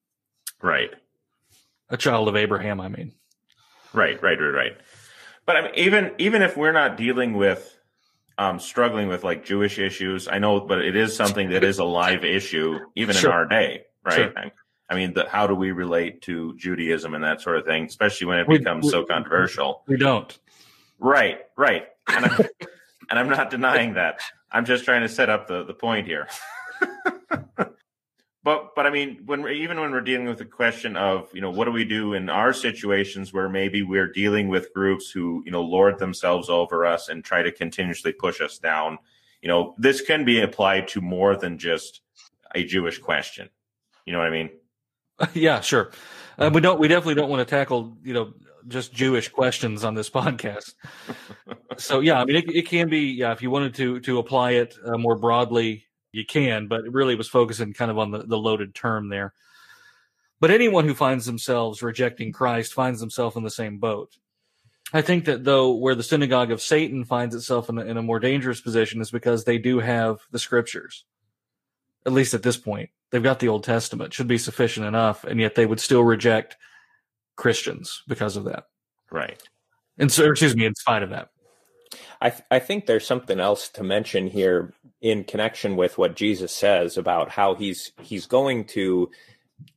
right? 0.63 0.91
A 1.91 1.97
child 1.99 2.29
of 2.29 2.37
Abraham, 2.37 2.81
I 2.81 2.89
mean. 2.89 3.13
Right, 3.93 4.23
right, 4.23 4.41
right, 4.41 4.49
right. 4.49 4.73
But 5.45 5.57
I 5.57 5.63
mean, 5.63 5.73
even 5.77 6.13
even 6.19 6.41
if 6.41 6.57
we're 6.57 6.73
not 6.73 6.97
dealing 6.97 7.35
with 7.35 7.77
um, 8.39 8.59
struggling 8.59 9.09
with 9.09 9.25
like 9.25 9.45
Jewish 9.45 9.79
issues, 9.79 10.29
I 10.29 10.39
know, 10.39 10.61
but 10.61 10.81
it 10.81 10.97
is 10.97 11.15
something 11.15 11.51
that 11.51 11.65
is 11.65 11.79
a 11.79 11.85
live 11.85 12.25
issue 12.25 12.79
even 12.95 13.15
sure. 13.15 13.31
in 13.31 13.37
our 13.37 13.47
day, 13.47 13.85
right? 14.05 14.33
Sure. 14.33 14.53
I 14.89 14.95
mean, 14.95 15.15
the, 15.15 15.27
how 15.29 15.47
do 15.47 15.55
we 15.55 15.73
relate 15.73 16.21
to 16.23 16.55
Judaism 16.57 17.15
and 17.15 17.25
that 17.25 17.41
sort 17.41 17.57
of 17.57 17.65
thing, 17.65 17.85
especially 17.85 18.27
when 18.27 18.41
it 18.41 18.49
we, 18.49 18.59
becomes 18.59 18.85
we, 18.85 18.91
so 18.91 19.05
controversial? 19.05 19.83
We 19.87 19.97
don't. 19.97 20.39
Right, 21.03 21.41
right. 21.57 21.89
And 22.07 22.27
I'm, 22.27 22.41
and 23.11 23.19
I'm 23.19 23.29
not 23.29 23.51
denying 23.51 23.95
that. 23.95 24.21
I'm 24.53 24.65
just 24.65 24.85
trying 24.85 25.03
to 25.03 25.09
set 25.09 25.29
up 25.29 25.49
the, 25.49 25.65
the 25.65 25.75
point 25.75 26.07
here. 26.07 26.29
but 28.45 28.75
but 28.77 28.87
I 28.87 28.91
mean, 28.91 29.23
when 29.27 29.47
even 29.49 29.81
when 29.81 29.91
we're 29.91 30.01
dealing 30.01 30.27
with 30.27 30.39
the 30.39 30.45
question 30.45 30.97
of 30.97 31.29
you 31.35 31.41
know 31.41 31.51
what 31.51 31.65
do 31.65 31.73
we 31.73 31.85
do 31.85 32.15
in 32.15 32.31
our 32.31 32.53
situations 32.53 33.33
where 33.33 33.49
maybe 33.49 33.83
we're 33.83 34.13
dealing 34.13 34.49
with 34.49 34.73
groups 34.73 35.11
who 35.11 35.43
you 35.45 35.51
know 35.51 35.63
lord 35.63 35.99
themselves 35.99 36.49
over 36.49 36.87
us 36.87 37.09
and 37.09 37.25
try 37.25 37.43
to 37.43 37.51
continuously 37.51 38.13
push 38.13 38.41
us 38.41 38.59
down, 38.59 38.99
you 39.43 39.49
know 39.49 39.75
this 39.79 40.01
can 40.03 40.25
be 40.25 40.41
applied 40.41 40.87
to 40.89 41.01
more 41.01 41.37
than 41.37 41.59
just 41.59 42.01
a 42.55 42.65
Jewish 42.65 42.99
question. 42.99 43.51
You 44.07 44.13
know 44.13 44.21
what 44.21 44.29
I 44.29 44.31
mean? 44.31 44.51
yeah, 45.35 45.61
sure. 45.61 45.91
Uh, 46.39 46.51
we 46.53 46.61
don't. 46.61 46.79
We 46.79 46.89
definitely 46.89 47.17
don't 47.17 47.31
want 47.31 47.47
to 47.47 47.51
tackle 47.51 47.97
you 48.05 48.15
know 48.15 48.35
just 48.69 48.93
Jewish 48.93 49.29
questions 49.29 49.85
on 49.85 49.95
this 49.95 50.11
podcast. 50.19 50.75
so 51.77 52.01
yeah, 52.01 52.21
I 52.21 52.25
mean 52.25 52.37
it, 52.37 52.49
it, 52.55 52.69
can 52.69 52.89
be. 52.89 53.13
Yeah, 53.13 53.33
if 53.33 53.43
you 53.43 53.51
wanted 53.51 53.75
to 53.77 54.01
to 54.01 54.19
apply 54.19 54.53
it 54.53 54.77
uh, 54.85 54.99
more 54.99 55.17
broadly, 55.17 55.87
you 56.13 56.25
can. 56.25 56.69
But 56.69 56.85
it 56.85 56.93
really 56.93 57.15
was 57.15 57.29
focusing 57.29 57.73
kind 57.73 57.91
of 57.91 57.99
on 57.99 58.11
the, 58.11 58.19
the 58.19 58.39
loaded 58.39 58.75
term 58.75 59.09
there. 59.09 59.33
But 60.41 60.51
anyone 60.51 60.87
who 60.87 60.95
finds 60.95 61.25
themselves 61.25 61.83
rejecting 61.83 62.33
Christ 62.33 62.75
finds 62.75 62.99
themselves 62.99 63.37
in 63.37 63.45
the 63.45 63.51
same 63.51 63.79
boat. 63.79 64.17
I 64.93 65.01
think 65.01 65.25
that 65.25 65.45
though, 65.45 65.73
where 65.73 65.95
the 65.95 66.03
synagogue 66.03 66.51
of 66.51 66.61
Satan 66.61 67.05
finds 67.05 67.35
itself 67.35 67.69
in 67.69 67.79
a, 67.79 67.83
in 67.83 67.97
a 67.97 68.03
more 68.03 68.19
dangerous 68.19 68.61
position 68.61 69.01
is 69.01 69.11
because 69.11 69.45
they 69.45 69.59
do 69.59 69.79
have 69.79 70.19
the 70.31 70.39
scriptures, 70.39 71.05
at 72.05 72.13
least 72.13 72.35
at 72.35 72.43
this 72.43 72.57
point 72.57 72.91
they've 73.11 73.23
got 73.23 73.39
the 73.39 73.49
Old 73.49 73.63
Testament, 73.65 74.13
should 74.13 74.27
be 74.27 74.39
sufficient 74.39 74.87
enough, 74.87 75.25
and 75.25 75.41
yet 75.41 75.55
they 75.55 75.67
would 75.67 75.81
still 75.81 76.03
reject 76.03 76.57
Christians 77.43 78.05
because 78.07 78.37
of 78.37 78.45
that. 78.45 78.67
Right. 79.11 79.43
And 79.99 80.13
so, 80.13 80.31
excuse 80.31 80.55
me, 80.55 80.65
in 80.65 80.77
spite 80.77 81.03
of 81.03 81.11
that. 81.11 81.31
I, 82.21 82.31
th- 82.31 82.45
I 82.53 82.61
think 82.61 82.87
there's 82.87 83.05
something 83.05 83.41
else 83.41 83.69
to 83.71 83.83
mention 83.83 84.29
here 84.29 84.73
in 85.01 85.25
connection 85.25 85.75
with 85.75 85.99
what 85.99 86.15
Jesus 86.15 86.55
says 86.55 86.97
about 86.97 87.31
how 87.31 87.57
he's 87.57 87.91
he's 88.01 88.27
going 88.27 88.67
to 88.67 89.11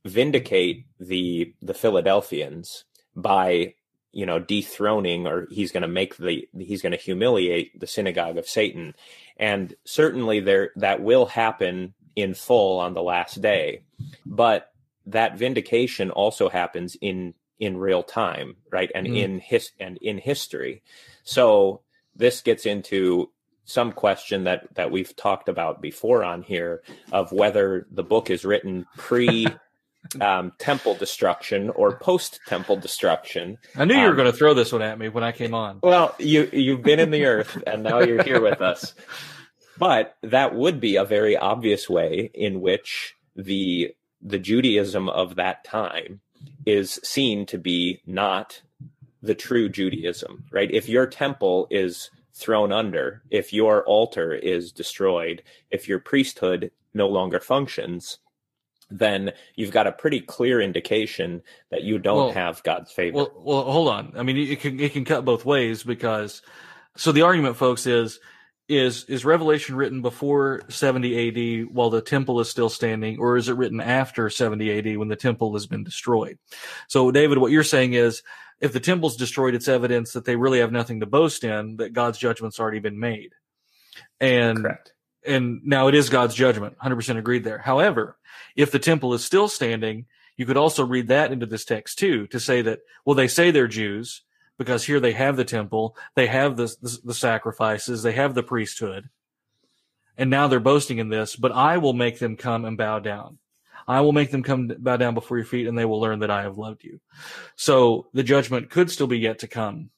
vindicate 0.04 0.86
the 1.00 1.54
the 1.60 1.74
Philadelphians 1.74 2.84
by 3.16 3.74
you 4.12 4.26
know 4.26 4.38
dethroning 4.38 5.26
or 5.26 5.48
he's 5.50 5.72
going 5.72 5.82
to 5.82 5.88
make 5.88 6.16
the 6.18 6.48
he's 6.56 6.82
going 6.82 6.92
to 6.92 6.98
humiliate 6.98 7.78
the 7.80 7.88
synagogue 7.88 8.38
of 8.38 8.46
Satan 8.46 8.94
and 9.36 9.74
certainly 9.84 10.38
there 10.38 10.70
that 10.76 11.02
will 11.02 11.26
happen 11.26 11.94
in 12.14 12.32
full 12.32 12.78
on 12.78 12.94
the 12.94 13.02
last 13.02 13.42
day. 13.42 13.82
But 14.24 14.70
that 15.06 15.36
vindication 15.36 16.10
also 16.12 16.48
happens 16.48 16.96
in 17.00 17.34
in 17.58 17.76
real 17.76 18.02
time, 18.02 18.56
right? 18.70 18.90
And 18.94 19.06
mm. 19.06 19.16
in 19.16 19.38
his 19.38 19.70
and 19.80 19.98
in 19.98 20.18
history. 20.18 20.82
So 21.24 21.82
this 22.14 22.40
gets 22.40 22.66
into 22.66 23.30
some 23.64 23.92
question 23.92 24.44
that 24.44 24.74
that 24.74 24.90
we've 24.90 25.14
talked 25.16 25.48
about 25.48 25.80
before 25.80 26.24
on 26.24 26.42
here 26.42 26.82
of 27.12 27.32
whether 27.32 27.86
the 27.90 28.04
book 28.04 28.30
is 28.30 28.44
written 28.44 28.86
pre 28.96 29.46
um, 30.20 30.52
temple 30.58 30.94
destruction 30.94 31.70
or 31.70 31.98
post 31.98 32.40
temple 32.46 32.76
destruction. 32.76 33.58
I 33.74 33.84
knew 33.84 33.94
you 33.94 34.00
um, 34.00 34.10
were 34.10 34.14
going 34.14 34.30
to 34.30 34.36
throw 34.36 34.54
this 34.54 34.72
one 34.72 34.82
at 34.82 34.98
me 34.98 35.08
when 35.08 35.24
I 35.24 35.32
came 35.32 35.54
on. 35.54 35.80
Well, 35.82 36.14
you 36.18 36.48
you've 36.52 36.82
been 36.82 37.00
in 37.00 37.10
the 37.10 37.24
earth 37.26 37.62
and 37.66 37.82
now 37.82 38.00
you're 38.00 38.22
here 38.22 38.40
with 38.40 38.60
us. 38.60 38.94
But 39.78 40.16
that 40.22 40.54
would 40.54 40.80
be 40.80 40.96
a 40.96 41.04
very 41.04 41.36
obvious 41.36 41.86
way 41.86 42.30
in 42.32 42.60
which 42.60 43.14
the 43.34 43.94
the 44.22 44.38
Judaism 44.38 45.08
of 45.08 45.36
that 45.36 45.64
time 45.64 46.20
is 46.66 47.00
seen 47.02 47.46
to 47.46 47.58
be 47.58 48.02
not 48.06 48.60
the 49.22 49.34
true 49.34 49.68
Judaism, 49.68 50.44
right? 50.50 50.70
If 50.70 50.88
your 50.88 51.06
temple 51.06 51.68
is 51.70 52.10
thrown 52.34 52.72
under, 52.72 53.22
if 53.30 53.52
your 53.52 53.84
altar 53.84 54.34
is 54.34 54.72
destroyed, 54.72 55.42
if 55.70 55.88
your 55.88 55.98
priesthood 55.98 56.70
no 56.92 57.08
longer 57.08 57.40
functions, 57.40 58.18
then 58.90 59.32
you've 59.54 59.72
got 59.72 59.86
a 59.86 59.92
pretty 59.92 60.20
clear 60.20 60.60
indication 60.60 61.42
that 61.70 61.82
you 61.82 61.98
don't 61.98 62.16
well, 62.16 62.32
have 62.32 62.62
God's 62.62 62.92
favor. 62.92 63.16
Well, 63.16 63.32
well, 63.36 63.62
hold 63.64 63.88
on. 63.88 64.12
I 64.16 64.22
mean, 64.22 64.36
it 64.36 64.60
can 64.60 64.78
it 64.78 64.92
can 64.92 65.04
cut 65.04 65.24
both 65.24 65.44
ways 65.44 65.82
because 65.82 66.42
so 66.96 67.12
the 67.12 67.22
argument, 67.22 67.56
folks, 67.56 67.86
is 67.86 68.20
is 68.68 69.04
is 69.04 69.24
Revelation 69.24 69.76
written 69.76 70.02
before 70.02 70.62
70 70.68 71.62
AD 71.62 71.68
while 71.72 71.90
the 71.90 72.00
temple 72.00 72.40
is 72.40 72.50
still 72.50 72.68
standing, 72.68 73.18
or 73.18 73.36
is 73.36 73.48
it 73.48 73.56
written 73.56 73.80
after 73.80 74.28
70 74.28 74.78
AD 74.78 74.96
when 74.98 75.08
the 75.08 75.16
temple 75.16 75.52
has 75.54 75.66
been 75.66 75.84
destroyed? 75.84 76.38
So, 76.88 77.10
David, 77.10 77.38
what 77.38 77.52
you're 77.52 77.62
saying 77.64 77.94
is 77.94 78.22
if 78.60 78.72
the 78.72 78.80
temple's 78.80 79.16
destroyed, 79.16 79.54
it's 79.54 79.68
evidence 79.68 80.12
that 80.14 80.24
they 80.24 80.36
really 80.36 80.60
have 80.60 80.72
nothing 80.72 81.00
to 81.00 81.06
boast 81.06 81.44
in, 81.44 81.76
that 81.76 81.92
God's 81.92 82.18
judgment's 82.18 82.58
already 82.58 82.80
been 82.80 82.98
made. 82.98 83.32
And 84.20 84.62
Correct. 84.62 84.92
and 85.26 85.60
now 85.64 85.88
it 85.88 85.94
is 85.94 86.08
God's 86.08 86.34
judgment. 86.34 86.76
100% 86.78 87.18
agreed 87.18 87.44
there. 87.44 87.58
However, 87.58 88.16
if 88.56 88.70
the 88.72 88.78
temple 88.78 89.14
is 89.14 89.24
still 89.24 89.48
standing, 89.48 90.06
You 90.36 90.44
could 90.46 90.56
also 90.58 90.84
read 90.84 91.08
that 91.08 91.32
into 91.32 91.46
this 91.46 91.64
text 91.64 91.98
too 91.98 92.26
to 92.28 92.38
say 92.38 92.62
that, 92.62 92.80
well, 93.04 93.16
they 93.16 93.28
say 93.28 93.50
they're 93.50 93.68
Jews 93.68 94.22
because 94.58 94.84
here 94.84 95.00
they 95.00 95.12
have 95.12 95.36
the 95.36 95.44
temple, 95.44 95.96
they 96.14 96.26
have 96.26 96.56
the, 96.56 96.74
the, 96.80 96.98
the 97.04 97.14
sacrifices, 97.14 98.02
they 98.02 98.12
have 98.12 98.34
the 98.34 98.42
priesthood, 98.42 99.08
and 100.16 100.30
now 100.30 100.48
they're 100.48 100.60
boasting 100.60 100.98
in 100.98 101.08
this, 101.08 101.36
but 101.36 101.52
I 101.52 101.78
will 101.78 101.92
make 101.92 102.18
them 102.18 102.36
come 102.36 102.64
and 102.64 102.76
bow 102.76 102.98
down. 103.00 103.38
I 103.88 104.00
will 104.00 104.12
make 104.12 104.30
them 104.30 104.42
come 104.42 104.72
bow 104.78 104.96
down 104.96 105.14
before 105.14 105.36
your 105.36 105.46
feet 105.46 105.66
and 105.66 105.78
they 105.78 105.84
will 105.84 106.00
learn 106.00 106.20
that 106.20 106.30
I 106.30 106.42
have 106.42 106.58
loved 106.58 106.82
you. 106.82 107.00
So 107.54 108.08
the 108.12 108.22
judgment 108.22 108.70
could 108.70 108.90
still 108.90 109.06
be 109.06 109.18
yet 109.18 109.40
to 109.40 109.48
come 109.48 109.90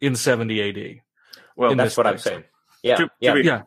in 0.00 0.16
70 0.16 0.68
AD. 0.68 1.00
Well, 1.54 1.74
that's 1.76 1.96
what 1.96 2.04
text. 2.04 2.26
I'm 2.26 2.32
saying. 2.32 2.44
Yeah. 2.82 2.96
To, 2.96 3.10
yeah. 3.20 3.34
To 3.34 3.40
be, 3.40 3.46
yeah. 3.46 3.62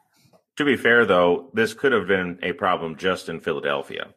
To 0.58 0.66
be 0.66 0.76
fair 0.76 1.06
though, 1.06 1.52
this 1.54 1.74
could 1.74 1.94
have 1.94 2.08
been 2.08 2.40
a 2.44 2.52
problem 2.54 2.98
just 2.98 3.30
in 3.30 3.40
Philadelphia. 3.40 4.10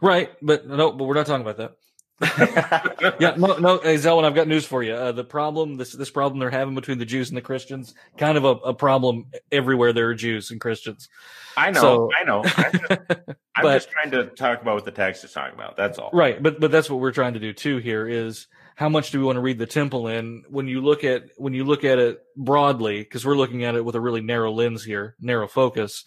Right. 0.00 0.30
But 0.40 0.66
no, 0.66 0.92
but 0.92 1.04
we're 1.04 1.14
not 1.14 1.26
talking 1.26 1.42
about 1.42 1.58
that. 1.58 1.76
Yeah, 2.20 3.34
no, 3.36 3.58
no, 3.58 3.78
hey, 3.78 3.94
Zelwyn, 3.94 4.24
I've 4.24 4.34
got 4.34 4.48
news 4.48 4.64
for 4.64 4.82
you. 4.82 4.92
Uh, 4.92 5.12
the 5.12 5.22
problem, 5.22 5.76
this 5.76 5.92
this 5.92 6.10
problem 6.10 6.40
they're 6.40 6.50
having 6.50 6.74
between 6.74 6.98
the 6.98 7.04
Jews 7.04 7.28
and 7.28 7.36
the 7.36 7.42
Christians, 7.42 7.94
kind 8.16 8.36
of 8.36 8.44
a, 8.44 8.48
a 8.48 8.74
problem 8.74 9.26
everywhere 9.52 9.92
there 9.92 10.08
are 10.08 10.14
Jews 10.14 10.50
and 10.50 10.60
Christians. 10.60 11.08
I 11.56 11.70
know, 11.70 11.80
so, 11.80 12.10
I 12.20 12.24
know. 12.24 12.42
I'm, 12.44 12.72
just, 12.72 12.84
I'm 13.56 13.62
but, 13.62 13.74
just, 13.74 13.90
trying 13.90 14.10
to 14.12 14.26
talk 14.26 14.62
about 14.62 14.74
what 14.74 14.84
the 14.84 14.90
text 14.90 15.22
is 15.22 15.32
talking 15.32 15.54
about. 15.54 15.76
That's 15.76 15.98
all. 15.98 16.10
Right, 16.12 16.42
but 16.42 16.58
but 16.58 16.72
that's 16.72 16.90
what 16.90 16.98
we're 16.98 17.12
trying 17.12 17.34
to 17.34 17.40
do 17.40 17.52
too. 17.52 17.78
Here 17.78 18.08
is 18.08 18.48
how 18.74 18.88
much 18.88 19.12
do 19.12 19.20
we 19.20 19.24
want 19.24 19.36
to 19.36 19.40
read 19.40 19.58
the 19.58 19.66
temple 19.66 20.08
in 20.08 20.42
when 20.48 20.66
you 20.66 20.80
look 20.80 21.04
at 21.04 21.30
when 21.36 21.52
you 21.52 21.64
look 21.64 21.84
at 21.84 22.00
it 22.00 22.20
broadly, 22.36 23.00
because 23.00 23.24
we're 23.24 23.36
looking 23.36 23.64
at 23.64 23.76
it 23.76 23.84
with 23.84 23.94
a 23.94 24.00
really 24.00 24.22
narrow 24.22 24.50
lens 24.50 24.82
here, 24.82 25.14
narrow 25.20 25.46
focus. 25.46 26.04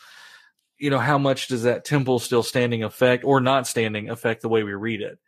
You 0.78 0.90
know, 0.90 1.00
how 1.00 1.18
much 1.18 1.48
does 1.48 1.64
that 1.64 1.86
temple 1.86 2.20
still 2.20 2.44
standing 2.44 2.84
affect 2.84 3.24
or 3.24 3.40
not 3.40 3.68
standing 3.68 4.10
affect 4.10 4.42
the 4.42 4.50
way 4.50 4.64
we 4.64 4.74
read 4.74 5.02
it? 5.02 5.20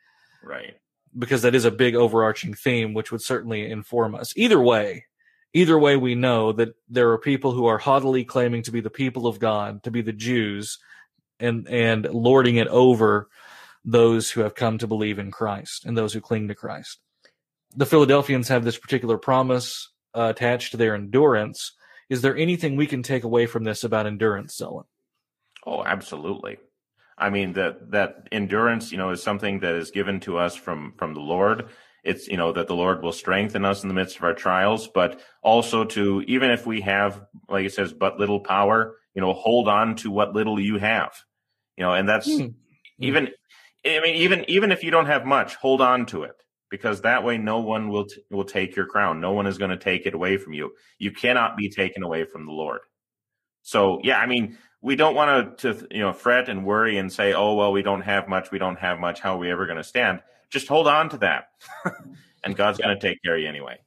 Right. 0.44 0.76
Because 1.18 1.44
that 1.44 1.56
is 1.56 1.66
a 1.66 1.72
big 1.72 1.96
overarching 1.96 2.54
theme, 2.54 2.94
which 2.94 3.12
would 3.12 3.22
certainly 3.22 3.70
inform 3.70 4.16
us. 4.16 4.34
Either 4.36 4.60
way, 4.60 5.06
either 5.54 5.78
way, 5.78 5.96
we 5.96 6.16
know 6.16 6.52
that 6.52 6.76
there 6.90 7.12
are 7.12 7.18
people 7.18 7.52
who 7.52 7.66
are 7.68 7.78
haughtily 7.78 8.26
claiming 8.26 8.64
to 8.64 8.72
be 8.72 8.82
the 8.82 8.90
people 8.90 9.28
of 9.28 9.40
God, 9.40 9.84
to 9.84 9.92
be 9.92 10.02
the 10.02 10.14
Jews, 10.14 10.80
and 11.40 11.68
and 11.68 12.06
lording 12.06 12.56
it 12.56 12.68
over 12.68 13.30
those 13.86 14.32
who 14.32 14.42
have 14.42 14.56
come 14.56 14.78
to 14.78 14.88
believe 14.88 15.20
in 15.20 15.32
Christ 15.32 15.86
and 15.86 15.98
those 15.98 16.14
who 16.14 16.22
cling 16.22 16.48
to 16.48 16.56
Christ. 16.56 17.00
The 17.76 17.86
Philadelphians 17.86 18.48
have 18.48 18.64
this 18.64 18.78
particular 18.78 19.18
promise 19.18 19.92
uh, 20.16 20.32
attached 20.36 20.72
to 20.72 20.78
their 20.78 20.96
endurance. 20.96 21.74
Is 22.10 22.22
there 22.22 22.38
anything 22.38 22.76
we 22.76 22.88
can 22.88 23.04
take 23.04 23.24
away 23.24 23.46
from 23.46 23.64
this 23.64 23.84
about 23.84 24.08
endurance, 24.08 24.58
Zelwyn? 24.58 24.86
Oh, 25.66 25.84
absolutely. 25.84 26.58
I 27.18 27.30
mean 27.30 27.54
that 27.54 27.92
that 27.92 28.28
endurance, 28.32 28.92
you 28.92 28.98
know, 28.98 29.12
is 29.12 29.22
something 29.22 29.60
that 29.60 29.76
is 29.76 29.92
given 29.92 30.20
to 30.22 30.38
us 30.38 30.56
from 30.56 30.94
from 30.98 31.14
the 31.14 31.20
Lord. 31.20 31.70
It's 32.04 32.28
you 32.28 32.38
know 32.38 32.52
that 32.54 32.68
the 32.68 32.76
Lord 32.76 33.02
will 33.02 33.12
strengthen 33.12 33.66
us 33.66 33.84
in 33.84 33.88
the 33.88 33.96
midst 33.96 34.18
of 34.18 34.24
our 34.24 34.34
trials, 34.34 34.88
but 34.88 35.22
also 35.42 35.86
to 35.86 36.22
even 36.28 36.52
if 36.52 36.66
we 36.66 36.82
have, 36.82 37.26
like 37.48 37.66
it 37.66 37.74
says, 37.74 37.94
but 37.94 38.20
little 38.20 38.40
power, 38.40 38.98
you 39.14 39.22
know, 39.22 39.34
hold 39.34 39.68
on 39.68 39.96
to 39.98 40.12
what 40.12 40.34
little 40.34 40.60
you 40.60 40.78
have, 40.78 41.14
you 41.78 41.84
know, 41.84 41.94
and 41.94 42.08
that's 42.08 42.30
mm-hmm. 42.30 42.54
even. 43.00 43.30
I 43.86 44.00
mean, 44.00 44.16
even 44.16 44.46
even 44.48 44.72
if 44.72 44.82
you 44.82 44.92
don't 44.92 45.08
have 45.08 45.26
much, 45.26 45.56
hold 45.56 45.82
on 45.82 46.06
to 46.06 46.24
it 46.24 46.36
because 46.74 47.02
that 47.02 47.24
way 47.24 47.38
no 47.38 47.60
one 47.60 47.90
will 47.90 48.06
t- 48.06 48.24
will 48.32 48.46
take 48.46 48.76
your 48.76 48.88
crown. 48.88 49.22
No 49.22 49.34
one 49.34 49.46
is 49.46 49.60
going 49.60 49.70
to 49.70 49.78
take 49.78 50.08
it 50.08 50.16
away 50.16 50.38
from 50.38 50.54
you. 50.54 50.72
You 50.98 51.12
cannot 51.12 51.56
be 51.56 51.70
taken 51.70 52.02
away 52.02 52.26
from 52.26 52.48
the 52.48 52.52
Lord. 52.52 52.80
So 53.62 54.00
yeah, 54.04 54.18
I 54.18 54.26
mean, 54.26 54.58
we 54.84 54.98
don't 54.98 55.16
want 55.16 55.58
to, 55.60 55.74
to 55.74 55.88
you 55.90 56.02
know 56.02 56.14
fret 56.14 56.50
and 56.50 56.66
worry 56.66 56.98
and 56.98 57.12
say, 57.12 57.34
oh 57.34 57.56
well, 57.56 57.72
we 57.72 57.82
don't 57.82 58.02
have 58.02 58.28
much, 58.28 58.52
we 58.52 58.60
don't 58.60 58.78
have 58.78 59.00
much. 59.00 59.22
How 59.22 59.36
are 59.36 59.40
we 59.40 59.50
ever 59.50 59.66
going 59.66 59.78
to 59.78 59.84
stand? 59.84 60.22
Just 60.52 60.68
hold 60.68 60.88
on 60.88 61.10
to 61.10 61.18
that, 61.18 61.48
and 62.44 62.56
God's 62.56 62.78
yeah. 62.78 62.88
going 62.88 63.00
to 63.00 63.08
take 63.08 63.24
care 63.24 63.36
of 63.36 63.42
you 63.42 63.48
anyway. 63.48 63.80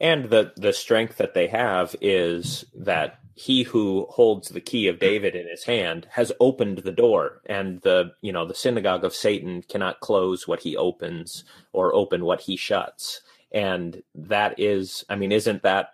And 0.00 0.26
the 0.26 0.52
the 0.56 0.72
strength 0.72 1.16
that 1.16 1.32
they 1.32 1.46
have 1.46 1.94
is 2.02 2.66
that 2.74 3.20
he 3.34 3.62
who 3.62 4.06
holds 4.10 4.48
the 4.48 4.60
key 4.60 4.88
of 4.88 4.98
David 4.98 5.34
in 5.34 5.48
his 5.48 5.64
hand 5.64 6.06
has 6.10 6.32
opened 6.40 6.78
the 6.78 6.92
door, 6.92 7.40
and 7.46 7.80
the 7.82 8.12
you 8.20 8.32
know 8.32 8.44
the 8.44 8.54
synagogue 8.54 9.04
of 9.04 9.14
Satan 9.14 9.62
cannot 9.62 10.00
close 10.00 10.46
what 10.48 10.60
he 10.60 10.76
opens 10.76 11.44
or 11.72 11.94
open 11.94 12.24
what 12.24 12.42
he 12.42 12.56
shuts. 12.56 13.22
And 13.52 14.02
that 14.14 14.58
is, 14.58 15.04
I 15.08 15.14
mean, 15.16 15.30
isn't 15.30 15.62
that 15.62 15.90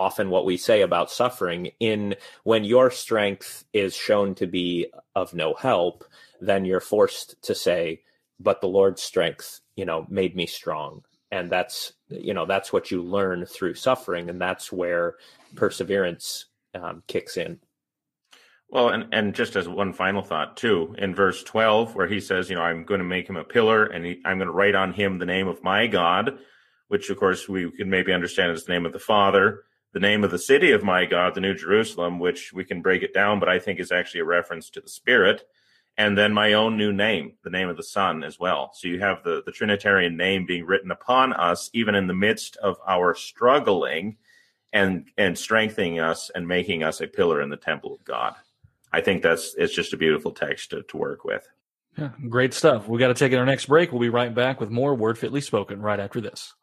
often 0.00 0.30
what 0.30 0.44
we 0.44 0.56
say 0.56 0.80
about 0.80 1.10
suffering 1.10 1.70
in 1.78 2.16
when 2.42 2.64
your 2.64 2.90
strength 2.90 3.64
is 3.72 3.94
shown 3.94 4.34
to 4.34 4.46
be 4.46 4.86
of 5.14 5.34
no 5.34 5.54
help 5.54 6.04
then 6.40 6.64
you're 6.64 6.80
forced 6.80 7.40
to 7.42 7.54
say 7.54 8.00
but 8.40 8.60
the 8.60 8.66
lord's 8.66 9.02
strength 9.02 9.60
you 9.80 9.86
know 9.86 10.06
made 10.10 10.36
me 10.36 10.46
strong. 10.46 11.02
And 11.32 11.50
that's 11.50 11.94
you 12.10 12.34
know 12.34 12.44
that's 12.44 12.70
what 12.70 12.90
you 12.90 13.02
learn 13.02 13.46
through 13.46 13.74
suffering 13.74 14.28
and 14.28 14.38
that's 14.38 14.70
where 14.70 15.14
perseverance 15.54 16.44
um, 16.74 17.02
kicks 17.06 17.38
in. 17.38 17.60
Well 18.68 18.90
and 18.90 19.06
and 19.10 19.34
just 19.34 19.56
as 19.56 19.66
one 19.66 19.94
final 19.94 20.22
thought 20.22 20.58
too 20.58 20.94
in 20.98 21.14
verse 21.14 21.42
12 21.42 21.94
where 21.94 22.06
he 22.06 22.20
says 22.20 22.48
you 22.48 22.56
know 22.56 22.62
i'm 22.62 22.84
going 22.84 23.00
to 23.00 23.04
make 23.04 23.28
him 23.28 23.34
a 23.36 23.42
pillar 23.42 23.84
and 23.84 24.04
he, 24.04 24.20
i'm 24.24 24.38
going 24.38 24.46
to 24.46 24.52
write 24.52 24.76
on 24.76 24.92
him 24.92 25.18
the 25.18 25.26
name 25.26 25.48
of 25.48 25.64
my 25.64 25.88
god 25.88 26.38
which 26.86 27.10
of 27.10 27.18
course 27.18 27.48
we 27.48 27.68
can 27.72 27.90
maybe 27.90 28.12
understand 28.12 28.52
as 28.52 28.62
the 28.62 28.72
name 28.72 28.86
of 28.86 28.92
the 28.92 29.00
father 29.00 29.64
the 29.92 30.00
name 30.00 30.22
of 30.24 30.30
the 30.30 30.38
city 30.38 30.70
of 30.72 30.84
my 30.84 31.04
God, 31.04 31.34
the 31.34 31.40
New 31.40 31.54
Jerusalem, 31.54 32.18
which 32.18 32.52
we 32.52 32.64
can 32.64 32.82
break 32.82 33.02
it 33.02 33.14
down, 33.14 33.40
but 33.40 33.48
I 33.48 33.58
think 33.58 33.80
is 33.80 33.92
actually 33.92 34.20
a 34.20 34.24
reference 34.24 34.70
to 34.70 34.80
the 34.80 34.88
Spirit. 34.88 35.44
And 35.98 36.16
then 36.16 36.32
my 36.32 36.52
own 36.52 36.78
new 36.78 36.92
name, 36.92 37.32
the 37.42 37.50
name 37.50 37.68
of 37.68 37.76
the 37.76 37.82
Son 37.82 38.22
as 38.22 38.38
well. 38.38 38.70
So 38.72 38.88
you 38.88 39.00
have 39.00 39.22
the, 39.24 39.42
the 39.44 39.52
Trinitarian 39.52 40.16
name 40.16 40.46
being 40.46 40.64
written 40.64 40.90
upon 40.90 41.32
us, 41.32 41.68
even 41.74 41.94
in 41.94 42.06
the 42.06 42.14
midst 42.14 42.56
of 42.58 42.78
our 42.86 43.14
struggling 43.14 44.16
and, 44.72 45.08
and 45.18 45.36
strengthening 45.36 45.98
us 45.98 46.30
and 46.34 46.46
making 46.46 46.84
us 46.84 47.00
a 47.00 47.06
pillar 47.06 47.42
in 47.42 47.50
the 47.50 47.56
temple 47.56 47.92
of 47.92 48.04
God. 48.04 48.34
I 48.92 49.00
think 49.00 49.22
that's, 49.22 49.54
it's 49.58 49.74
just 49.74 49.92
a 49.92 49.96
beautiful 49.96 50.30
text 50.30 50.70
to, 50.70 50.82
to 50.84 50.96
work 50.96 51.24
with. 51.24 51.46
Yeah, 51.98 52.10
great 52.28 52.54
stuff. 52.54 52.88
We 52.88 52.98
got 52.98 53.08
to 53.08 53.14
take 53.14 53.36
our 53.36 53.44
next 53.44 53.66
break. 53.66 53.90
We'll 53.90 54.00
be 54.00 54.08
right 54.08 54.34
back 54.34 54.60
with 54.60 54.70
more 54.70 54.94
Word 54.94 55.18
Fitly 55.18 55.40
Spoken 55.40 55.82
right 55.82 56.00
after 56.00 56.20
this. 56.20 56.54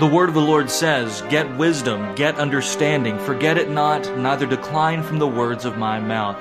The 0.00 0.06
word 0.06 0.30
of 0.30 0.34
the 0.34 0.40
Lord 0.40 0.70
says, 0.70 1.20
Get 1.28 1.58
wisdom, 1.58 2.14
get 2.14 2.38
understanding, 2.38 3.18
forget 3.18 3.58
it 3.58 3.68
not, 3.68 4.16
neither 4.16 4.46
decline 4.46 5.02
from 5.02 5.18
the 5.18 5.28
words 5.28 5.66
of 5.66 5.76
my 5.76 6.00
mouth. 6.00 6.38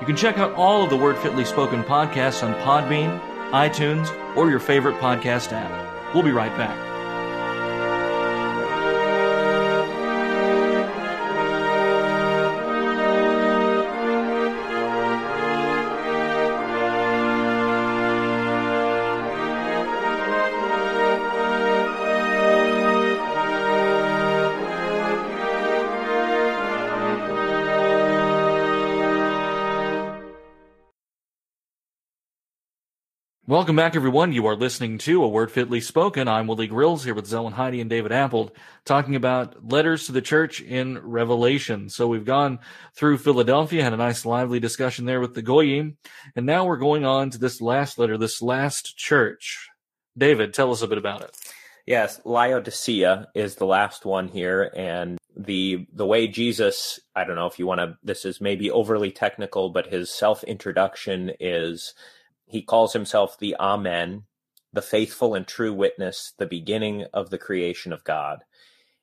You 0.00 0.06
can 0.06 0.14
check 0.14 0.38
out 0.38 0.52
all 0.52 0.84
of 0.84 0.90
the 0.90 0.96
Word 0.96 1.18
Fitly 1.18 1.44
Spoken 1.44 1.82
podcasts 1.82 2.46
on 2.46 2.54
Podbean, 2.62 3.20
iTunes, 3.50 4.06
or 4.36 4.50
your 4.50 4.60
favorite 4.60 5.00
podcast 5.00 5.50
app. 5.50 6.14
We'll 6.14 6.22
be 6.22 6.30
right 6.30 6.56
back. 6.56 6.91
Welcome 33.52 33.76
back, 33.76 33.94
everyone. 33.96 34.32
You 34.32 34.46
are 34.46 34.56
listening 34.56 34.96
to 34.96 35.22
A 35.22 35.28
Word 35.28 35.50
Fitly 35.50 35.82
Spoken. 35.82 36.26
I'm 36.26 36.46
Willie 36.46 36.68
Grills 36.68 37.04
here 37.04 37.12
with 37.12 37.26
Zelwyn 37.26 37.52
Heide 37.52 37.80
and 37.80 37.90
David 37.90 38.10
Appold 38.10 38.52
talking 38.86 39.14
about 39.14 39.68
letters 39.68 40.06
to 40.06 40.12
the 40.12 40.22
church 40.22 40.62
in 40.62 40.98
Revelation. 41.06 41.90
So 41.90 42.08
we've 42.08 42.24
gone 42.24 42.60
through 42.96 43.18
Philadelphia, 43.18 43.82
had 43.82 43.92
a 43.92 43.98
nice 43.98 44.24
lively 44.24 44.58
discussion 44.58 45.04
there 45.04 45.20
with 45.20 45.34
the 45.34 45.42
Goyim, 45.42 45.98
and 46.34 46.46
now 46.46 46.64
we're 46.64 46.78
going 46.78 47.04
on 47.04 47.28
to 47.28 47.36
this 47.36 47.60
last 47.60 47.98
letter, 47.98 48.16
this 48.16 48.40
last 48.40 48.96
church. 48.96 49.68
David, 50.16 50.54
tell 50.54 50.72
us 50.72 50.80
a 50.80 50.88
bit 50.88 50.96
about 50.96 51.20
it. 51.20 51.36
Yes, 51.86 52.22
Laodicea 52.24 53.28
is 53.34 53.56
the 53.56 53.66
last 53.66 54.06
one 54.06 54.28
here, 54.28 54.72
and 54.74 55.18
the 55.36 55.86
the 55.92 56.06
way 56.06 56.26
Jesus, 56.26 57.00
I 57.14 57.24
don't 57.24 57.36
know 57.36 57.48
if 57.48 57.58
you 57.58 57.66
want 57.66 57.80
to 57.80 57.98
this 58.02 58.24
is 58.24 58.40
maybe 58.40 58.70
overly 58.70 59.10
technical, 59.10 59.68
but 59.68 59.88
his 59.88 60.10
self-introduction 60.10 61.32
is 61.38 61.92
he 62.52 62.62
calls 62.62 62.92
himself 62.92 63.38
the 63.38 63.56
Amen, 63.58 64.24
the 64.72 64.82
faithful 64.82 65.34
and 65.34 65.46
true 65.46 65.72
witness, 65.72 66.34
the 66.38 66.46
beginning 66.46 67.06
of 67.12 67.30
the 67.30 67.38
creation 67.38 67.92
of 67.92 68.04
God. 68.04 68.44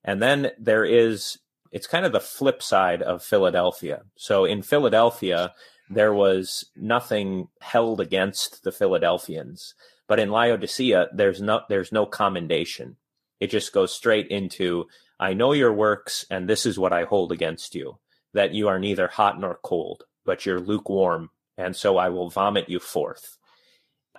And 0.04 0.22
then 0.22 0.52
there 0.58 0.86
is, 0.86 1.38
it's 1.72 1.88
kind 1.88 2.06
of 2.06 2.12
the 2.12 2.20
flip 2.20 2.62
side 2.62 3.02
of 3.02 3.24
Philadelphia. 3.24 4.04
So 4.16 4.46
in 4.46 4.62
Philadelphia, 4.62 5.54
there 5.90 6.14
was 6.14 6.66
nothing 6.76 7.48
held 7.62 8.00
against 8.00 8.64
the 8.64 8.72
Philadelphians. 8.72 9.74
But 10.08 10.20
in 10.20 10.30
Laodicea, 10.30 11.08
there's 11.14 11.42
no, 11.42 11.62
there's 11.70 11.92
no 11.92 12.06
commendation. 12.06 12.98
It 13.40 13.50
just 13.50 13.74
goes 13.74 13.92
straight 13.92 14.28
into, 14.28 14.86
I 15.20 15.34
know 15.34 15.54
your 15.54 15.74
works, 15.74 16.26
and 16.30 16.48
this 16.48 16.66
is 16.66 16.78
what 16.78 16.94
I 16.94 17.06
hold 17.06 17.32
against 17.32 17.74
you, 17.74 17.98
that 18.34 18.54
you 18.54 18.68
are 18.68 18.80
neither 18.80 19.08
hot 19.08 19.40
nor 19.40 19.60
cold, 19.64 20.04
but 20.26 20.46
you're 20.46 20.60
lukewarm, 20.60 21.30
and 21.58 21.76
so 21.76 21.98
I 21.98 22.10
will 22.10 22.30
vomit 22.30 22.70
you 22.70 22.80
forth. 22.80 23.39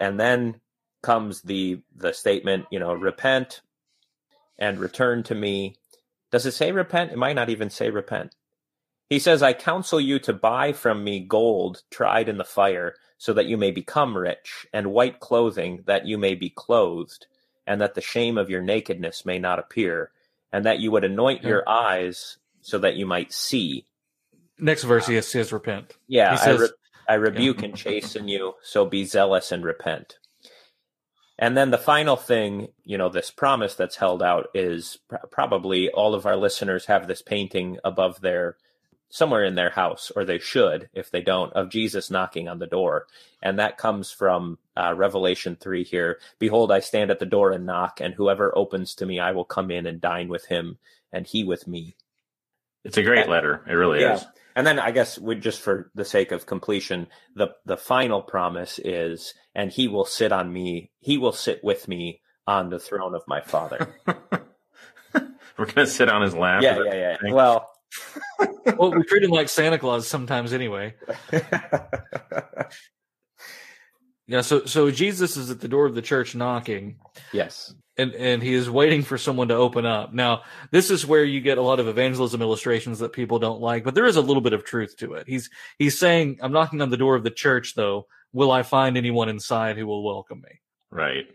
And 0.01 0.19
then 0.19 0.61
comes 1.03 1.43
the 1.43 1.81
the 1.95 2.13
statement, 2.13 2.67
you 2.71 2.79
know, 2.81 2.93
repent 2.95 3.61
and 4.59 4.79
return 4.79 5.23
to 5.25 5.35
me. 5.35 5.77
Does 6.33 6.47
it 6.47 6.53
say 6.53 6.73
repent? 6.73 7.13
It 7.13 7.19
might 7.19 7.35
not 7.37 7.51
even 7.51 7.71
say 7.71 7.91
repent. 7.91 8.35
He 9.09 9.19
says, 9.19 9.43
I 9.43 9.53
counsel 9.53 10.01
you 10.01 10.19
to 10.21 10.33
buy 10.33 10.73
from 10.73 11.03
me 11.03 11.21
gold 11.21 11.83
tried 11.91 12.29
in 12.29 12.39
the 12.39 12.45
fire, 12.45 12.95
so 13.19 13.33
that 13.33 13.47
you 13.47 13.57
may 13.57 13.71
become 13.73 14.17
rich, 14.17 14.67
and 14.73 14.93
white 14.93 15.19
clothing, 15.21 15.83
that 15.87 16.07
you 16.07 16.17
may 16.17 16.35
be 16.35 16.49
clothed, 16.49 17.27
and 17.67 17.81
that 17.81 17.95
the 17.95 18.01
shame 18.01 18.39
of 18.39 18.49
your 18.49 18.63
nakedness 18.63 19.27
may 19.27 19.39
not 19.39 19.59
appear, 19.59 20.13
and 20.53 20.65
that 20.65 20.79
you 20.79 20.91
would 20.93 21.05
anoint 21.05 21.43
your 21.43 21.69
eyes 21.69 22.39
so 22.61 22.79
that 22.79 22.95
you 22.95 23.05
might 23.07 23.33
see. 23.33 23.85
Next 24.59 24.85
verse, 24.85 25.07
he 25.09 25.21
says, 25.23 25.53
repent. 25.53 25.97
Yeah, 26.07 26.33
He 26.33 26.37
says- 26.39 26.73
I, 27.11 27.15
re- 27.15 27.29
I 27.29 27.33
rebuke 27.33 27.63
and 27.63 27.77
chasten 27.77 28.29
you, 28.29 28.55
so 28.63 28.85
be 28.87 29.05
zealous 29.05 29.53
and 29.53 29.65
repent. 29.65 30.19
And 31.39 31.57
then 31.57 31.71
the 31.71 31.79
final 31.79 32.17
thing, 32.17 32.69
you 32.85 32.99
know, 32.99 33.09
this 33.09 33.31
promise 33.31 33.75
that's 33.75 33.97
held 33.97 34.23
out 34.23 34.49
is 34.55 34.99
pr- 35.09 35.17
probably 35.31 35.89
all 35.91 36.15
of 36.15 36.27
our 36.27 36.37
listeners 36.37 36.87
have 36.87 37.07
this 37.07 37.23
painting 37.23 37.79
above 37.83 38.21
their 38.21 38.57
somewhere 39.13 39.43
in 39.45 39.57
their 39.57 39.71
house, 39.71 40.13
or 40.15 40.25
they 40.25 40.39
should, 40.39 40.89
if 40.95 41.11
they 41.11 41.21
don't, 41.21 41.53
of 41.55 41.69
Jesus 41.69 42.11
knocking 42.13 42.47
on 42.49 42.61
the 42.61 42.67
door. 42.67 43.07
And 43.43 43.59
that 43.59 43.77
comes 43.77 44.13
from 44.13 44.59
uh, 44.77 44.95
Revelation 44.97 45.57
3 45.57 45.83
here. 45.83 46.21
Behold, 46.39 46.71
I 46.71 46.79
stand 46.79 47.11
at 47.11 47.19
the 47.19 47.27
door 47.27 47.51
and 47.51 47.67
knock, 47.67 48.01
and 48.01 48.15
whoever 48.15 48.57
opens 48.57 48.95
to 48.97 49.07
me, 49.07 49.19
I 49.19 49.33
will 49.33 49.45
come 49.45 49.71
in 49.73 49.87
and 49.87 50.01
dine 50.01 50.29
with 50.29 50.47
him, 50.47 50.79
and 51.13 51.27
he 51.27 51.43
with 51.43 51.67
me. 51.67 51.97
It's 52.85 52.99
a 52.99 53.03
great 53.03 53.29
letter. 53.29 53.63
It 53.69 53.73
really 53.73 54.01
Yeah. 54.01 54.15
is. 54.15 54.27
And 54.57 54.67
then 54.67 54.79
I 54.79 54.91
guess 54.91 55.19
we 55.19 55.37
just 55.37 55.61
for 55.61 55.91
the 55.95 56.05
sake 56.05 56.33
of 56.33 56.47
completion, 56.47 57.07
the 57.35 57.49
the 57.67 57.77
final 57.77 58.23
promise 58.23 58.79
is, 58.79 59.35
and 59.55 59.71
he 59.71 59.89
will 59.89 60.05
sit 60.05 60.33
on 60.33 60.53
me, 60.53 60.91
he 61.01 61.19
will 61.19 61.33
sit 61.33 61.63
with 61.63 61.89
me 61.89 62.21
on 62.47 62.71
the 62.71 62.79
throne 62.79 63.15
of 63.15 63.23
my 63.27 63.41
father. 63.41 63.95
We're 65.59 65.67
gonna 65.67 65.87
sit 65.87 66.09
on 66.09 66.23
his 66.23 66.35
lap. 66.35 66.63
yeah, 66.63 66.83
yeah, 66.85 66.95
yeah. 66.95 67.17
thing? 67.19 67.35
Well, 67.35 67.69
Well, 68.79 68.93
we 68.93 69.03
treat 69.05 69.23
him 69.23 69.31
like 69.31 69.49
Santa 69.49 69.79
Claus 69.79 70.07
sometimes 70.07 70.53
anyway. 70.53 70.95
Yeah, 74.27 74.43
so 74.43 74.65
so 74.65 74.93
Jesus 74.93 75.37
is 75.37 75.51
at 75.51 75.61
the 75.61 75.67
door 75.67 75.87
of 75.87 75.97
the 75.97 76.03
church 76.03 76.37
knocking, 76.37 77.01
yes, 77.33 77.75
and 78.01 78.15
and 78.15 78.43
he 78.43 78.55
is 78.55 78.69
waiting 78.71 79.03
for 79.03 79.19
someone 79.19 79.49
to 79.49 79.55
open 79.55 79.87
up. 79.87 80.13
Now, 80.13 80.43
this 80.71 80.91
is 80.91 81.07
where 81.07 81.25
you 81.25 81.41
get 81.41 81.59
a 81.59 81.63
lot 81.63 81.81
of 81.81 81.89
evangelism 81.89 82.43
illustrations 82.43 82.99
that 83.01 83.13
people 83.13 83.39
don't 83.39 83.61
like, 83.61 83.85
but 83.85 83.95
there 83.95 84.07
is 84.07 84.17
a 84.17 84.21
little 84.21 84.41
bit 84.41 84.53
of 84.53 84.65
truth 84.65 84.97
to 84.99 85.15
it. 85.15 85.27
He's 85.29 85.51
he's 85.79 85.99
saying, 85.99 86.39
"I'm 86.43 86.53
knocking 86.53 86.81
on 86.81 86.91
the 86.91 86.97
door 86.97 87.15
of 87.17 87.23
the 87.25 87.31
church, 87.31 87.75
though. 87.75 88.07
Will 88.33 88.51
I 88.51 88.63
find 88.63 88.97
anyone 88.97 89.29
inside 89.29 89.77
who 89.77 89.87
will 89.87 90.03
welcome 90.03 90.41
me?" 90.41 90.61
Right. 90.91 91.27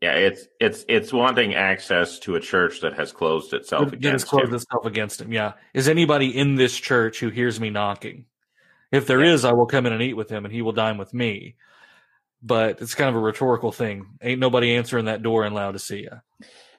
Yeah, 0.00 0.14
it's 0.14 0.48
it's 0.58 0.84
it's 0.88 1.12
wanting 1.12 1.54
access 1.54 2.18
to 2.20 2.34
a 2.36 2.40
church 2.40 2.80
that 2.80 2.94
has 2.94 3.12
closed 3.12 3.52
itself 3.52 3.90
That 3.90 3.94
against 3.94 4.26
closed 4.26 4.48
him. 4.48 4.54
itself 4.54 4.86
against 4.86 5.20
him. 5.20 5.32
Yeah, 5.32 5.52
is 5.74 5.88
anybody 5.88 6.36
in 6.36 6.54
this 6.56 6.76
church 6.76 7.20
who 7.20 7.28
hears 7.28 7.60
me 7.60 7.70
knocking? 7.70 8.24
If 8.90 9.06
there 9.06 9.22
is, 9.22 9.42
Yeah. 9.44 9.50
I 9.50 9.52
will 9.52 9.66
come 9.66 9.84
in 9.86 9.92
and 9.92 10.02
eat 10.02 10.14
with 10.14 10.30
him, 10.30 10.44
and 10.44 10.52
he 10.54 10.62
will 10.62 10.72
dine 10.72 10.96
with 10.96 11.12
me. 11.12 11.56
But 12.42 12.80
it's 12.82 12.94
kind 12.94 13.08
of 13.08 13.16
a 13.16 13.20
rhetorical 13.24 13.72
thing. 13.72 14.06
Ain't 14.22 14.40
nobody 14.40 14.76
answering 14.76 15.06
that 15.06 15.22
door 15.22 15.44
in 15.46 15.54
Laodicea. 15.54 16.22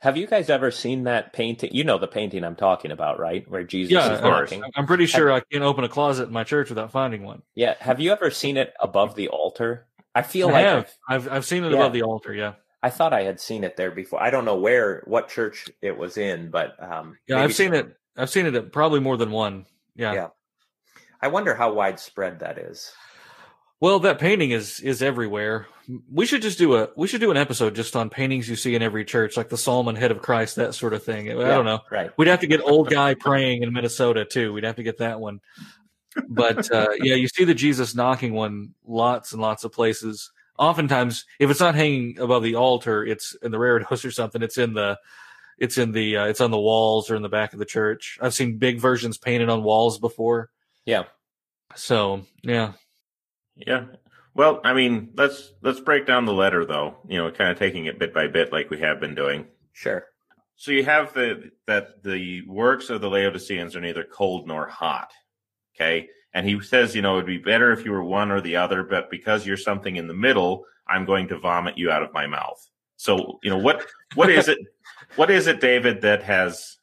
have 0.02 0.16
you 0.16 0.28
guys 0.28 0.50
ever 0.50 0.70
seen 0.72 1.06
that 1.06 1.34
painting? 1.34 1.72
You 1.74 1.84
know 1.84 1.98
the 1.98 2.08
painting 2.08 2.44
I'm 2.44 2.56
talking 2.56 2.92
about, 2.92 3.20
right? 3.20 3.50
Where 3.50 3.64
Jesus 3.64 3.92
Yeah, 3.92 4.14
is 4.14 4.22
knocking. 4.22 4.64
I'm 4.76 4.86
pretty 4.86 5.08
sure 5.08 5.32
I 5.32 5.42
can't 5.52 5.64
open 5.64 5.84
a 5.84 5.90
closet 5.90 6.28
in 6.28 6.34
my 6.34 6.44
church 6.44 6.70
without 6.70 6.92
finding 6.92 7.24
one. 7.24 7.42
Yeah, 7.56 7.76
have 7.80 8.00
you 8.00 8.12
ever 8.12 8.30
seen 8.32 8.56
it 8.58 8.74
above 8.80 9.16
the 9.16 9.30
altar? 9.30 9.88
I 10.14 10.22
feel 10.22 10.50
I 10.50 10.52
like 10.52 10.66
have. 10.66 10.78
I've- 10.78 10.94
I've 11.28 11.32
I've 11.38 11.46
seen 11.46 11.64
it 11.64 11.72
Yeah. 11.72 11.78
above 11.78 11.94
the 11.94 12.04
altar. 12.04 12.34
Yeah, 12.34 12.54
I 12.84 12.90
thought 12.92 13.14
I 13.14 13.24
had 13.24 13.40
seen 13.40 13.64
it 13.64 13.76
there 13.76 13.92
before. 13.92 14.22
I 14.22 14.30
don't 14.30 14.46
know 14.46 14.56
where, 14.58 15.04
what 15.06 15.28
church 15.30 15.70
it 15.82 15.98
was 15.98 16.18
in, 16.18 16.50
but 16.52 16.76
um, 16.82 17.18
yeah. 17.28 17.42
I've 17.42 17.54
seen 17.56 17.70
some- 17.74 17.76
it. 17.90 17.98
I've 18.16 18.30
seen 18.30 18.46
it 18.46 18.56
at 18.56 18.72
probably 18.72 19.00
more 19.00 19.18
than 19.18 19.32
one. 19.32 19.66
Yeah. 19.96 20.14
Yeah. 20.14 20.28
I 21.22 21.28
wonder 21.30 21.54
how 21.56 21.74
widespread 21.74 22.40
that 22.42 22.58
is. 22.60 22.92
Well, 23.80 24.00
that 24.00 24.20
painting 24.20 24.52
is 24.52 24.80
is 24.80 25.02
everywhere. 25.02 25.68
We 26.12 26.26
should 26.26 26.42
just 26.42 26.58
do 26.58 26.76
a 26.76 26.90
we 26.98 27.08
should 27.08 27.22
do 27.22 27.32
an 27.32 27.38
episode 27.38 27.76
just 27.76 27.96
on 27.96 28.10
paintings 28.10 28.50
you 28.50 28.56
see 28.56 28.76
in 28.76 28.82
every 28.82 29.06
church, 29.06 29.38
like 29.38 29.50
the 29.50 29.84
and 29.88 29.98
Head 29.98 30.12
of 30.12 30.22
Christ, 30.22 30.56
that 30.56 30.74
sort 30.74 30.94
of 30.94 31.04
thing. 31.04 31.30
I 31.30 31.36
Yeah, 31.36 31.48
don't 31.50 31.66
know. 31.66 31.80
Right. 31.92 32.12
We'd 32.18 32.28
have 32.28 32.40
to 32.40 32.48
get 32.48 32.62
old 32.62 32.90
guy 32.90 33.14
praying 33.14 33.64
in 33.64 33.72
Minnesota 33.72 34.26
too. 34.26 34.52
We'd 34.52 34.64
have 34.64 34.78
to 34.78 34.84
get 34.84 34.98
that 34.98 35.20
one. 35.20 35.40
But 36.28 36.72
uh, 36.72 36.88
yeah, 37.00 37.16
you 37.16 37.28
see 37.28 37.44
the 37.44 37.54
Jesus 37.54 37.94
knocking 37.94 38.34
one 38.34 38.74
lots 38.86 39.32
and 39.34 39.42
lots 39.42 39.64
of 39.64 39.72
places. 39.72 40.32
Oftentimes, 40.58 41.26
if 41.40 41.52
it's 41.52 41.60
not 41.60 41.76
hanging 41.76 42.18
above 42.20 42.42
the 42.42 42.56
altar, 42.56 43.06
it's 43.06 43.36
in 43.44 43.52
the 43.52 43.60
reredos 43.60 44.04
or 44.04 44.10
something. 44.10 44.42
It's 44.42 44.58
in 44.58 44.74
the 44.74 44.98
it's 45.60 45.78
in 45.78 45.92
the 45.92 46.18
uh, 46.18 46.26
it's 46.26 46.42
on 46.42 46.50
the 46.50 46.60
walls 46.60 47.12
or 47.12 47.16
in 47.16 47.22
the 47.22 47.30
back 47.30 47.54
of 47.54 47.60
the 47.60 47.66
church. 47.66 48.18
I've 48.22 48.34
seen 48.34 48.58
big 48.58 48.80
versions 48.80 49.20
painted 49.20 49.50
on 49.50 49.62
walls 49.64 50.00
before. 50.00 50.50
Yeah. 50.86 51.04
So 51.76 52.24
yeah, 52.42 52.74
Yeah. 53.58 53.86
Well, 54.34 54.62
I 54.64 54.74
mean, 54.74 55.10
let's 55.16 55.54
let's 55.62 55.80
break 55.80 56.06
down 56.06 56.26
the 56.26 56.34
letter 56.34 56.66
though. 56.66 56.98
You 57.08 57.18
know, 57.18 57.32
kind 57.32 57.52
of 57.52 57.58
taking 57.58 57.86
it 57.86 58.00
bit 58.00 58.14
by 58.14 58.28
bit 58.28 58.52
like 58.52 58.70
we 58.70 58.80
have 58.80 59.00
been 59.00 59.16
doing. 59.16 59.48
Sure. 59.74 60.06
So 60.56 60.72
you 60.72 60.84
have 60.86 61.14
the 61.14 61.52
that 61.66 62.04
the 62.04 62.42
works 62.48 62.90
of 62.90 63.02
the 63.02 63.10
Laodiceans 63.10 63.76
are 63.76 63.82
neither 63.82 64.04
cold 64.04 64.48
nor 64.48 64.68
hot. 64.68 65.12
Okay. 65.76 66.10
And 66.34 66.48
he 66.48 66.62
says, 66.62 66.96
you 66.96 67.02
know, 67.02 67.16
it'd 67.16 67.26
be 67.26 67.38
better 67.38 67.72
if 67.72 67.84
you 67.84 67.92
were 67.92 68.04
one 68.04 68.32
or 68.32 68.42
the 68.42 68.58
other, 68.58 68.84
but 68.84 69.10
because 69.10 69.46
you're 69.46 69.58
something 69.58 69.96
in 69.96 70.08
the 70.08 70.14
middle, 70.14 70.66
I'm 70.88 71.06
going 71.06 71.28
to 71.30 71.40
vomit 71.40 71.78
you 71.78 71.90
out 71.90 72.04
of 72.04 72.14
my 72.14 72.28
mouth. 72.28 72.64
So, 72.98 73.40
you 73.44 73.50
know, 73.50 73.58
what 73.58 73.86
what 74.14 74.30
is 74.30 74.48
it 74.48 74.60
what 75.16 75.32
is 75.32 75.48
it, 75.48 75.62
David, 75.62 76.02
that 76.02 76.24
has 76.24 76.77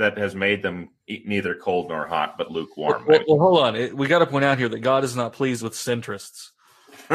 that 0.00 0.16
has 0.16 0.34
made 0.34 0.62
them 0.62 0.88
eat 1.06 1.28
neither 1.28 1.54
cold 1.54 1.90
nor 1.90 2.06
hot, 2.06 2.38
but 2.38 2.50
lukewarm? 2.50 3.04
Well, 3.06 3.20
well, 3.28 3.38
hold 3.38 3.60
on. 3.60 3.96
We 3.96 4.08
got 4.08 4.20
to 4.20 4.26
point 4.26 4.46
out 4.46 4.58
here 4.58 4.68
that 4.68 4.80
God 4.80 5.04
is 5.04 5.14
not 5.14 5.34
pleased 5.34 5.62
with 5.62 5.74
centrists. 5.74 6.52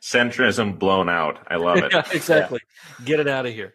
Centrism 0.00 0.78
blown 0.78 1.10
out. 1.10 1.38
I 1.48 1.56
love 1.56 1.78
it. 1.78 1.92
yeah, 1.94 2.02
exactly. 2.12 2.60
Get 3.04 3.20
it 3.20 3.28
out 3.28 3.44
of 3.46 3.52
here. 3.52 3.74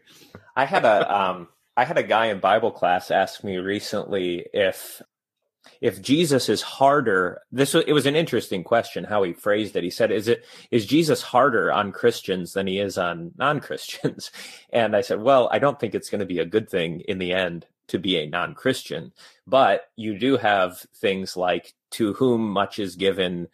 I 0.55 0.65
had 0.65 0.83
a 0.83 1.15
um 1.15 1.47
I 1.75 1.85
had 1.85 1.97
a 1.99 2.03
guy 2.03 2.27
in 2.27 2.39
Bible 2.39 2.71
class 2.71 3.11
ask 3.11 3.43
me 3.43 3.57
recently 3.57 4.45
if 4.51 5.01
if 5.81 6.01
Jesus 6.01 6.49
is 6.49 6.61
harder 6.61 7.41
this 7.51 7.73
was, 7.73 7.83
it 7.87 7.93
was 7.93 8.05
an 8.05 8.15
interesting 8.15 8.63
question 8.63 9.03
how 9.03 9.23
he 9.23 9.33
phrased 9.33 9.75
it. 9.75 9.83
He 9.83 9.89
said 9.89 10.11
is 10.11 10.27
it 10.27 10.45
is 10.71 10.85
Jesus 10.85 11.21
harder 11.21 11.71
on 11.71 11.91
Christians 11.91 12.53
than 12.53 12.67
he 12.67 12.79
is 12.79 12.97
on 12.97 13.31
non-Christians? 13.37 14.31
And 14.71 14.95
I 14.95 15.01
said, 15.01 15.21
well, 15.21 15.47
I 15.51 15.59
don't 15.59 15.79
think 15.79 15.95
it's 15.95 16.09
going 16.09 16.19
to 16.19 16.25
be 16.25 16.39
a 16.39 16.45
good 16.45 16.69
thing 16.69 16.99
in 17.01 17.17
the 17.19 17.31
end 17.33 17.65
to 17.87 17.97
be 17.97 18.17
a 18.17 18.27
non-Christian, 18.29 19.13
but 19.47 19.89
you 19.95 20.19
do 20.19 20.35
have 20.37 20.79
things 20.95 21.37
like 21.37 21.73
to 21.91 22.13
whom 22.13 22.49
much 22.49 22.79
is 22.79 22.95
given 22.95 23.47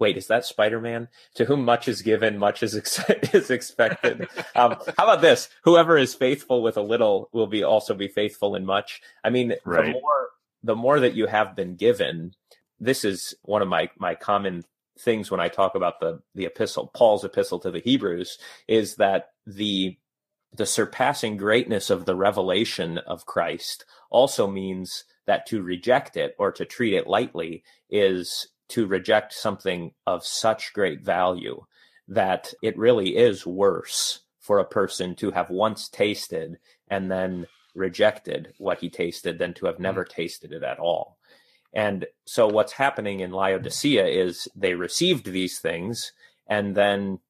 Wait, 0.00 0.16
is 0.16 0.28
that 0.28 0.44
Spider 0.44 0.80
Man? 0.80 1.08
To 1.34 1.44
whom 1.44 1.64
much 1.64 1.88
is 1.88 2.02
given, 2.02 2.38
much 2.38 2.62
is 2.62 2.76
ex- 2.76 3.00
is 3.34 3.50
expected. 3.50 4.28
Um, 4.54 4.76
how 4.96 5.04
about 5.04 5.20
this? 5.20 5.48
Whoever 5.64 5.96
is 5.98 6.14
faithful 6.14 6.62
with 6.62 6.76
a 6.76 6.82
little 6.82 7.28
will 7.32 7.46
be 7.46 7.62
also 7.64 7.94
be 7.94 8.08
faithful 8.08 8.54
in 8.56 8.64
much. 8.64 9.00
I 9.24 9.30
mean, 9.30 9.48
the 9.48 9.58
Right. 9.64 9.92
more 9.92 10.28
the 10.62 10.76
more 10.76 11.00
that 11.00 11.14
you 11.14 11.26
have 11.26 11.54
been 11.56 11.76
given, 11.76 12.32
this 12.80 13.04
is 13.04 13.34
one 13.42 13.62
of 13.62 13.68
my 13.68 13.90
my 13.98 14.14
common 14.14 14.64
things 14.98 15.30
when 15.30 15.40
I 15.40 15.48
talk 15.48 15.74
about 15.74 16.00
the 16.00 16.20
the 16.34 16.46
epistle, 16.46 16.90
Paul's 16.94 17.24
epistle 17.24 17.60
to 17.60 17.70
the 17.70 17.80
Hebrews, 17.80 18.38
is 18.66 18.96
that 18.96 19.30
the 19.46 19.96
the 20.54 20.66
surpassing 20.66 21.36
greatness 21.36 21.90
of 21.90 22.04
the 22.04 22.16
revelation 22.16 22.98
of 22.98 23.26
Christ 23.26 23.84
also 24.10 24.46
means 24.46 25.04
that 25.26 25.46
to 25.46 25.62
reject 25.62 26.16
it 26.16 26.34
or 26.38 26.50
to 26.52 26.64
treat 26.64 26.94
it 26.94 27.06
lightly 27.06 27.62
is 27.90 28.48
to 28.68 28.86
reject 28.86 29.32
something 29.32 29.92
of 30.06 30.24
such 30.24 30.72
great 30.72 31.02
value 31.02 31.64
that 32.08 32.54
it 32.62 32.78
really 32.78 33.16
is 33.16 33.46
worse 33.46 34.20
for 34.40 34.58
a 34.58 34.64
person 34.64 35.14
to 35.16 35.30
have 35.30 35.50
once 35.50 35.88
tasted 35.88 36.58
and 36.88 37.10
then 37.10 37.46
rejected 37.74 38.54
what 38.58 38.80
he 38.80 38.90
tasted 38.90 39.38
than 39.38 39.54
to 39.54 39.66
have 39.66 39.78
never 39.78 40.04
mm. 40.04 40.08
tasted 40.08 40.52
it 40.52 40.62
at 40.62 40.78
all. 40.78 41.18
And 41.72 42.06
so 42.26 42.48
what's 42.48 42.72
happening 42.72 43.20
in 43.20 43.30
Laodicea 43.30 44.06
is 44.06 44.48
they 44.56 44.74
received 44.74 45.26
these 45.26 45.58
things 45.58 46.12
and 46.48 46.74
then 46.74 47.20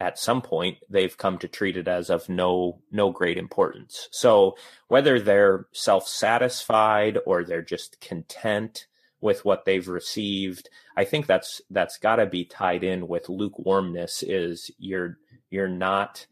at 0.00 0.18
some 0.18 0.40
point 0.40 0.78
they've 0.88 1.16
come 1.16 1.36
to 1.38 1.46
treat 1.46 1.76
it 1.76 1.86
as 1.86 2.08
of 2.08 2.28
no 2.28 2.80
no 2.90 3.10
great 3.10 3.36
importance. 3.36 4.08
So 4.10 4.56
whether 4.88 5.20
they're 5.20 5.66
self-satisfied 5.72 7.18
or 7.26 7.44
they're 7.44 7.60
just 7.60 8.00
content 8.00 8.86
with 9.20 9.44
what 9.44 9.66
they've 9.66 9.86
received, 9.86 10.70
I 10.96 11.04
think 11.04 11.26
that's 11.26 11.60
that's 11.70 11.98
got 11.98 12.16
to 12.16 12.26
be 12.26 12.46
tied 12.46 12.82
in 12.82 13.08
with 13.08 13.28
lukewarmness 13.28 14.22
is 14.22 14.70
you're 14.78 15.18
you're 15.50 15.68
not 15.68 16.26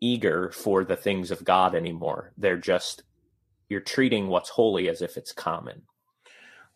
eager 0.00 0.50
for 0.50 0.84
the 0.84 0.96
things 0.96 1.30
of 1.30 1.44
God 1.44 1.74
anymore. 1.74 2.32
They're 2.36 2.56
just 2.56 3.02
you're 3.68 3.80
treating 3.80 4.28
what's 4.28 4.50
holy 4.50 4.88
as 4.88 5.02
if 5.02 5.16
it's 5.16 5.32
common. 5.32 5.82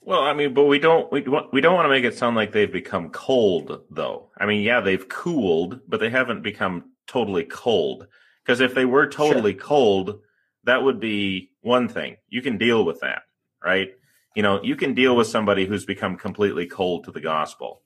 Well, 0.05 0.21
I 0.21 0.35
mean, 0.35 0.53
but 0.53 0.65
we 0.65 0.79
don't 0.79 1.11
we 1.13 1.25
we 1.53 1.61
don't 1.61 1.75
want 1.75 1.87
to 1.87 1.91
make 1.91 2.05
it 2.05 2.19
sound 2.19 2.37
like 2.37 2.53
they've 2.53 2.73
become 2.73 3.11
cold, 3.11 3.83
though. 3.91 4.31
I 4.37 4.47
mean, 4.47 4.63
yeah, 4.63 4.81
they've 4.81 5.09
cooled, 5.09 5.81
but 5.89 6.01
they 6.01 6.11
haven't 6.11 6.43
become 6.43 6.91
totally 7.07 7.45
cold. 7.45 8.07
Because 8.45 8.61
if 8.61 8.75
they 8.75 8.85
were 8.85 9.07
totally 9.07 9.53
sure. 9.53 9.61
cold, 9.61 10.21
that 10.65 10.83
would 10.83 10.99
be 10.99 11.51
one 11.61 11.89
thing. 11.89 12.17
You 12.29 12.43
can 12.43 12.59
deal 12.59 12.85
with 12.85 13.01
that, 13.01 13.23
right? 13.65 13.91
You 14.35 14.43
know, 14.43 14.61
you 14.63 14.75
can 14.75 14.95
deal 14.95 15.15
with 15.15 15.29
somebody 15.29 15.67
who's 15.67 15.85
become 15.85 16.17
completely 16.17 16.67
cold 16.67 17.05
to 17.05 17.13
the 17.13 17.21
gospel, 17.21 17.83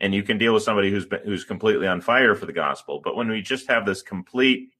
and 0.00 0.14
you 0.14 0.22
can 0.22 0.38
deal 0.38 0.54
with 0.54 0.62
somebody 0.62 0.90
who's 0.90 1.04
been, 1.04 1.20
who's 1.24 1.44
completely 1.44 1.86
on 1.86 2.00
fire 2.00 2.34
for 2.34 2.46
the 2.46 2.52
gospel. 2.54 3.02
But 3.04 3.14
when 3.14 3.28
we 3.28 3.42
just 3.42 3.68
have 3.68 3.84
this 3.84 4.00
complete 4.00 4.70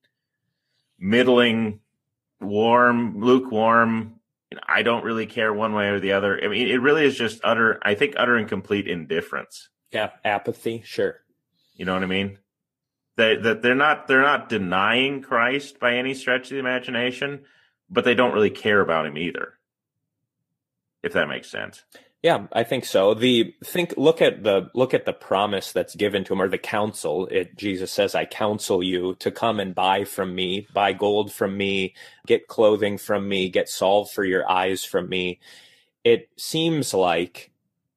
middling, 0.99 1.81
warm, 2.41 3.21
lukewarm, 3.21 4.19
I 4.67 4.83
don't 4.83 5.05
really 5.05 5.27
care 5.27 5.53
one 5.53 5.75
way 5.75 5.89
or 5.89 6.01
the 6.01 6.13
other. 6.13 6.43
I 6.43 6.49
mean, 6.49 6.69
it 6.69 6.81
really 6.81 7.05
is 7.05 7.17
just 7.17 7.41
utter, 7.45 7.79
I 7.83 7.95
think, 7.95 8.15
utter 8.17 8.37
and 8.37 8.49
complete 8.49 8.89
indifference. 8.89 9.69
Yeah, 9.93 10.11
apathy, 10.25 10.83
sure. 10.85 11.21
You 11.75 11.85
know 11.85 11.95
what 11.95 12.03
I 12.03 12.07
mean? 12.07 12.39
That 13.17 13.43
that 13.43 13.63
they're 13.63 13.75
not 13.75 14.07
they're 14.07 14.23
not 14.23 14.49
denying 14.49 15.23
Christ 15.23 15.81
by 15.81 15.95
any 15.95 16.15
stretch 16.15 16.45
of 16.45 16.51
the 16.51 16.59
imagination, 16.59 17.45
but 17.91 18.05
they 18.05 18.15
don't 18.15 18.33
really 18.33 18.51
care 18.51 18.81
about 18.81 19.07
him 19.07 19.19
either. 19.19 19.55
If 21.03 21.13
that 21.13 21.29
makes 21.29 21.51
sense. 21.51 21.85
Yeah, 22.23 22.49
I 22.53 22.65
think 22.65 22.85
so. 22.85 23.15
The 23.15 23.55
think 23.65 23.95
look 23.97 24.21
at 24.21 24.43
the 24.43 24.71
look 24.75 24.93
at 24.93 25.05
the 25.05 25.13
promise 25.13 25.71
that's 25.73 25.95
given 25.95 26.25
to 26.25 26.33
him 26.33 26.43
or 26.43 26.49
the 26.49 26.59
counsel. 26.59 27.27
It 27.29 27.57
Jesus 27.57 27.93
says, 27.93 28.15
"I 28.17 28.25
counsel 28.25 28.83
you 28.83 29.15
to 29.21 29.31
come 29.31 29.61
and 29.61 29.75
buy 29.75 30.05
from 30.05 30.35
me, 30.35 30.67
buy 30.75 30.93
gold 30.95 31.33
from 31.33 31.57
me, 31.57 31.95
get 32.27 32.49
clothing 32.49 32.99
from 32.99 33.29
me, 33.29 33.49
get 33.49 33.69
salve 33.69 34.11
for 34.11 34.25
your 34.25 34.51
eyes 34.51 34.85
from 34.85 35.09
me." 35.09 35.39
It 36.05 36.29
seems 36.37 36.93
like 36.95 37.53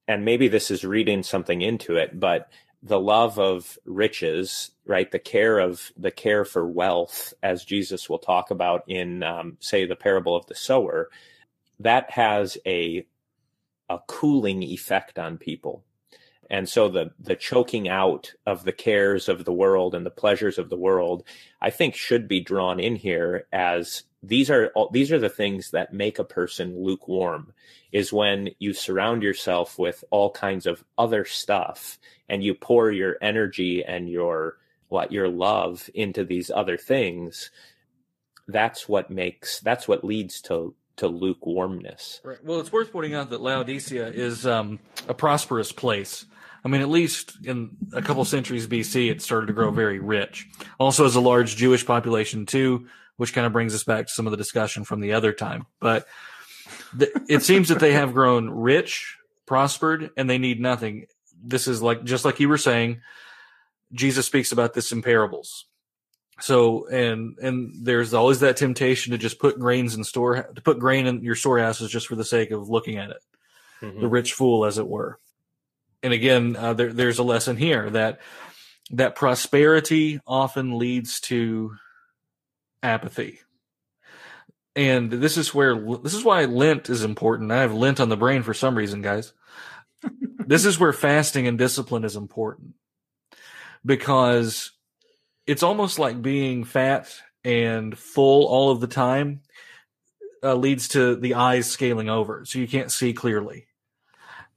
and 0.07 0.25
maybe 0.25 0.47
this 0.49 0.71
is 0.71 0.83
reading 0.85 1.23
something 1.23 1.61
into 1.61 1.95
it, 1.97 2.19
but 2.19 2.49
the 2.83 2.99
love 2.99 3.39
of 3.39 3.77
riches, 3.85 4.71
right? 4.85 5.11
The 5.11 5.19
care 5.19 5.59
of 5.59 5.91
the 5.97 6.11
care 6.11 6.45
for 6.45 6.67
wealth, 6.67 7.33
as 7.43 7.65
Jesus 7.65 8.09
will 8.09 8.19
talk 8.19 8.51
about 8.51 8.83
in, 8.87 9.23
um, 9.23 9.57
say, 9.61 9.85
the 9.85 9.95
parable 9.95 10.35
of 10.35 10.47
the 10.47 10.55
sower, 10.55 11.09
that 11.79 12.11
has 12.11 12.57
a 12.67 13.05
a 13.91 13.99
cooling 14.07 14.63
effect 14.63 15.19
on 15.19 15.37
people. 15.37 15.83
And 16.49 16.67
so 16.67 16.89
the 16.89 17.11
the 17.19 17.35
choking 17.35 17.87
out 17.87 18.33
of 18.45 18.63
the 18.63 18.73
cares 18.73 19.29
of 19.29 19.45
the 19.45 19.53
world 19.53 19.95
and 19.95 20.05
the 20.05 20.09
pleasures 20.09 20.57
of 20.57 20.69
the 20.69 20.77
world, 20.77 21.23
I 21.61 21.69
think 21.69 21.95
should 21.95 22.27
be 22.27 22.41
drawn 22.41 22.79
in 22.79 22.95
here 22.95 23.47
as 23.51 24.03
these 24.23 24.49
are 24.49 24.71
these 24.91 25.11
are 25.11 25.19
the 25.19 25.29
things 25.29 25.71
that 25.71 25.93
make 25.93 26.19
a 26.19 26.23
person 26.23 26.83
lukewarm 26.83 27.53
is 27.91 28.13
when 28.13 28.49
you 28.59 28.73
surround 28.73 29.23
yourself 29.23 29.79
with 29.79 30.03
all 30.11 30.29
kinds 30.29 30.65
of 30.67 30.83
other 30.97 31.25
stuff 31.25 31.97
and 32.29 32.43
you 32.43 32.53
pour 32.53 32.91
your 32.91 33.17
energy 33.21 33.83
and 33.83 34.09
your 34.09 34.57
what 34.89 35.11
your 35.11 35.27
love 35.27 35.89
into 35.95 36.23
these 36.23 36.51
other 36.51 36.77
things 36.77 37.49
that's 38.47 38.87
what 38.87 39.09
makes 39.09 39.59
that's 39.61 39.87
what 39.87 40.03
leads 40.03 40.39
to 40.41 40.75
to 40.97 41.07
lukewarmness. 41.07 42.21
Right. 42.23 42.43
Well, 42.43 42.59
it's 42.59 42.71
worth 42.71 42.91
pointing 42.91 43.13
out 43.13 43.29
that 43.29 43.41
Laodicea 43.41 44.07
is 44.09 44.45
um, 44.45 44.79
a 45.07 45.13
prosperous 45.13 45.71
place. 45.71 46.25
I 46.63 46.67
mean, 46.67 46.81
at 46.81 46.89
least 46.89 47.37
in 47.45 47.71
a 47.93 48.01
couple 48.01 48.23
centuries 48.23 48.67
BC, 48.67 49.09
it 49.09 49.21
started 49.21 49.47
to 49.47 49.53
grow 49.53 49.71
very 49.71 49.99
rich. 49.99 50.47
Also, 50.79 51.03
has 51.03 51.15
a 51.15 51.21
large 51.21 51.55
Jewish 51.55 51.85
population 51.85 52.45
too, 52.45 52.87
which 53.17 53.33
kind 53.33 53.47
of 53.47 53.53
brings 53.53 53.73
us 53.73 53.83
back 53.83 54.07
to 54.07 54.11
some 54.11 54.27
of 54.27 54.31
the 54.31 54.37
discussion 54.37 54.83
from 54.83 54.99
the 54.99 55.13
other 55.13 55.33
time. 55.33 55.65
But 55.79 56.05
th- 56.97 57.11
it 57.27 57.41
seems 57.41 57.69
that 57.69 57.79
they 57.79 57.93
have 57.93 58.13
grown 58.13 58.49
rich, 58.49 59.17
prospered, 59.47 60.11
and 60.17 60.29
they 60.29 60.37
need 60.37 60.59
nothing. 60.59 61.07
This 61.43 61.67
is 61.67 61.81
like 61.81 62.03
just 62.03 62.25
like 62.25 62.39
you 62.39 62.49
were 62.49 62.57
saying. 62.57 63.01
Jesus 63.93 64.25
speaks 64.25 64.51
about 64.53 64.73
this 64.73 64.91
in 64.91 65.01
parables. 65.01 65.65
So 66.41 66.87
and 66.87 67.37
and 67.39 67.85
there's 67.85 68.13
always 68.13 68.39
that 68.39 68.57
temptation 68.57 69.11
to 69.11 69.17
just 69.17 69.39
put 69.39 69.59
grains 69.59 69.95
in 69.95 70.03
store 70.03 70.43
to 70.43 70.61
put 70.61 70.79
grain 70.79 71.05
in 71.05 71.23
your 71.23 71.35
storehouses 71.35 71.91
just 71.91 72.07
for 72.07 72.15
the 72.15 72.25
sake 72.25 72.51
of 72.51 72.69
looking 72.69 72.97
at 72.97 73.11
it, 73.11 73.23
mm-hmm. 73.81 74.01
the 74.01 74.07
rich 74.07 74.33
fool, 74.33 74.65
as 74.65 74.77
it 74.77 74.87
were. 74.87 75.17
And 76.03 76.13
again, 76.13 76.55
uh, 76.55 76.73
there, 76.73 76.91
there's 76.91 77.19
a 77.19 77.23
lesson 77.23 77.57
here 77.57 77.89
that 77.91 78.19
that 78.91 79.15
prosperity 79.15 80.19
often 80.25 80.77
leads 80.77 81.19
to 81.21 81.75
apathy. 82.81 83.39
And 84.75 85.11
this 85.11 85.37
is 85.37 85.53
where 85.53 85.75
this 85.99 86.13
is 86.13 86.23
why 86.23 86.45
Lent 86.45 86.89
is 86.89 87.03
important. 87.03 87.51
I 87.51 87.61
have 87.61 87.73
Lent 87.73 87.99
on 87.99 88.09
the 88.09 88.17
brain 88.17 88.41
for 88.41 88.53
some 88.53 88.75
reason, 88.75 89.01
guys. 89.01 89.33
this 90.47 90.65
is 90.65 90.79
where 90.79 90.93
fasting 90.93 91.45
and 91.45 91.57
discipline 91.57 92.03
is 92.03 92.15
important 92.15 92.73
because 93.85 94.71
it's 95.47 95.63
almost 95.63 95.99
like 95.99 96.21
being 96.21 96.63
fat 96.63 97.13
and 97.43 97.97
full 97.97 98.45
all 98.45 98.71
of 98.71 98.79
the 98.79 98.87
time 98.87 99.41
uh, 100.43 100.55
leads 100.55 100.87
to 100.89 101.15
the 101.15 101.35
eyes 101.35 101.69
scaling 101.69 102.09
over, 102.09 102.45
so 102.45 102.59
you 102.59 102.67
can't 102.67 102.91
see 102.91 103.13
clearly, 103.13 103.67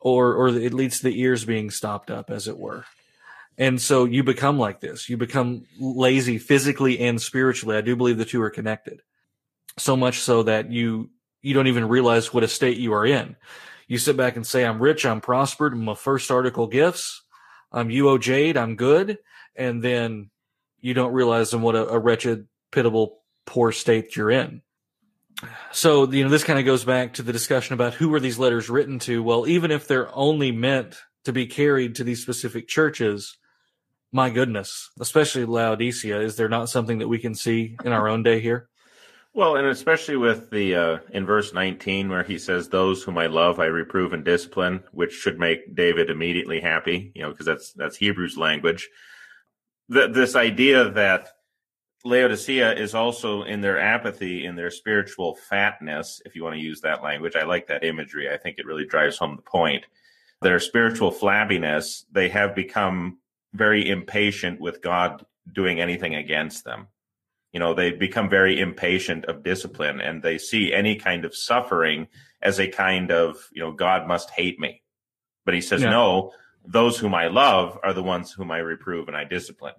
or 0.01 0.35
or 0.35 0.49
it 0.49 0.75
leads 0.75 0.99
to 0.99 1.05
the 1.05 1.21
ears 1.21 1.45
being 1.45 1.71
stopped 1.71 2.11
up, 2.11 2.31
as 2.31 2.49
it 2.49 2.59
were. 2.59 2.85
And 3.57 3.81
so 3.81 4.05
you 4.05 4.25
become 4.25 4.59
like 4.59 4.81
this. 4.81 5.09
You 5.09 5.17
become 5.17 5.65
lazy 5.79 6.39
physically 6.39 6.99
and 6.99 7.21
spiritually. 7.21 7.77
I 7.77 7.83
do 7.83 7.95
believe 7.95 8.19
the 8.19 8.25
two 8.25 8.43
are 8.43 8.51
connected. 8.51 9.03
So 9.79 9.97
much 9.97 10.21
so 10.21 10.43
that 10.45 10.71
you 10.73 11.11
you 11.43 11.55
don't 11.55 11.67
even 11.67 11.89
realize 11.89 12.33
what 12.33 12.45
a 12.45 12.49
state 12.49 12.79
you 12.79 12.95
are 12.95 13.07
in. 13.07 13.37
You 13.87 13.99
sit 13.99 14.17
back 14.17 14.37
and 14.37 14.47
say, 14.47 14.65
"I'm 14.65 14.83
rich. 14.83 15.05
I'm 15.05 15.21
prospered. 15.21 15.77
A 15.77 15.95
first 15.95 16.31
article 16.31 16.67
gifts. 16.67 17.23
I'm 17.71 17.89
UOJ'd. 17.89 18.57
I'm 18.57 18.77
good." 18.77 19.19
And 19.57 19.83
then 19.83 20.31
you 20.85 20.93
don't 20.93 21.15
realize 21.15 21.55
in 21.55 21.63
what 21.63 21.75
a, 21.75 21.89
a 21.89 21.99
wretched, 21.99 22.47
pitiable, 22.71 23.23
poor 23.47 23.73
state 23.73 24.17
you're 24.17 24.31
in. 24.31 24.61
So, 25.73 26.11
you 26.13 26.23
know, 26.23 26.29
this 26.29 26.45
kind 26.45 26.59
of 26.59 26.67
goes 26.67 26.85
back 26.85 27.15
to 27.15 27.23
the 27.23 27.33
discussion 27.33 27.73
about 27.73 27.95
who 27.95 28.13
are 28.13 28.21
these 28.21 28.39
letters 28.39 28.69
written 28.69 28.99
to? 29.01 29.23
Well, 29.23 29.47
even 29.49 29.71
if 29.71 29.89
they're 29.89 30.15
only 30.15 30.53
meant 30.53 30.97
to 31.25 31.33
be 31.33 31.47
carried 31.47 31.95
to 31.95 32.05
these 32.05 32.21
specific 32.21 32.69
churches, 32.69 33.39
my 34.13 34.29
goodness, 34.29 34.91
especially 35.01 35.47
Laodicea, 35.47 36.21
is 36.21 36.37
there 36.37 36.51
not 36.51 36.69
something 36.69 36.99
that 36.99 37.09
we 37.09 37.19
can 37.19 37.35
see 37.35 37.77
in 37.83 37.93
our 37.93 38.07
own 38.07 38.23
day 38.23 38.41
here? 38.41 38.69
Well, 39.33 39.57
and 39.57 39.67
especially 39.67 40.19
with 40.19 40.51
the 40.51 40.77
uh, 40.77 40.99
in 41.11 41.25
verse 41.25 41.55
19 41.55 42.11
where 42.11 42.23
he 42.23 42.39
says, 42.39 42.69
"Those 42.69 43.03
whom 43.03 43.17
I 43.17 43.27
love, 43.27 43.59
I 43.59 43.65
reprove 43.65 44.13
and 44.13 44.23
discipline," 44.23 44.85
which 44.93 45.13
should 45.13 45.41
make 45.41 45.75
David 45.75 46.11
immediately 46.11 46.61
happy, 46.61 47.11
you 47.15 47.23
know, 47.23 47.31
because 47.31 47.47
that's 47.47 47.73
that's 47.73 47.97
Hebrew's 47.97 48.37
language 48.37 48.89
the, 49.89 50.09
this 50.09 50.37
idea 50.37 50.91
that 50.91 51.31
Laodicea 52.05 52.75
is 52.75 52.95
also 52.95 53.43
in 53.43 53.63
their 53.63 53.81
apathy, 53.81 54.45
in 54.45 54.57
their 54.57 54.71
spiritual 54.71 55.37
fatness, 55.49 56.21
if 56.27 56.37
you 56.37 56.43
want 56.43 56.55
to 56.55 56.61
use 56.61 56.83
that 56.83 57.03
language. 57.03 57.35
I 57.35 57.45
like 57.45 57.69
that 57.69 57.85
imagery. 57.85 58.31
I 58.31 58.37
think 58.37 58.59
it 58.59 58.67
really 58.67 58.85
drives 58.85 59.17
home 59.17 59.37
the 59.37 59.43
point. 59.43 59.85
Their 60.43 60.61
spiritual 60.61 61.11
flabbiness, 61.11 62.05
they 62.13 62.29
have 62.29 62.55
become 62.55 63.19
very 63.55 63.89
impatient 63.89 64.61
with 64.61 64.83
God 64.83 65.25
doing 65.51 65.81
anything 65.81 66.15
against 66.15 66.65
them. 66.65 66.89
You 67.53 67.61
know, 67.61 67.73
they 67.73 67.93
become 67.93 68.29
very 68.29 68.61
impatient 68.61 69.25
of 69.27 69.43
discipline 69.43 70.01
and 70.01 70.23
they 70.23 70.37
see 70.39 70.75
any 70.75 70.97
kind 70.97 71.25
of 71.25 71.35
suffering 71.35 72.09
as 72.43 72.61
a 72.61 72.69
kind 72.69 73.11
of, 73.13 73.49
you 73.53 73.63
know, 73.63 73.73
God 73.73 74.07
must 74.07 74.29
hate 74.31 74.59
me. 74.59 74.83
But 75.47 75.55
he 75.55 75.61
says, 75.63 75.83
yeah. 75.83 75.91
no, 75.91 76.33
those 76.65 76.99
whom 76.99 77.15
I 77.15 77.29
love 77.29 77.79
are 77.83 77.93
the 77.93 78.03
ones 78.03 78.33
whom 78.33 78.51
I 78.51 78.59
reprove 78.59 79.09
and 79.09 79.17
I 79.17 79.25
discipline. 79.25 79.75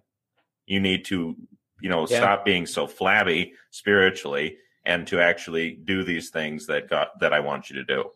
You 0.65 0.79
need 0.79 1.05
to, 1.05 1.35
you 1.81 1.89
know, 1.89 2.07
yeah. 2.07 2.17
stop 2.17 2.45
being 2.45 2.65
so 2.65 2.87
flabby 2.87 3.53
spiritually 3.71 4.57
and 4.85 5.07
to 5.07 5.19
actually 5.19 5.71
do 5.71 6.03
these 6.03 6.29
things 6.29 6.67
that 6.67 6.89
God 6.89 7.07
that 7.19 7.33
I 7.33 7.39
want 7.39 7.69
you 7.69 7.77
to 7.77 7.83
do. 7.83 8.11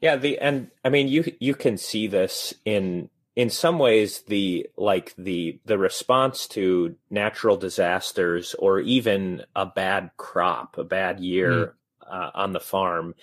Yeah, 0.00 0.16
the 0.16 0.38
and 0.38 0.70
I 0.84 0.88
mean 0.88 1.08
you 1.08 1.24
you 1.40 1.54
can 1.54 1.76
see 1.76 2.06
this 2.06 2.54
in 2.64 3.10
in 3.34 3.50
some 3.50 3.78
ways 3.78 4.22
the 4.22 4.68
like 4.76 5.14
the 5.16 5.60
the 5.64 5.78
response 5.78 6.48
to 6.48 6.96
natural 7.10 7.56
disasters 7.56 8.54
or 8.58 8.80
even 8.80 9.44
a 9.54 9.66
bad 9.66 10.10
crop, 10.16 10.78
a 10.78 10.84
bad 10.84 11.20
year 11.20 11.50
mm. 11.50 11.72
uh, 12.10 12.30
on 12.34 12.52
the 12.52 12.60
farm 12.60 13.14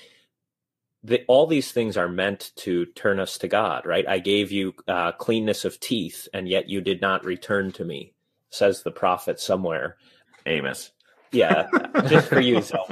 the, 1.03 1.23
all 1.27 1.47
these 1.47 1.71
things 1.71 1.97
are 1.97 2.07
meant 2.07 2.51
to 2.57 2.85
turn 2.85 3.19
us 3.19 3.37
to 3.39 3.47
God, 3.47 3.85
right? 3.85 4.07
I 4.07 4.19
gave 4.19 4.51
you 4.51 4.73
uh, 4.87 5.11
cleanness 5.13 5.65
of 5.65 5.79
teeth, 5.79 6.27
and 6.33 6.47
yet 6.47 6.69
you 6.69 6.81
did 6.81 7.01
not 7.01 7.25
return 7.25 7.71
to 7.73 7.85
me. 7.85 8.13
says 8.49 8.83
the 8.83 8.91
prophet 8.91 9.39
somewhere. 9.39 9.97
Amos. 10.45 10.91
Yeah, 11.31 11.67
just 12.07 12.27
for 12.27 12.39
you, 12.39 12.61
so. 12.61 12.85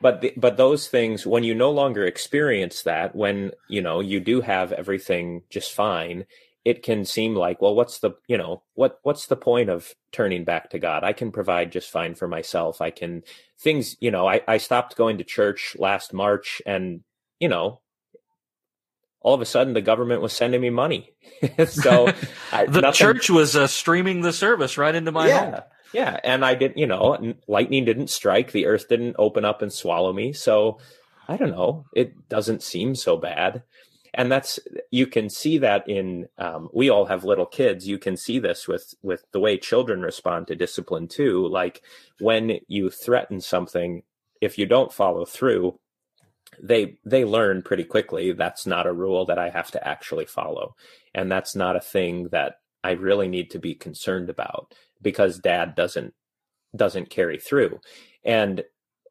But 0.00 0.20
the, 0.20 0.32
but 0.36 0.56
those 0.56 0.88
things, 0.88 1.26
when 1.26 1.44
you 1.44 1.54
no 1.54 1.70
longer 1.70 2.04
experience 2.04 2.82
that, 2.82 3.14
when 3.14 3.52
you 3.68 3.80
know 3.80 4.00
you 4.00 4.18
do 4.18 4.40
have 4.40 4.72
everything 4.72 5.42
just 5.48 5.72
fine, 5.72 6.26
it 6.64 6.82
can 6.82 7.04
seem 7.04 7.34
like, 7.34 7.60
well, 7.60 7.74
what's 7.74 7.98
the 7.98 8.12
you 8.28 8.38
know 8.38 8.62
what 8.74 8.98
what's 9.02 9.26
the 9.26 9.36
point 9.36 9.68
of 9.68 9.94
turning 10.12 10.44
back 10.44 10.70
to 10.70 10.78
God? 10.78 11.04
I 11.04 11.12
can 11.12 11.32
provide 11.32 11.72
just 11.72 11.90
fine 11.90 12.14
for 12.14 12.28
myself. 12.28 12.80
I 12.80 12.90
can 12.90 13.22
things 13.58 13.96
you 14.00 14.10
know. 14.10 14.28
I 14.28 14.42
I 14.46 14.58
stopped 14.58 14.96
going 14.96 15.18
to 15.18 15.24
church 15.24 15.76
last 15.78 16.12
March, 16.12 16.62
and 16.66 17.00
you 17.40 17.48
know 17.48 17.80
all 19.22 19.34
of 19.34 19.40
a 19.40 19.46
sudden 19.46 19.72
the 19.72 19.80
government 19.80 20.22
was 20.22 20.32
sending 20.32 20.60
me 20.60 20.70
money. 20.70 21.12
so 21.66 22.12
I, 22.52 22.66
the 22.68 22.80
nothing, 22.80 22.92
church 22.92 23.30
was 23.30 23.56
uh, 23.56 23.66
streaming 23.66 24.20
the 24.20 24.32
service 24.32 24.76
right 24.76 24.94
into 24.94 25.12
my 25.12 25.28
yeah, 25.28 25.50
home. 25.50 25.60
Yeah, 25.92 26.20
and 26.24 26.44
I 26.44 26.54
didn't, 26.54 26.78
you 26.78 26.86
know, 26.86 27.34
lightning 27.46 27.84
didn't 27.84 28.08
strike, 28.08 28.52
the 28.52 28.66
earth 28.66 28.88
didn't 28.88 29.16
open 29.18 29.44
up 29.44 29.62
and 29.62 29.72
swallow 29.72 30.12
me. 30.12 30.32
So 30.32 30.78
I 31.28 31.36
don't 31.36 31.50
know, 31.50 31.86
it 31.94 32.28
doesn't 32.28 32.62
seem 32.62 32.94
so 32.94 33.16
bad. 33.16 33.62
And 34.14 34.30
that's 34.30 34.58
you 34.90 35.06
can 35.06 35.30
see 35.30 35.58
that 35.58 35.88
in 35.88 36.28
um, 36.38 36.68
we 36.72 36.90
all 36.90 37.06
have 37.06 37.24
little 37.24 37.46
kids. 37.46 37.88
You 37.88 37.98
can 37.98 38.16
see 38.16 38.38
this 38.38 38.68
with 38.68 38.94
with 39.02 39.24
the 39.32 39.40
way 39.40 39.56
children 39.56 40.02
respond 40.02 40.46
to 40.48 40.56
discipline 40.56 41.08
too. 41.08 41.46
Like 41.48 41.82
when 42.20 42.58
you 42.68 42.90
threaten 42.90 43.40
something, 43.40 44.02
if 44.40 44.58
you 44.58 44.66
don't 44.66 44.92
follow 44.92 45.24
through, 45.24 45.78
they 46.62 46.98
they 47.04 47.24
learn 47.24 47.62
pretty 47.62 47.84
quickly 47.84 48.32
that's 48.32 48.66
not 48.66 48.86
a 48.86 48.92
rule 48.92 49.24
that 49.26 49.38
I 49.38 49.48
have 49.48 49.70
to 49.70 49.88
actually 49.88 50.26
follow, 50.26 50.74
and 51.14 51.32
that's 51.32 51.56
not 51.56 51.76
a 51.76 51.80
thing 51.80 52.28
that 52.32 52.56
I 52.84 52.92
really 52.92 53.28
need 53.28 53.50
to 53.52 53.58
be 53.58 53.74
concerned 53.74 54.28
about 54.28 54.74
because 55.00 55.38
dad 55.38 55.74
doesn't 55.74 56.14
doesn't 56.74 57.10
carry 57.10 57.38
through 57.38 57.80
and 58.24 58.64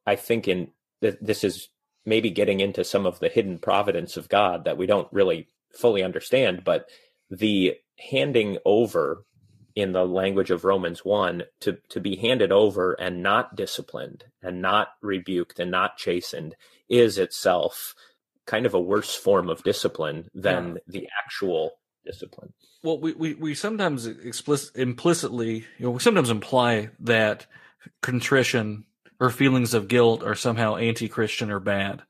i 0.08 0.16
think 0.16 0.48
in 0.48 0.70
this 1.02 1.44
is 1.44 1.70
maybe 2.06 2.30
getting 2.30 2.60
into 2.60 2.84
some 2.84 3.06
of 3.06 3.20
the 3.20 3.30
hidden 3.30 3.58
providence 3.58 4.18
of 4.18 4.30
god 4.30 4.66
that 4.66 4.78
we 4.78 4.86
don't 4.86 5.08
really 5.12 5.48
fully 5.74 6.04
understand 6.04 6.64
but 6.64 6.88
the 7.30 7.76
handing 8.12 8.58
over 8.66 9.26
in 9.74 9.94
the 9.94 10.06
language 10.06 10.52
of 10.52 10.66
Romans 10.66 11.06
1 11.06 11.44
to 11.62 11.78
to 11.88 12.02
be 12.02 12.18
handed 12.18 12.52
over 12.52 12.92
and 12.94 13.24
not 13.24 13.56
disciplined 13.56 14.26
and 14.42 14.62
not 14.62 14.90
rebuked 15.02 15.60
and 15.60 15.72
not 15.72 15.96
chastened 15.96 16.56
is 16.90 17.18
itself 17.18 17.96
kind 18.46 18.66
of 18.66 18.74
a 18.74 18.82
worse 18.82 19.16
form 19.16 19.50
of 19.50 19.64
discipline 19.64 20.30
than 20.34 20.74
yeah. 20.74 20.82
the 20.88 21.08
actual 21.24 21.72
discipline 22.06 22.52
well, 22.84 23.00
we, 23.00 23.14
we, 23.14 23.34
we 23.36 23.54
sometimes 23.54 24.08
explicit, 24.08 24.76
implicitly, 24.76 25.66
you 25.78 25.86
know, 25.86 25.92
we 25.92 26.00
sometimes 26.00 26.32
imply 26.32 26.90
that 27.00 27.46
contrition 28.02 28.86
or 29.22 29.30
feelings 29.30 29.76
of 29.76 29.88
guilt 29.88 30.24
are 30.24 30.36
somehow 30.36 30.76
anti-Christian 30.76 31.52
or 31.52 31.60
bad. 31.60 32.02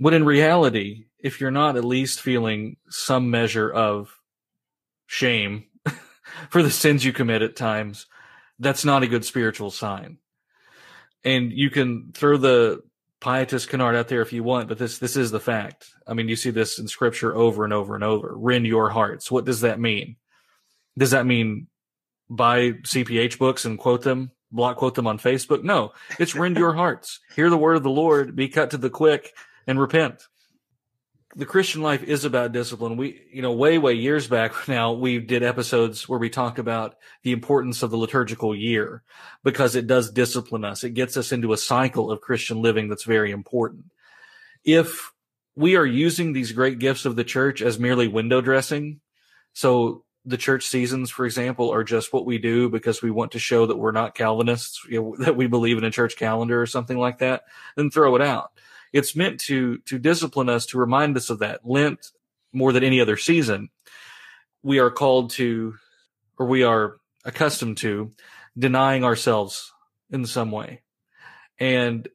But 0.00 0.12
in 0.12 0.24
reality, 0.24 1.04
if 1.20 1.40
you're 1.40 1.52
not 1.52 1.76
at 1.76 1.84
least 1.84 2.20
feeling 2.20 2.76
some 2.88 3.30
measure 3.30 3.70
of 3.72 4.12
shame 5.06 5.66
for 6.50 6.64
the 6.64 6.70
sins 6.70 7.04
you 7.04 7.12
commit 7.12 7.42
at 7.42 7.54
times, 7.54 8.06
that's 8.58 8.84
not 8.84 9.04
a 9.04 9.06
good 9.06 9.24
spiritual 9.24 9.70
sign. 9.70 10.18
And 11.22 11.52
you 11.52 11.70
can 11.70 12.10
throw 12.12 12.36
the 12.36 12.82
pietist 13.20 13.68
canard 13.68 13.94
out 13.94 14.08
there 14.08 14.22
if 14.22 14.32
you 14.32 14.42
want, 14.42 14.68
but 14.68 14.78
this 14.78 14.98
this 14.98 15.16
is 15.16 15.30
the 15.30 15.38
fact. 15.38 15.90
I 16.06 16.14
mean, 16.14 16.28
you 16.28 16.36
see 16.36 16.50
this 16.50 16.78
in 16.78 16.88
scripture 16.88 17.36
over 17.36 17.64
and 17.64 17.72
over 17.72 17.94
and 17.94 18.02
over. 18.02 18.34
Rend 18.34 18.66
your 18.66 18.88
hearts. 18.88 19.30
What 19.30 19.44
does 19.44 19.60
that 19.60 19.78
mean? 19.78 20.16
Does 20.98 21.12
that 21.12 21.26
mean 21.26 21.68
buy 22.28 22.72
CPH 22.72 23.38
books 23.38 23.64
and 23.64 23.78
quote 23.78 24.02
them, 24.02 24.32
block 24.52 24.76
quote 24.76 24.94
them 24.94 25.06
on 25.06 25.18
Facebook? 25.18 25.62
No, 25.62 25.92
it's 26.18 26.34
rend 26.34 26.56
your 26.56 26.74
hearts. 26.74 27.20
Hear 27.34 27.50
the 27.50 27.58
word 27.58 27.76
of 27.76 27.82
the 27.82 27.90
Lord, 27.90 28.36
be 28.36 28.48
cut 28.48 28.70
to 28.70 28.78
the 28.78 28.90
quick, 28.90 29.32
and 29.66 29.78
repent 29.78 30.22
the 31.36 31.46
Christian 31.46 31.80
life 31.80 32.02
is 32.02 32.24
about 32.24 32.52
discipline. 32.52 32.96
We, 32.96 33.22
you 33.32 33.40
know, 33.40 33.52
way, 33.52 33.78
way 33.78 33.94
years 33.94 34.26
back 34.26 34.52
now, 34.68 34.92
we 34.92 35.18
did 35.18 35.42
episodes 35.42 36.08
where 36.08 36.18
we 36.18 36.30
talked 36.30 36.58
about 36.58 36.96
the 37.22 37.32
importance 37.32 37.82
of 37.82 37.90
the 37.90 37.96
liturgical 37.96 38.54
year 38.54 39.02
because 39.44 39.76
it 39.76 39.86
does 39.86 40.10
discipline 40.10 40.64
us. 40.64 40.82
It 40.82 40.90
gets 40.90 41.16
us 41.16 41.32
into 41.32 41.52
a 41.52 41.58
cycle 41.58 42.10
of 42.10 42.20
Christian 42.20 42.62
living 42.62 42.88
that's 42.88 43.04
very 43.04 43.30
important. 43.30 43.84
If 44.64 45.12
we 45.54 45.76
are 45.76 45.86
using 45.86 46.32
these 46.32 46.52
great 46.52 46.78
gifts 46.78 47.04
of 47.04 47.16
the 47.16 47.24
church 47.24 47.62
as 47.62 47.78
merely 47.78 48.08
window 48.08 48.40
dressing, 48.40 49.00
so 49.52 50.04
the 50.24 50.36
church 50.36 50.66
seasons, 50.66 51.10
for 51.10 51.24
example, 51.24 51.72
are 51.72 51.84
just 51.84 52.12
what 52.12 52.26
we 52.26 52.38
do 52.38 52.68
because 52.68 53.02
we 53.02 53.10
want 53.10 53.32
to 53.32 53.38
show 53.38 53.66
that 53.66 53.78
we're 53.78 53.92
not 53.92 54.14
Calvinists, 54.14 54.84
you 54.88 55.00
know, 55.00 55.16
that 55.18 55.36
we 55.36 55.46
believe 55.46 55.78
in 55.78 55.84
a 55.84 55.90
church 55.90 56.16
calendar 56.16 56.60
or 56.60 56.66
something 56.66 56.98
like 56.98 57.18
that, 57.18 57.42
then 57.76 57.90
throw 57.90 58.14
it 58.16 58.22
out. 58.22 58.52
It's 58.92 59.16
meant 59.16 59.40
to 59.42 59.78
to 59.78 59.98
discipline 59.98 60.48
us, 60.48 60.66
to 60.66 60.78
remind 60.78 61.16
us 61.16 61.30
of 61.30 61.38
that. 61.38 61.60
Lent, 61.64 62.10
more 62.52 62.72
than 62.72 62.84
any 62.84 63.00
other 63.00 63.16
season, 63.16 63.70
we 64.62 64.78
are 64.78 64.90
called 64.90 65.30
to, 65.30 65.76
or 66.38 66.46
we 66.46 66.64
are 66.64 66.96
accustomed 67.24 67.78
to, 67.78 68.10
denying 68.58 69.04
ourselves 69.04 69.72
in 70.10 70.26
some 70.26 70.50
way, 70.50 70.82
and 71.58 72.08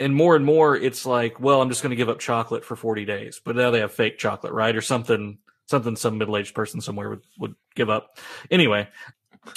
and 0.00 0.16
more 0.16 0.34
and 0.34 0.44
more, 0.44 0.74
it's 0.74 1.06
like, 1.06 1.38
well, 1.38 1.62
I'm 1.62 1.68
just 1.68 1.82
going 1.82 1.90
to 1.90 1.96
give 1.96 2.08
up 2.08 2.18
chocolate 2.18 2.64
for 2.64 2.74
40 2.74 3.04
days, 3.04 3.40
but 3.44 3.54
now 3.54 3.70
they 3.70 3.78
have 3.80 3.92
fake 3.92 4.18
chocolate, 4.18 4.52
right, 4.52 4.74
or 4.74 4.80
something 4.80 5.38
something 5.72 5.96
some 5.96 6.18
middle 6.18 6.36
aged 6.36 6.54
person 6.54 6.80
somewhere 6.80 7.10
would 7.10 7.22
would 7.38 7.54
give 7.74 7.90
up. 7.90 8.18
Anyway, 8.50 8.86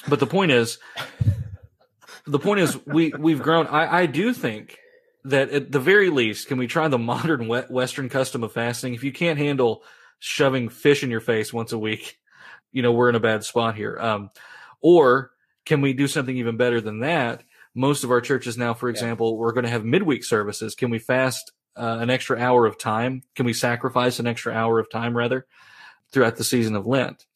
but 0.07 0.20
the 0.20 0.26
point 0.26 0.51
is 0.51 0.80
the 2.26 2.39
point 2.39 2.61
is 2.61 2.84
we 2.88 3.11
we've 3.11 3.43
grown 3.43 3.68
I, 3.68 4.01
I 4.01 4.05
do 4.07 4.34
think 4.34 4.80
that 5.26 5.49
at 5.49 5.72
the 5.72 5.80
very 5.80 6.09
least, 6.09 6.47
can 6.47 6.57
we 6.57 6.68
try 6.68 6.88
the 6.88 6.97
modern 6.97 7.47
Western 7.47 8.09
custom 8.09 8.43
of 8.43 8.53
fasting? 8.53 8.93
If 8.93 9.03
you 9.03 9.11
can't 9.11 9.39
handle 9.39 9.84
shoving 10.20 10.70
fish 10.70 11.03
in 11.03 11.11
your 11.11 11.20
face 11.20 11.51
once 11.51 11.72
a 11.72 11.80
week, 11.80 12.18
you 12.72 12.82
know, 12.82 12.91
we're 12.91 13.09
in 13.09 13.16
a 13.16 13.20
bad 13.20 13.43
spot 13.43 13.76
here. 13.76 13.97
Um, 13.99 14.30
or 14.82 15.32
can 15.66 15.82
we 15.82 15.93
do 15.93 16.07
something 16.07 16.38
even 16.38 16.57
better 16.57 16.80
than 16.80 16.99
that? 16.99 17.43
Most 17.74 18.03
of 18.03 18.11
our 18.11 18.22
churches 18.22 18.57
now, 18.57 18.74
for 18.74 18.88
example, 18.88 19.32
yeah. 19.32 19.38
we're 19.38 19.51
going 19.51 19.66
to 19.66 19.72
have 19.72 19.84
midweek 19.84 20.24
services. 20.24 20.76
Can 20.76 20.91
we 20.91 20.99
fast 20.99 21.51
uh, 21.76 21.97
an 21.99 22.09
extra 22.09 22.39
hour 22.39 22.66
of 22.66 22.78
time? 22.78 23.24
Can 23.36 23.45
we 23.45 23.53
sacrifice 23.53 24.20
an 24.20 24.28
extra 24.28 24.53
hour 24.53 24.80
of 24.80 24.89
time 24.89 25.18
rather 25.18 25.45
throughout 26.16 26.38
the 26.38 26.43
season 26.43 26.76
of 26.76 26.88
Lent? 26.88 27.28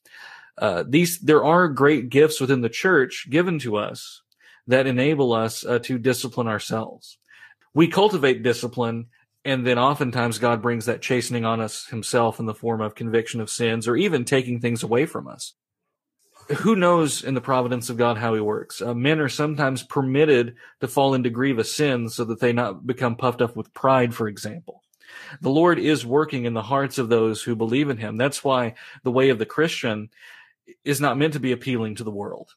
Uh, 0.57 0.83
these, 0.87 1.19
there 1.19 1.45
are 1.45 1.67
great 1.67 2.09
gifts 2.09 2.41
within 2.41 2.61
the 2.61 2.69
church 2.69 3.27
given 3.29 3.59
to 3.59 3.77
us 3.77 4.23
that 4.65 4.87
enable 4.87 5.33
us 5.33 5.63
uh, 5.63 5.77
to 5.79 5.99
discipline 5.99 6.47
ourselves 6.47 7.19
we 7.73 7.87
cultivate 7.87 8.43
discipline 8.43 9.07
and 9.45 9.65
then 9.65 9.79
oftentimes 9.79 10.37
God 10.37 10.61
brings 10.61 10.85
that 10.85 11.01
chastening 11.01 11.45
on 11.45 11.61
us 11.61 11.87
himself 11.87 12.39
in 12.39 12.45
the 12.45 12.53
form 12.53 12.81
of 12.81 12.95
conviction 12.95 13.39
of 13.41 13.49
sins 13.49 13.87
or 13.87 13.95
even 13.95 14.25
taking 14.25 14.59
things 14.59 14.83
away 14.83 15.05
from 15.05 15.27
us. 15.27 15.53
Who 16.57 16.75
knows 16.75 17.23
in 17.23 17.35
the 17.35 17.41
providence 17.41 17.89
of 17.89 17.97
God 17.97 18.17
how 18.17 18.33
he 18.33 18.41
works? 18.41 18.81
Uh, 18.81 18.93
men 18.93 19.19
are 19.19 19.29
sometimes 19.29 19.83
permitted 19.83 20.55
to 20.81 20.87
fall 20.87 21.13
into 21.13 21.29
grievous 21.29 21.73
sins 21.73 22.15
so 22.15 22.25
that 22.25 22.39
they 22.39 22.51
not 22.51 22.85
become 22.85 23.15
puffed 23.15 23.41
up 23.41 23.55
with 23.55 23.73
pride, 23.73 24.13
for 24.15 24.27
example. 24.27 24.81
The 25.41 25.49
Lord 25.49 25.79
is 25.79 26.05
working 26.05 26.45
in 26.45 26.53
the 26.53 26.61
hearts 26.61 26.97
of 26.97 27.09
those 27.09 27.41
who 27.41 27.55
believe 27.55 27.89
in 27.89 27.97
him. 27.97 28.17
That's 28.17 28.43
why 28.43 28.75
the 29.03 29.11
way 29.11 29.29
of 29.29 29.39
the 29.39 29.45
Christian 29.45 30.09
is 30.83 31.01
not 31.01 31.17
meant 31.17 31.33
to 31.33 31.39
be 31.39 31.51
appealing 31.51 31.95
to 31.95 32.03
the 32.03 32.11
world 32.11 32.53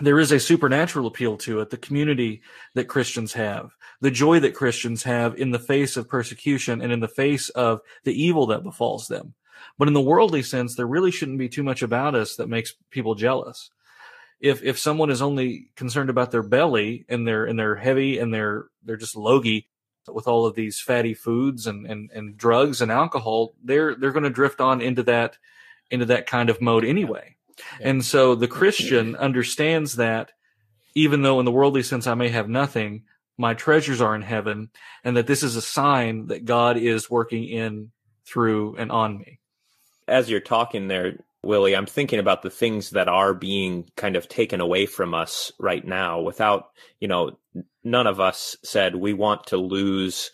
there 0.00 0.18
is 0.18 0.32
a 0.32 0.40
supernatural 0.40 1.06
appeal 1.06 1.36
to 1.36 1.60
it, 1.60 1.70
the 1.70 1.76
community 1.76 2.42
that 2.74 2.88
Christians 2.88 3.34
have, 3.34 3.72
the 4.00 4.10
joy 4.10 4.40
that 4.40 4.54
Christians 4.54 5.02
have 5.02 5.36
in 5.36 5.50
the 5.50 5.58
face 5.58 5.96
of 5.96 6.08
persecution 6.08 6.80
and 6.80 6.92
in 6.92 7.00
the 7.00 7.08
face 7.08 7.50
of 7.50 7.80
the 8.04 8.22
evil 8.22 8.46
that 8.46 8.62
befalls 8.62 9.08
them. 9.08 9.34
But 9.78 9.88
in 9.88 9.94
the 9.94 10.00
worldly 10.00 10.42
sense, 10.42 10.74
there 10.74 10.86
really 10.86 11.10
shouldn't 11.10 11.38
be 11.38 11.48
too 11.48 11.62
much 11.62 11.82
about 11.82 12.14
us 12.14 12.36
that 12.36 12.48
makes 12.48 12.74
people 12.90 13.14
jealous. 13.14 13.70
If 14.40 14.62
if 14.62 14.78
someone 14.78 15.10
is 15.10 15.22
only 15.22 15.70
concerned 15.76 16.10
about 16.10 16.32
their 16.32 16.42
belly 16.42 17.04
and 17.08 17.28
they're 17.28 17.44
and 17.44 17.56
they're 17.58 17.76
heavy 17.76 18.18
and 18.18 18.34
they're 18.34 18.66
they're 18.82 18.96
just 18.96 19.14
logy 19.14 19.68
with 20.08 20.26
all 20.26 20.46
of 20.46 20.54
these 20.54 20.80
fatty 20.80 21.14
foods 21.14 21.66
and, 21.66 21.86
and, 21.86 22.10
and 22.12 22.36
drugs 22.36 22.80
and 22.80 22.90
alcohol, 22.90 23.54
they're 23.62 23.94
they're 23.94 24.12
going 24.12 24.22
to 24.24 24.30
drift 24.30 24.60
on 24.60 24.80
into 24.80 25.02
that 25.04 25.36
into 25.90 26.06
that 26.06 26.26
kind 26.26 26.50
of 26.50 26.60
mode 26.60 26.84
anyway. 26.84 27.36
And 27.80 28.04
so 28.04 28.34
the 28.34 28.48
Christian 28.48 29.14
understands 29.16 29.96
that 29.96 30.32
even 30.94 31.22
though 31.22 31.38
in 31.38 31.44
the 31.44 31.52
worldly 31.52 31.82
sense 31.82 32.06
I 32.06 32.14
may 32.14 32.28
have 32.28 32.48
nothing, 32.48 33.04
my 33.38 33.54
treasures 33.54 34.00
are 34.00 34.14
in 34.14 34.22
heaven, 34.22 34.70
and 35.04 35.16
that 35.16 35.26
this 35.26 35.42
is 35.42 35.56
a 35.56 35.62
sign 35.62 36.26
that 36.26 36.44
God 36.44 36.76
is 36.76 37.10
working 37.10 37.44
in, 37.44 37.90
through, 38.26 38.76
and 38.76 38.92
on 38.92 39.18
me. 39.18 39.38
As 40.06 40.28
you're 40.28 40.40
talking 40.40 40.88
there, 40.88 41.18
Willie, 41.42 41.74
I'm 41.74 41.86
thinking 41.86 42.18
about 42.18 42.42
the 42.42 42.50
things 42.50 42.90
that 42.90 43.08
are 43.08 43.34
being 43.34 43.90
kind 43.96 44.16
of 44.16 44.28
taken 44.28 44.60
away 44.60 44.86
from 44.86 45.14
us 45.14 45.50
right 45.58 45.84
now 45.84 46.20
without, 46.20 46.70
you 47.00 47.08
know, 47.08 47.38
none 47.84 48.06
of 48.06 48.20
us 48.20 48.56
said 48.62 48.94
we 48.94 49.12
want 49.12 49.46
to 49.48 49.56
lose 49.56 50.30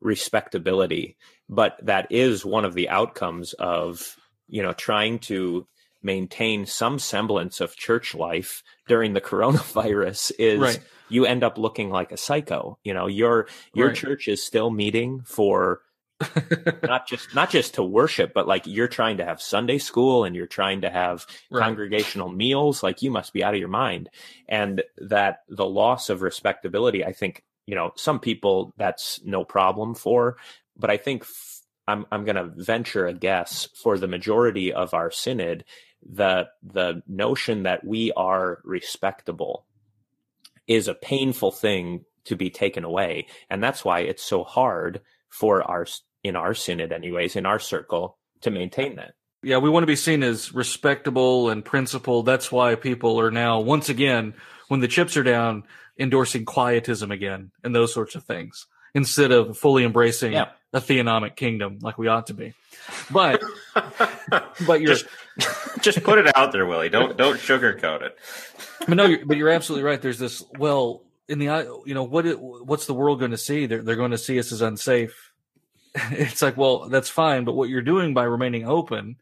respectability, 0.00 1.16
but 1.48 1.78
that 1.82 2.06
is 2.10 2.44
one 2.44 2.64
of 2.64 2.74
the 2.74 2.88
outcomes 2.88 3.52
of, 3.54 4.16
you 4.48 4.62
know, 4.62 4.72
trying 4.72 5.18
to 5.18 5.66
maintain 6.02 6.64
some 6.64 6.98
semblance 6.98 7.60
of 7.60 7.76
church 7.76 8.14
life 8.14 8.62
during 8.86 9.12
the 9.12 9.20
coronavirus 9.30 10.32
is 10.38 10.60
right. 10.60 10.80
you 11.08 11.26
end 11.26 11.42
up 11.42 11.58
looking 11.58 11.90
like 11.90 12.12
a 12.12 12.16
psycho. 12.16 12.78
You 12.84 12.94
know, 12.94 13.06
your 13.06 13.48
your 13.74 13.88
right. 13.88 13.96
church 13.96 14.28
is 14.28 14.44
still 14.44 14.70
meeting 14.70 15.22
for 15.24 15.80
not 16.82 17.06
just 17.06 17.34
not 17.34 17.50
just 17.50 17.74
to 17.74 17.82
worship, 17.82 18.32
but 18.34 18.48
like 18.48 18.66
you're 18.66 18.88
trying 18.88 19.18
to 19.18 19.24
have 19.24 19.40
Sunday 19.40 19.78
school 19.78 20.24
and 20.24 20.34
you're 20.34 20.46
trying 20.46 20.80
to 20.80 20.90
have 20.90 21.26
right. 21.50 21.62
congregational 21.62 22.28
meals. 22.28 22.82
Like 22.82 23.02
you 23.02 23.10
must 23.10 23.32
be 23.32 23.44
out 23.44 23.54
of 23.54 23.60
your 23.60 23.68
mind. 23.68 24.10
And 24.48 24.82
that 24.96 25.42
the 25.48 25.66
loss 25.66 26.10
of 26.10 26.22
respectability, 26.22 27.04
I 27.04 27.12
think, 27.12 27.44
you 27.66 27.76
know, 27.76 27.92
some 27.94 28.18
people 28.18 28.74
that's 28.76 29.20
no 29.24 29.44
problem 29.44 29.94
for, 29.94 30.38
but 30.76 30.90
I 30.90 30.96
think 30.96 31.22
f- 31.22 31.60
I'm 31.86 32.04
I'm 32.10 32.24
going 32.24 32.36
to 32.36 32.52
venture 32.62 33.06
a 33.06 33.14
guess 33.14 33.68
for 33.80 33.96
the 33.96 34.08
majority 34.08 34.72
of 34.72 34.94
our 34.94 35.10
synod 35.10 35.64
the 36.02 36.48
the 36.62 37.02
notion 37.06 37.64
that 37.64 37.84
we 37.84 38.12
are 38.12 38.60
respectable 38.64 39.66
is 40.66 40.86
a 40.86 40.94
painful 40.94 41.50
thing 41.50 42.04
to 42.24 42.36
be 42.36 42.50
taken 42.50 42.84
away 42.84 43.26
and 43.50 43.62
that's 43.62 43.84
why 43.84 44.00
it's 44.00 44.22
so 44.22 44.44
hard 44.44 45.00
for 45.28 45.62
our 45.62 45.86
in 46.22 46.36
our 46.36 46.54
synod 46.54 46.92
anyways 46.92 47.36
in 47.36 47.46
our 47.46 47.58
circle 47.58 48.16
to 48.40 48.50
maintain 48.50 48.96
that 48.96 49.14
yeah 49.42 49.58
we 49.58 49.70
want 49.70 49.82
to 49.82 49.88
be 49.88 49.96
seen 49.96 50.22
as 50.22 50.52
respectable 50.52 51.50
and 51.50 51.64
principled 51.64 52.26
that's 52.26 52.50
why 52.50 52.74
people 52.74 53.20
are 53.20 53.30
now 53.30 53.60
once 53.60 53.88
again 53.88 54.34
when 54.68 54.80
the 54.80 54.88
chips 54.88 55.16
are 55.16 55.22
down 55.22 55.64
endorsing 55.98 56.44
quietism 56.44 57.10
again 57.10 57.50
and 57.64 57.74
those 57.74 57.92
sorts 57.92 58.14
of 58.14 58.24
things 58.24 58.66
instead 58.94 59.32
of 59.32 59.56
fully 59.56 59.84
embracing 59.84 60.32
yeah. 60.32 60.50
a 60.72 60.80
theonomic 60.80 61.36
kingdom 61.36 61.78
like 61.82 61.98
we 61.98 62.08
ought 62.08 62.26
to 62.26 62.34
be 62.34 62.54
but 63.10 63.42
but 64.66 64.80
you're 64.80 64.94
just, 64.94 65.06
just 65.80 66.02
put 66.02 66.18
it 66.18 66.36
out 66.36 66.52
there, 66.52 66.66
Willie. 66.66 66.88
Don't 66.88 67.16
don't 67.16 67.38
sugarcoat 67.38 68.02
it. 68.02 68.18
But 68.80 68.96
no, 68.96 69.06
you're, 69.06 69.26
but 69.26 69.36
you're 69.36 69.50
absolutely 69.50 69.84
right. 69.84 70.00
There's 70.00 70.18
this. 70.18 70.42
Well, 70.58 71.02
in 71.28 71.38
the 71.38 71.82
you 71.84 71.94
know 71.94 72.04
what 72.04 72.26
it, 72.26 72.40
what's 72.40 72.86
the 72.86 72.94
world 72.94 73.18
going 73.18 73.32
to 73.32 73.38
see? 73.38 73.66
They're 73.66 73.82
they're 73.82 73.96
going 73.96 74.12
to 74.12 74.18
see 74.18 74.38
us 74.38 74.52
as 74.52 74.62
unsafe. 74.62 75.27
It's 76.10 76.42
like, 76.42 76.56
well, 76.56 76.88
that's 76.88 77.08
fine, 77.10 77.44
but 77.44 77.54
what 77.54 77.68
you're 77.68 77.82
doing 77.82 78.14
by 78.14 78.24
remaining 78.24 78.66
open, 78.66 79.16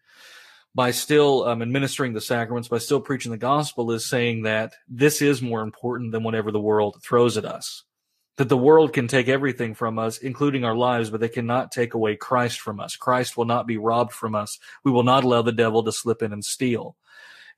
by 0.75 0.91
still 0.91 1.45
um, 1.45 1.63
administering 1.63 2.13
the 2.13 2.21
sacraments, 2.21 2.69
by 2.69 2.79
still 2.79 3.01
preaching 3.01 3.33
the 3.33 3.39
gospel, 3.39 3.91
is 3.93 4.09
saying 4.09 4.43
that 4.43 4.75
this 4.89 5.23
is 5.23 5.41
more 5.41 5.63
important 5.63 6.13
than 6.13 6.23
whatever 6.23 6.51
the 6.51 6.61
world 6.61 7.01
throws 7.03 7.37
at 7.37 7.45
us 7.45 7.85
that 8.37 8.49
the 8.49 8.57
world 8.57 8.93
can 8.93 9.09
take 9.09 9.29
everything 9.29 9.75
from 9.75 9.99
us, 9.99 10.19
including 10.19 10.65
our 10.65 10.77
lives, 10.77 11.11
but 11.11 11.21
they 11.21 11.29
cannot 11.29 11.73
take 11.73 11.95
away 11.95 12.17
Christ 12.17 12.61
from 12.61 12.81
us. 12.81 12.97
Christ 12.97 13.37
will 13.37 13.47
not 13.47 13.67
be 13.67 13.79
robbed 13.79 14.13
from 14.13 14.35
us. 14.35 14.59
We 14.85 14.93
will 14.93 15.03
not 15.03 15.25
allow 15.25 15.43
the 15.43 15.53
devil 15.53 15.83
to 15.83 15.93
slip 15.93 16.23
in 16.23 16.33
and 16.33 16.45
steal. 16.45 16.97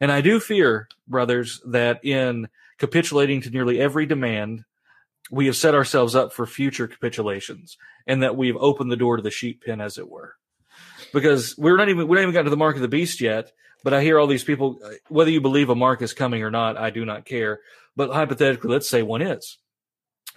And 0.00 0.12
I 0.12 0.20
do 0.20 0.38
fear, 0.38 0.88
brothers, 1.08 1.60
that 1.66 2.04
in 2.04 2.48
capitulating 2.78 3.40
to 3.42 3.50
nearly 3.50 3.80
every 3.80 4.06
demand, 4.06 4.64
we 5.30 5.46
have 5.46 5.56
set 5.56 5.74
ourselves 5.74 6.14
up 6.14 6.32
for 6.32 6.46
future 6.46 6.88
capitulations 6.88 7.76
and 8.06 8.22
that 8.22 8.36
we've 8.36 8.56
opened 8.56 8.90
the 8.90 8.96
door 8.96 9.16
to 9.16 9.22
the 9.22 9.30
sheep 9.30 9.64
pen, 9.64 9.80
as 9.80 9.98
it 9.98 10.08
were. 10.08 10.34
Because 11.12 11.56
we're 11.56 11.76
not 11.76 11.88
even, 11.88 12.08
we 12.08 12.16
haven't 12.16 12.30
even 12.30 12.32
gotten 12.34 12.46
to 12.46 12.50
the 12.50 12.56
mark 12.56 12.76
of 12.76 12.82
the 12.82 12.88
beast 12.88 13.20
yet, 13.20 13.52
but 13.84 13.94
I 13.94 14.02
hear 14.02 14.18
all 14.18 14.26
these 14.26 14.44
people, 14.44 14.78
uh, 14.84 14.90
whether 15.08 15.30
you 15.30 15.40
believe 15.40 15.70
a 15.70 15.74
mark 15.74 16.02
is 16.02 16.12
coming 16.12 16.42
or 16.42 16.50
not, 16.50 16.76
I 16.76 16.90
do 16.90 17.04
not 17.04 17.24
care. 17.24 17.60
But 17.96 18.10
hypothetically, 18.10 18.70
let's 18.70 18.88
say 18.88 19.02
one 19.02 19.22
is 19.22 19.58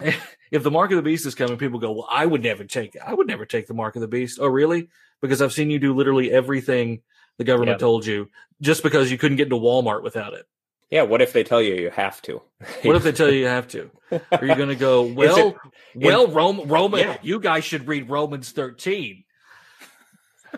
if 0.50 0.62
the 0.62 0.70
mark 0.70 0.90
of 0.90 0.96
the 0.96 1.02
beast 1.02 1.26
is 1.26 1.34
coming, 1.34 1.56
people 1.58 1.78
go, 1.78 1.92
"Well, 1.92 2.08
I 2.10 2.26
would 2.26 2.42
never 2.42 2.64
take 2.64 2.94
it. 2.94 3.02
I 3.06 3.14
would 3.14 3.26
never 3.26 3.46
take 3.46 3.66
the 3.66 3.74
mark 3.74 3.94
of 3.96 4.02
the 4.02 4.08
beast." 4.08 4.38
Oh, 4.40 4.48
really? 4.48 4.88
Because 5.20 5.40
I've 5.40 5.52
seen 5.52 5.70
you 5.70 5.78
do 5.78 5.94
literally 5.94 6.30
everything 6.30 7.02
the 7.38 7.44
government 7.44 7.76
yeah. 7.76 7.78
told 7.78 8.06
you, 8.06 8.30
just 8.60 8.82
because 8.82 9.10
you 9.10 9.18
couldn't 9.18 9.36
get 9.36 9.44
into 9.44 9.56
Walmart 9.56 10.02
without 10.02 10.34
it. 10.34 10.46
Yeah. 10.92 11.02
What 11.02 11.22
if 11.22 11.32
they 11.32 11.42
tell 11.42 11.62
you 11.62 11.74
you 11.74 11.90
have 11.90 12.20
to? 12.22 12.42
what 12.82 12.94
if 12.94 13.02
they 13.02 13.12
tell 13.12 13.30
you 13.30 13.40
you 13.40 13.46
have 13.46 13.66
to? 13.68 13.90
Are 14.30 14.44
you 14.44 14.54
going 14.54 14.68
to 14.68 14.76
go? 14.76 15.02
Well, 15.14 15.48
it, 15.48 15.56
well, 15.94 16.28
Rome, 16.28 16.68
Roman, 16.68 17.00
yeah. 17.00 17.16
you 17.22 17.40
guys 17.40 17.64
should 17.64 17.88
read 17.88 18.10
Romans 18.10 18.52
thirteen. 18.52 19.24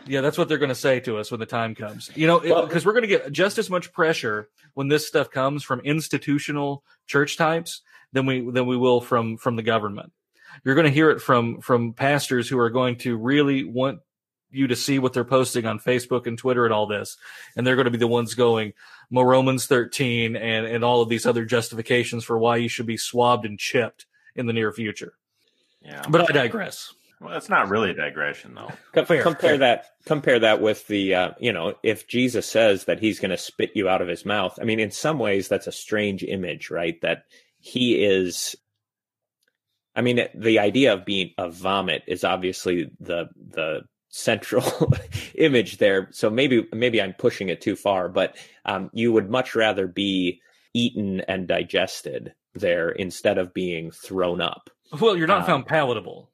Yeah, 0.07 0.21
that's 0.21 0.37
what 0.37 0.49
they're 0.49 0.59
going 0.59 0.71
to 0.71 0.75
say 0.75 1.01
to 1.01 1.19
us 1.19 1.31
when 1.31 1.41
the 1.41 1.47
time 1.47 1.75
comes. 1.75 2.11
You 2.17 2.27
know, 2.27 2.41
because 2.41 2.85
well, 2.85 2.93
we're 2.95 3.01
going 3.01 3.09
to 3.09 3.19
get 3.19 3.33
just 3.33 3.59
as 3.59 3.71
much 3.71 3.93
pressure 3.93 4.49
when 4.75 4.89
this 4.89 5.07
stuff 5.07 5.31
comes 5.31 5.63
from 5.63 5.81
institutional 5.81 6.83
church 7.07 7.37
types 7.37 7.83
than 8.13 8.27
we 8.27 8.51
than 8.51 8.67
we 8.67 8.77
will 8.77 9.01
from 9.01 9.37
from 9.37 9.55
the 9.55 9.63
government. 9.63 10.13
You're 10.65 10.75
going 10.75 10.87
to 10.87 10.91
hear 10.91 11.11
it 11.11 11.21
from 11.21 11.61
from 11.61 11.93
pastors 11.93 12.49
who 12.49 12.59
are 12.59 12.71
going 12.71 12.97
to 12.99 13.17
really 13.17 13.65
want 13.65 14.01
you 14.55 14.69
to 14.69 14.77
see 14.77 14.99
what 14.99 15.13
they're 15.13 15.25
posting 15.25 15.67
on 15.67 15.79
Facebook 15.79 16.27
and 16.27 16.39
Twitter 16.39 16.65
and 16.65 16.73
all 16.73 16.87
this, 16.87 17.17
and 17.57 17.67
they're 17.67 17.77
going 17.77 17.87
to 17.87 17.91
be 17.91 17.99
the 17.99 18.07
ones 18.07 18.35
going 18.35 18.73
more 19.11 19.27
Romans 19.27 19.67
13 19.67 20.37
and 20.37 20.67
and 20.67 20.85
all 20.85 21.03
of 21.03 21.09
these 21.09 21.27
other 21.27 21.45
justifications 21.45 22.25
for 22.25 22.39
why 22.39 22.57
you 22.57 22.69
should 22.69 22.87
be 22.87 22.97
swabbed 22.97 23.45
and 23.45 23.59
chipped 23.59 24.07
in 24.35 24.47
the 24.47 24.53
near 24.53 24.73
future. 24.73 25.15
Yeah, 25.83 26.03
but 26.09 26.29
I 26.29 26.33
digress. 26.33 26.95
Well, 27.21 27.33
that's 27.33 27.49
not 27.49 27.69
really 27.69 27.91
a 27.91 27.95
digression, 27.95 28.55
though. 28.55 29.05
Fair, 29.05 29.23
compare 29.23 29.51
fair. 29.51 29.59
that. 29.59 29.87
Compare 30.05 30.41
that 30.41 30.61
with 30.61 30.87
the, 30.89 31.15
uh, 31.15 31.31
you 31.39 31.53
know, 31.53 31.75
if 31.83 32.07
Jesus 32.07 32.47
says 32.47 32.85
that 32.85 32.99
he's 32.99 33.21
going 33.21 33.31
to 33.31 33.39
spit 33.39 33.71
you 33.75 33.89
out 33.89 34.03
of 34.03 34.09
his 34.09 34.27
mouth. 34.27 34.59
I 34.61 34.65
mean, 34.65 34.79
in 34.79 34.91
some 34.91 35.19
ways, 35.19 35.49
that's 35.49 35.67
a 35.67 35.73
strange 35.73 36.23
image, 36.23 36.71
right? 36.71 37.01
That 37.01 37.25
he 37.61 38.05
is 38.05 38.57
I 39.95 40.01
mean, 40.01 40.27
the 40.35 40.59
idea 40.59 40.93
of 40.93 41.05
being 41.05 41.31
a 41.39 41.49
vomit 41.49 42.03
is 42.07 42.25
obviously 42.25 42.91
the 43.01 43.29
the 43.37 43.83
central 44.15 44.93
image 45.35 45.79
there. 45.79 46.09
So 46.13 46.31
maybe 46.31 46.67
maybe 46.73 47.01
I'm 47.01 47.15
pushing 47.15 47.49
it 47.49 47.61
too 47.61 47.77
far, 47.77 48.09
but 48.09 48.37
um, 48.65 48.91
you 48.93 49.13
would 49.13 49.31
much 49.31 49.55
rather 49.55 49.87
be 49.87 50.41
eaten 50.73 51.21
and 51.23 51.47
digested 51.47 52.35
there 52.55 52.91
instead 52.91 53.39
of 53.39 53.55
being 53.55 53.91
thrown 53.91 54.41
up. 54.41 54.71
Well, 55.01 55.17
you're 55.17 55.27
not 55.27 55.41
um, 55.41 55.47
found 55.47 55.67
palatable. 55.67 56.31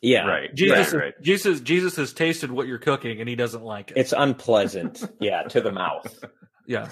Yeah, 0.00 0.26
right. 0.26 0.52
Jesus, 0.52 0.92
right, 0.92 1.02
right. 1.02 1.14
Jesus, 1.22 1.60
Jesus 1.60 1.94
has 1.94 2.12
tasted 2.12 2.50
what 2.50 2.66
you're 2.66 2.78
cooking, 2.78 3.20
and 3.20 3.28
he 3.28 3.36
doesn't 3.36 3.62
like 3.62 3.92
it. 3.92 3.96
It's 3.96 4.12
unpleasant. 4.12 5.04
yeah, 5.20 5.42
to 5.44 5.60
the 5.60 5.72
mouth. 5.72 6.24
Yeah, 6.64 6.90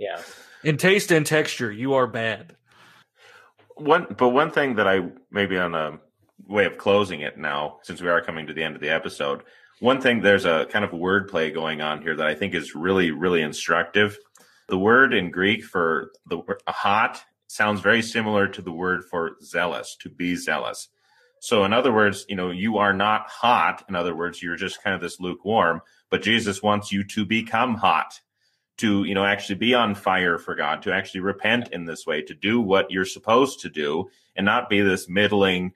yeah. 0.00 0.22
In 0.64 0.78
taste 0.78 1.12
and 1.12 1.26
texture, 1.26 1.70
you 1.70 1.92
are 1.92 2.06
bad 2.06 2.56
one, 3.76 4.06
but 4.16 4.30
one 4.30 4.50
thing 4.50 4.76
that 4.76 4.88
I 4.88 5.00
maybe 5.30 5.56
on 5.58 5.74
a 5.74 5.98
way 6.46 6.64
of 6.66 6.78
closing 6.78 7.20
it 7.20 7.38
now, 7.38 7.78
since 7.82 8.00
we 8.00 8.08
are 8.08 8.20
coming 8.20 8.46
to 8.46 8.54
the 8.54 8.62
end 8.62 8.74
of 8.74 8.80
the 8.80 8.90
episode, 8.90 9.42
one 9.82 10.00
thing 10.00 10.20
there's 10.20 10.44
a 10.44 10.66
kind 10.66 10.84
of 10.84 10.92
wordplay 10.92 11.52
going 11.52 11.80
on 11.80 12.02
here 12.02 12.14
that 12.14 12.26
I 12.26 12.36
think 12.36 12.54
is 12.54 12.76
really, 12.76 13.10
really 13.10 13.42
instructive. 13.42 14.16
The 14.68 14.78
word 14.78 15.12
in 15.12 15.32
Greek 15.32 15.64
for 15.64 16.12
the 16.26 16.40
hot 16.68 17.20
sounds 17.48 17.80
very 17.80 18.00
similar 18.00 18.46
to 18.46 18.62
the 18.62 18.70
word 18.70 19.04
for 19.04 19.32
zealous, 19.42 19.96
to 20.02 20.08
be 20.08 20.36
zealous. 20.36 20.88
So, 21.40 21.64
in 21.64 21.72
other 21.72 21.92
words, 21.92 22.24
you 22.28 22.36
know, 22.36 22.52
you 22.52 22.78
are 22.78 22.92
not 22.92 23.28
hot. 23.28 23.84
In 23.88 23.96
other 23.96 24.14
words, 24.14 24.40
you're 24.40 24.54
just 24.54 24.84
kind 24.84 24.94
of 24.94 25.00
this 25.00 25.18
lukewarm, 25.18 25.82
but 26.10 26.22
Jesus 26.22 26.62
wants 26.62 26.92
you 26.92 27.02
to 27.08 27.26
become 27.26 27.74
hot 27.74 28.20
to 28.78 29.02
you 29.02 29.14
know 29.16 29.24
actually 29.24 29.56
be 29.56 29.74
on 29.74 29.96
fire 29.96 30.38
for 30.38 30.54
God, 30.54 30.82
to 30.82 30.94
actually 30.94 31.22
repent 31.22 31.72
in 31.72 31.86
this 31.86 32.06
way, 32.06 32.22
to 32.22 32.34
do 32.34 32.60
what 32.60 32.92
you're 32.92 33.04
supposed 33.04 33.58
to 33.62 33.68
do, 33.68 34.08
and 34.36 34.46
not 34.46 34.70
be 34.70 34.80
this 34.80 35.08
middling, 35.08 35.72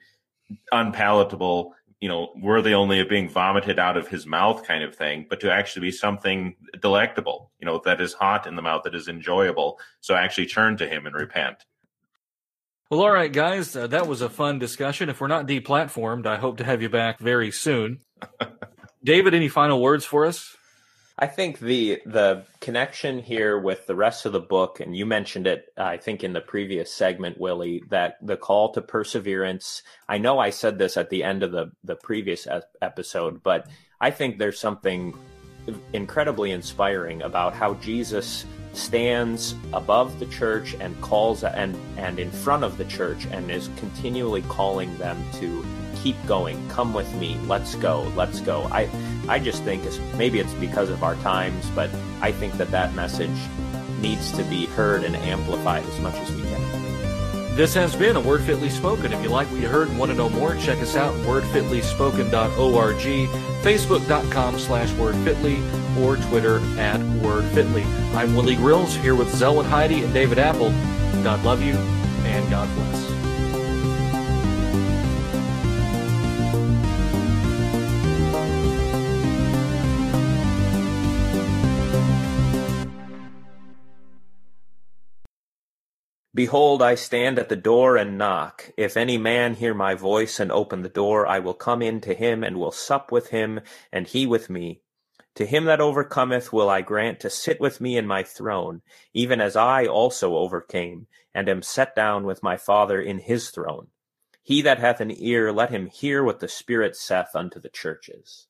unpalatable, 0.70 1.74
you 2.00 2.08
know, 2.08 2.30
worthy 2.36 2.74
only 2.74 3.00
of 3.00 3.08
being 3.08 3.28
vomited 3.28 3.78
out 3.78 3.96
of 3.96 4.08
his 4.08 4.26
mouth 4.26 4.64
kind 4.64 4.84
of 4.84 4.94
thing, 4.94 5.26
but 5.28 5.40
to 5.40 5.52
actually 5.52 5.86
be 5.86 5.90
something 5.90 6.54
delectable, 6.80 7.50
you 7.58 7.66
know, 7.66 7.80
that 7.84 8.00
is 8.00 8.12
hot 8.12 8.46
in 8.46 8.54
the 8.54 8.62
mouth, 8.62 8.82
that 8.84 8.94
is 8.94 9.08
enjoyable. 9.08 9.78
So 10.00 10.14
actually 10.14 10.46
turn 10.46 10.76
to 10.76 10.86
him 10.86 11.06
and 11.06 11.14
repent. 11.14 11.64
Well, 12.90 13.00
all 13.00 13.10
right, 13.10 13.32
guys, 13.32 13.74
uh, 13.74 13.88
that 13.88 14.06
was 14.06 14.20
a 14.20 14.28
fun 14.28 14.58
discussion. 14.58 15.08
If 15.08 15.20
we're 15.20 15.26
not 15.26 15.46
deplatformed, 15.46 16.26
I 16.26 16.36
hope 16.36 16.58
to 16.58 16.64
have 16.64 16.82
you 16.82 16.88
back 16.88 17.18
very 17.18 17.50
soon. 17.50 18.00
David, 19.04 19.34
any 19.34 19.48
final 19.48 19.80
words 19.80 20.04
for 20.04 20.26
us? 20.26 20.56
I 21.18 21.26
think 21.26 21.60
the 21.60 22.02
the 22.04 22.44
connection 22.60 23.20
here 23.20 23.58
with 23.58 23.86
the 23.86 23.94
rest 23.94 24.26
of 24.26 24.32
the 24.32 24.40
book, 24.40 24.80
and 24.80 24.94
you 24.94 25.06
mentioned 25.06 25.46
it, 25.46 25.72
I 25.76 25.96
think 25.96 26.22
in 26.22 26.34
the 26.34 26.42
previous 26.42 26.92
segment, 26.92 27.40
Willie, 27.40 27.82
that 27.88 28.18
the 28.20 28.36
call 28.36 28.72
to 28.72 28.82
perseverance. 28.82 29.82
I 30.08 30.18
know 30.18 30.38
I 30.38 30.50
said 30.50 30.78
this 30.78 30.98
at 30.98 31.08
the 31.08 31.24
end 31.24 31.42
of 31.42 31.52
the 31.52 31.72
the 31.84 31.96
previous 31.96 32.46
episode, 32.82 33.42
but 33.42 33.66
I 33.98 34.10
think 34.10 34.38
there's 34.38 34.60
something 34.60 35.16
incredibly 35.94 36.50
inspiring 36.50 37.22
about 37.22 37.54
how 37.54 37.74
Jesus 37.74 38.44
stands 38.74 39.54
above 39.72 40.18
the 40.18 40.26
church 40.26 40.76
and 40.80 41.00
calls 41.00 41.44
and 41.44 41.78
and 41.96 42.18
in 42.18 42.30
front 42.30 42.62
of 42.62 42.76
the 42.76 42.84
church 42.84 43.26
and 43.30 43.50
is 43.50 43.70
continually 43.78 44.42
calling 44.42 44.94
them 44.98 45.24
to 45.32 45.64
keep 46.06 46.26
going. 46.26 46.68
Come 46.68 46.94
with 46.94 47.12
me. 47.16 47.36
Let's 47.48 47.74
go. 47.74 48.02
Let's 48.14 48.38
go. 48.38 48.68
I, 48.70 48.88
I 49.28 49.40
just 49.40 49.64
think 49.64 49.84
it's, 49.84 49.98
maybe 50.14 50.38
it's 50.38 50.54
because 50.54 50.88
of 50.88 51.02
our 51.02 51.16
times, 51.16 51.68
but 51.74 51.90
I 52.20 52.30
think 52.30 52.54
that 52.58 52.70
that 52.70 52.94
message 52.94 53.36
needs 53.98 54.30
to 54.36 54.44
be 54.44 54.66
heard 54.66 55.02
and 55.02 55.16
amplified 55.16 55.84
as 55.84 55.98
much 55.98 56.14
as 56.14 56.30
we 56.30 56.42
can. 56.42 57.56
This 57.56 57.74
has 57.74 57.96
been 57.96 58.14
a 58.14 58.20
Word 58.20 58.42
Fitly 58.42 58.70
Spoken. 58.70 59.12
If 59.12 59.20
you 59.20 59.30
like 59.30 59.50
what 59.50 59.60
you 59.60 59.66
heard 59.66 59.88
and 59.88 59.98
want 59.98 60.12
to 60.12 60.16
know 60.16 60.28
more, 60.28 60.54
check 60.54 60.78
us 60.78 60.94
out 60.94 61.12
wordfitlyspoken.org, 61.24 62.96
facebook.com 63.64 64.58
slash 64.60 64.90
wordfitly, 64.90 65.58
or 66.00 66.18
Twitter 66.28 66.58
at 66.78 67.00
wordfitly. 67.00 67.84
I'm 68.14 68.36
Willie 68.36 68.54
Grills 68.54 68.94
here 68.94 69.16
with 69.16 69.32
Zelwyn 69.32 69.64
Heide 69.64 70.04
and 70.04 70.14
David 70.14 70.38
Appold. 70.38 70.72
God 71.24 71.42
love 71.42 71.62
you 71.62 71.74
and 71.74 72.48
God 72.48 72.72
bless. 72.76 73.05
Behold, 86.36 86.82
I 86.82 86.96
stand 86.96 87.38
at 87.38 87.48
the 87.48 87.56
door 87.56 87.96
and 87.96 88.18
knock. 88.18 88.70
If 88.76 88.98
any 88.98 89.16
man 89.16 89.54
hear 89.54 89.72
my 89.72 89.94
voice 89.94 90.38
and 90.38 90.52
open 90.52 90.82
the 90.82 90.90
door, 90.90 91.26
I 91.26 91.38
will 91.38 91.54
come 91.54 91.80
in 91.80 92.02
to 92.02 92.12
him 92.12 92.44
and 92.44 92.58
will 92.58 92.72
sup 92.72 93.10
with 93.10 93.30
him, 93.30 93.62
and 93.90 94.06
he 94.06 94.26
with 94.26 94.50
me. 94.50 94.82
To 95.36 95.46
him 95.46 95.64
that 95.64 95.80
overcometh 95.80 96.52
will 96.52 96.68
I 96.68 96.82
grant 96.82 97.20
to 97.20 97.30
sit 97.30 97.58
with 97.58 97.80
me 97.80 97.96
in 97.96 98.06
my 98.06 98.22
throne, 98.22 98.82
even 99.14 99.40
as 99.40 99.56
I 99.56 99.86
also 99.86 100.36
overcame, 100.36 101.06
and 101.34 101.48
am 101.48 101.62
set 101.62 101.96
down 101.96 102.24
with 102.24 102.42
my 102.42 102.58
Father 102.58 103.00
in 103.00 103.20
his 103.20 103.48
throne. 103.48 103.86
He 104.42 104.60
that 104.60 104.78
hath 104.78 105.00
an 105.00 105.12
ear, 105.16 105.50
let 105.52 105.70
him 105.70 105.86
hear 105.86 106.22
what 106.22 106.40
the 106.40 106.48
Spirit 106.48 106.96
saith 106.96 107.34
unto 107.34 107.58
the 107.58 107.70
churches. 107.70 108.46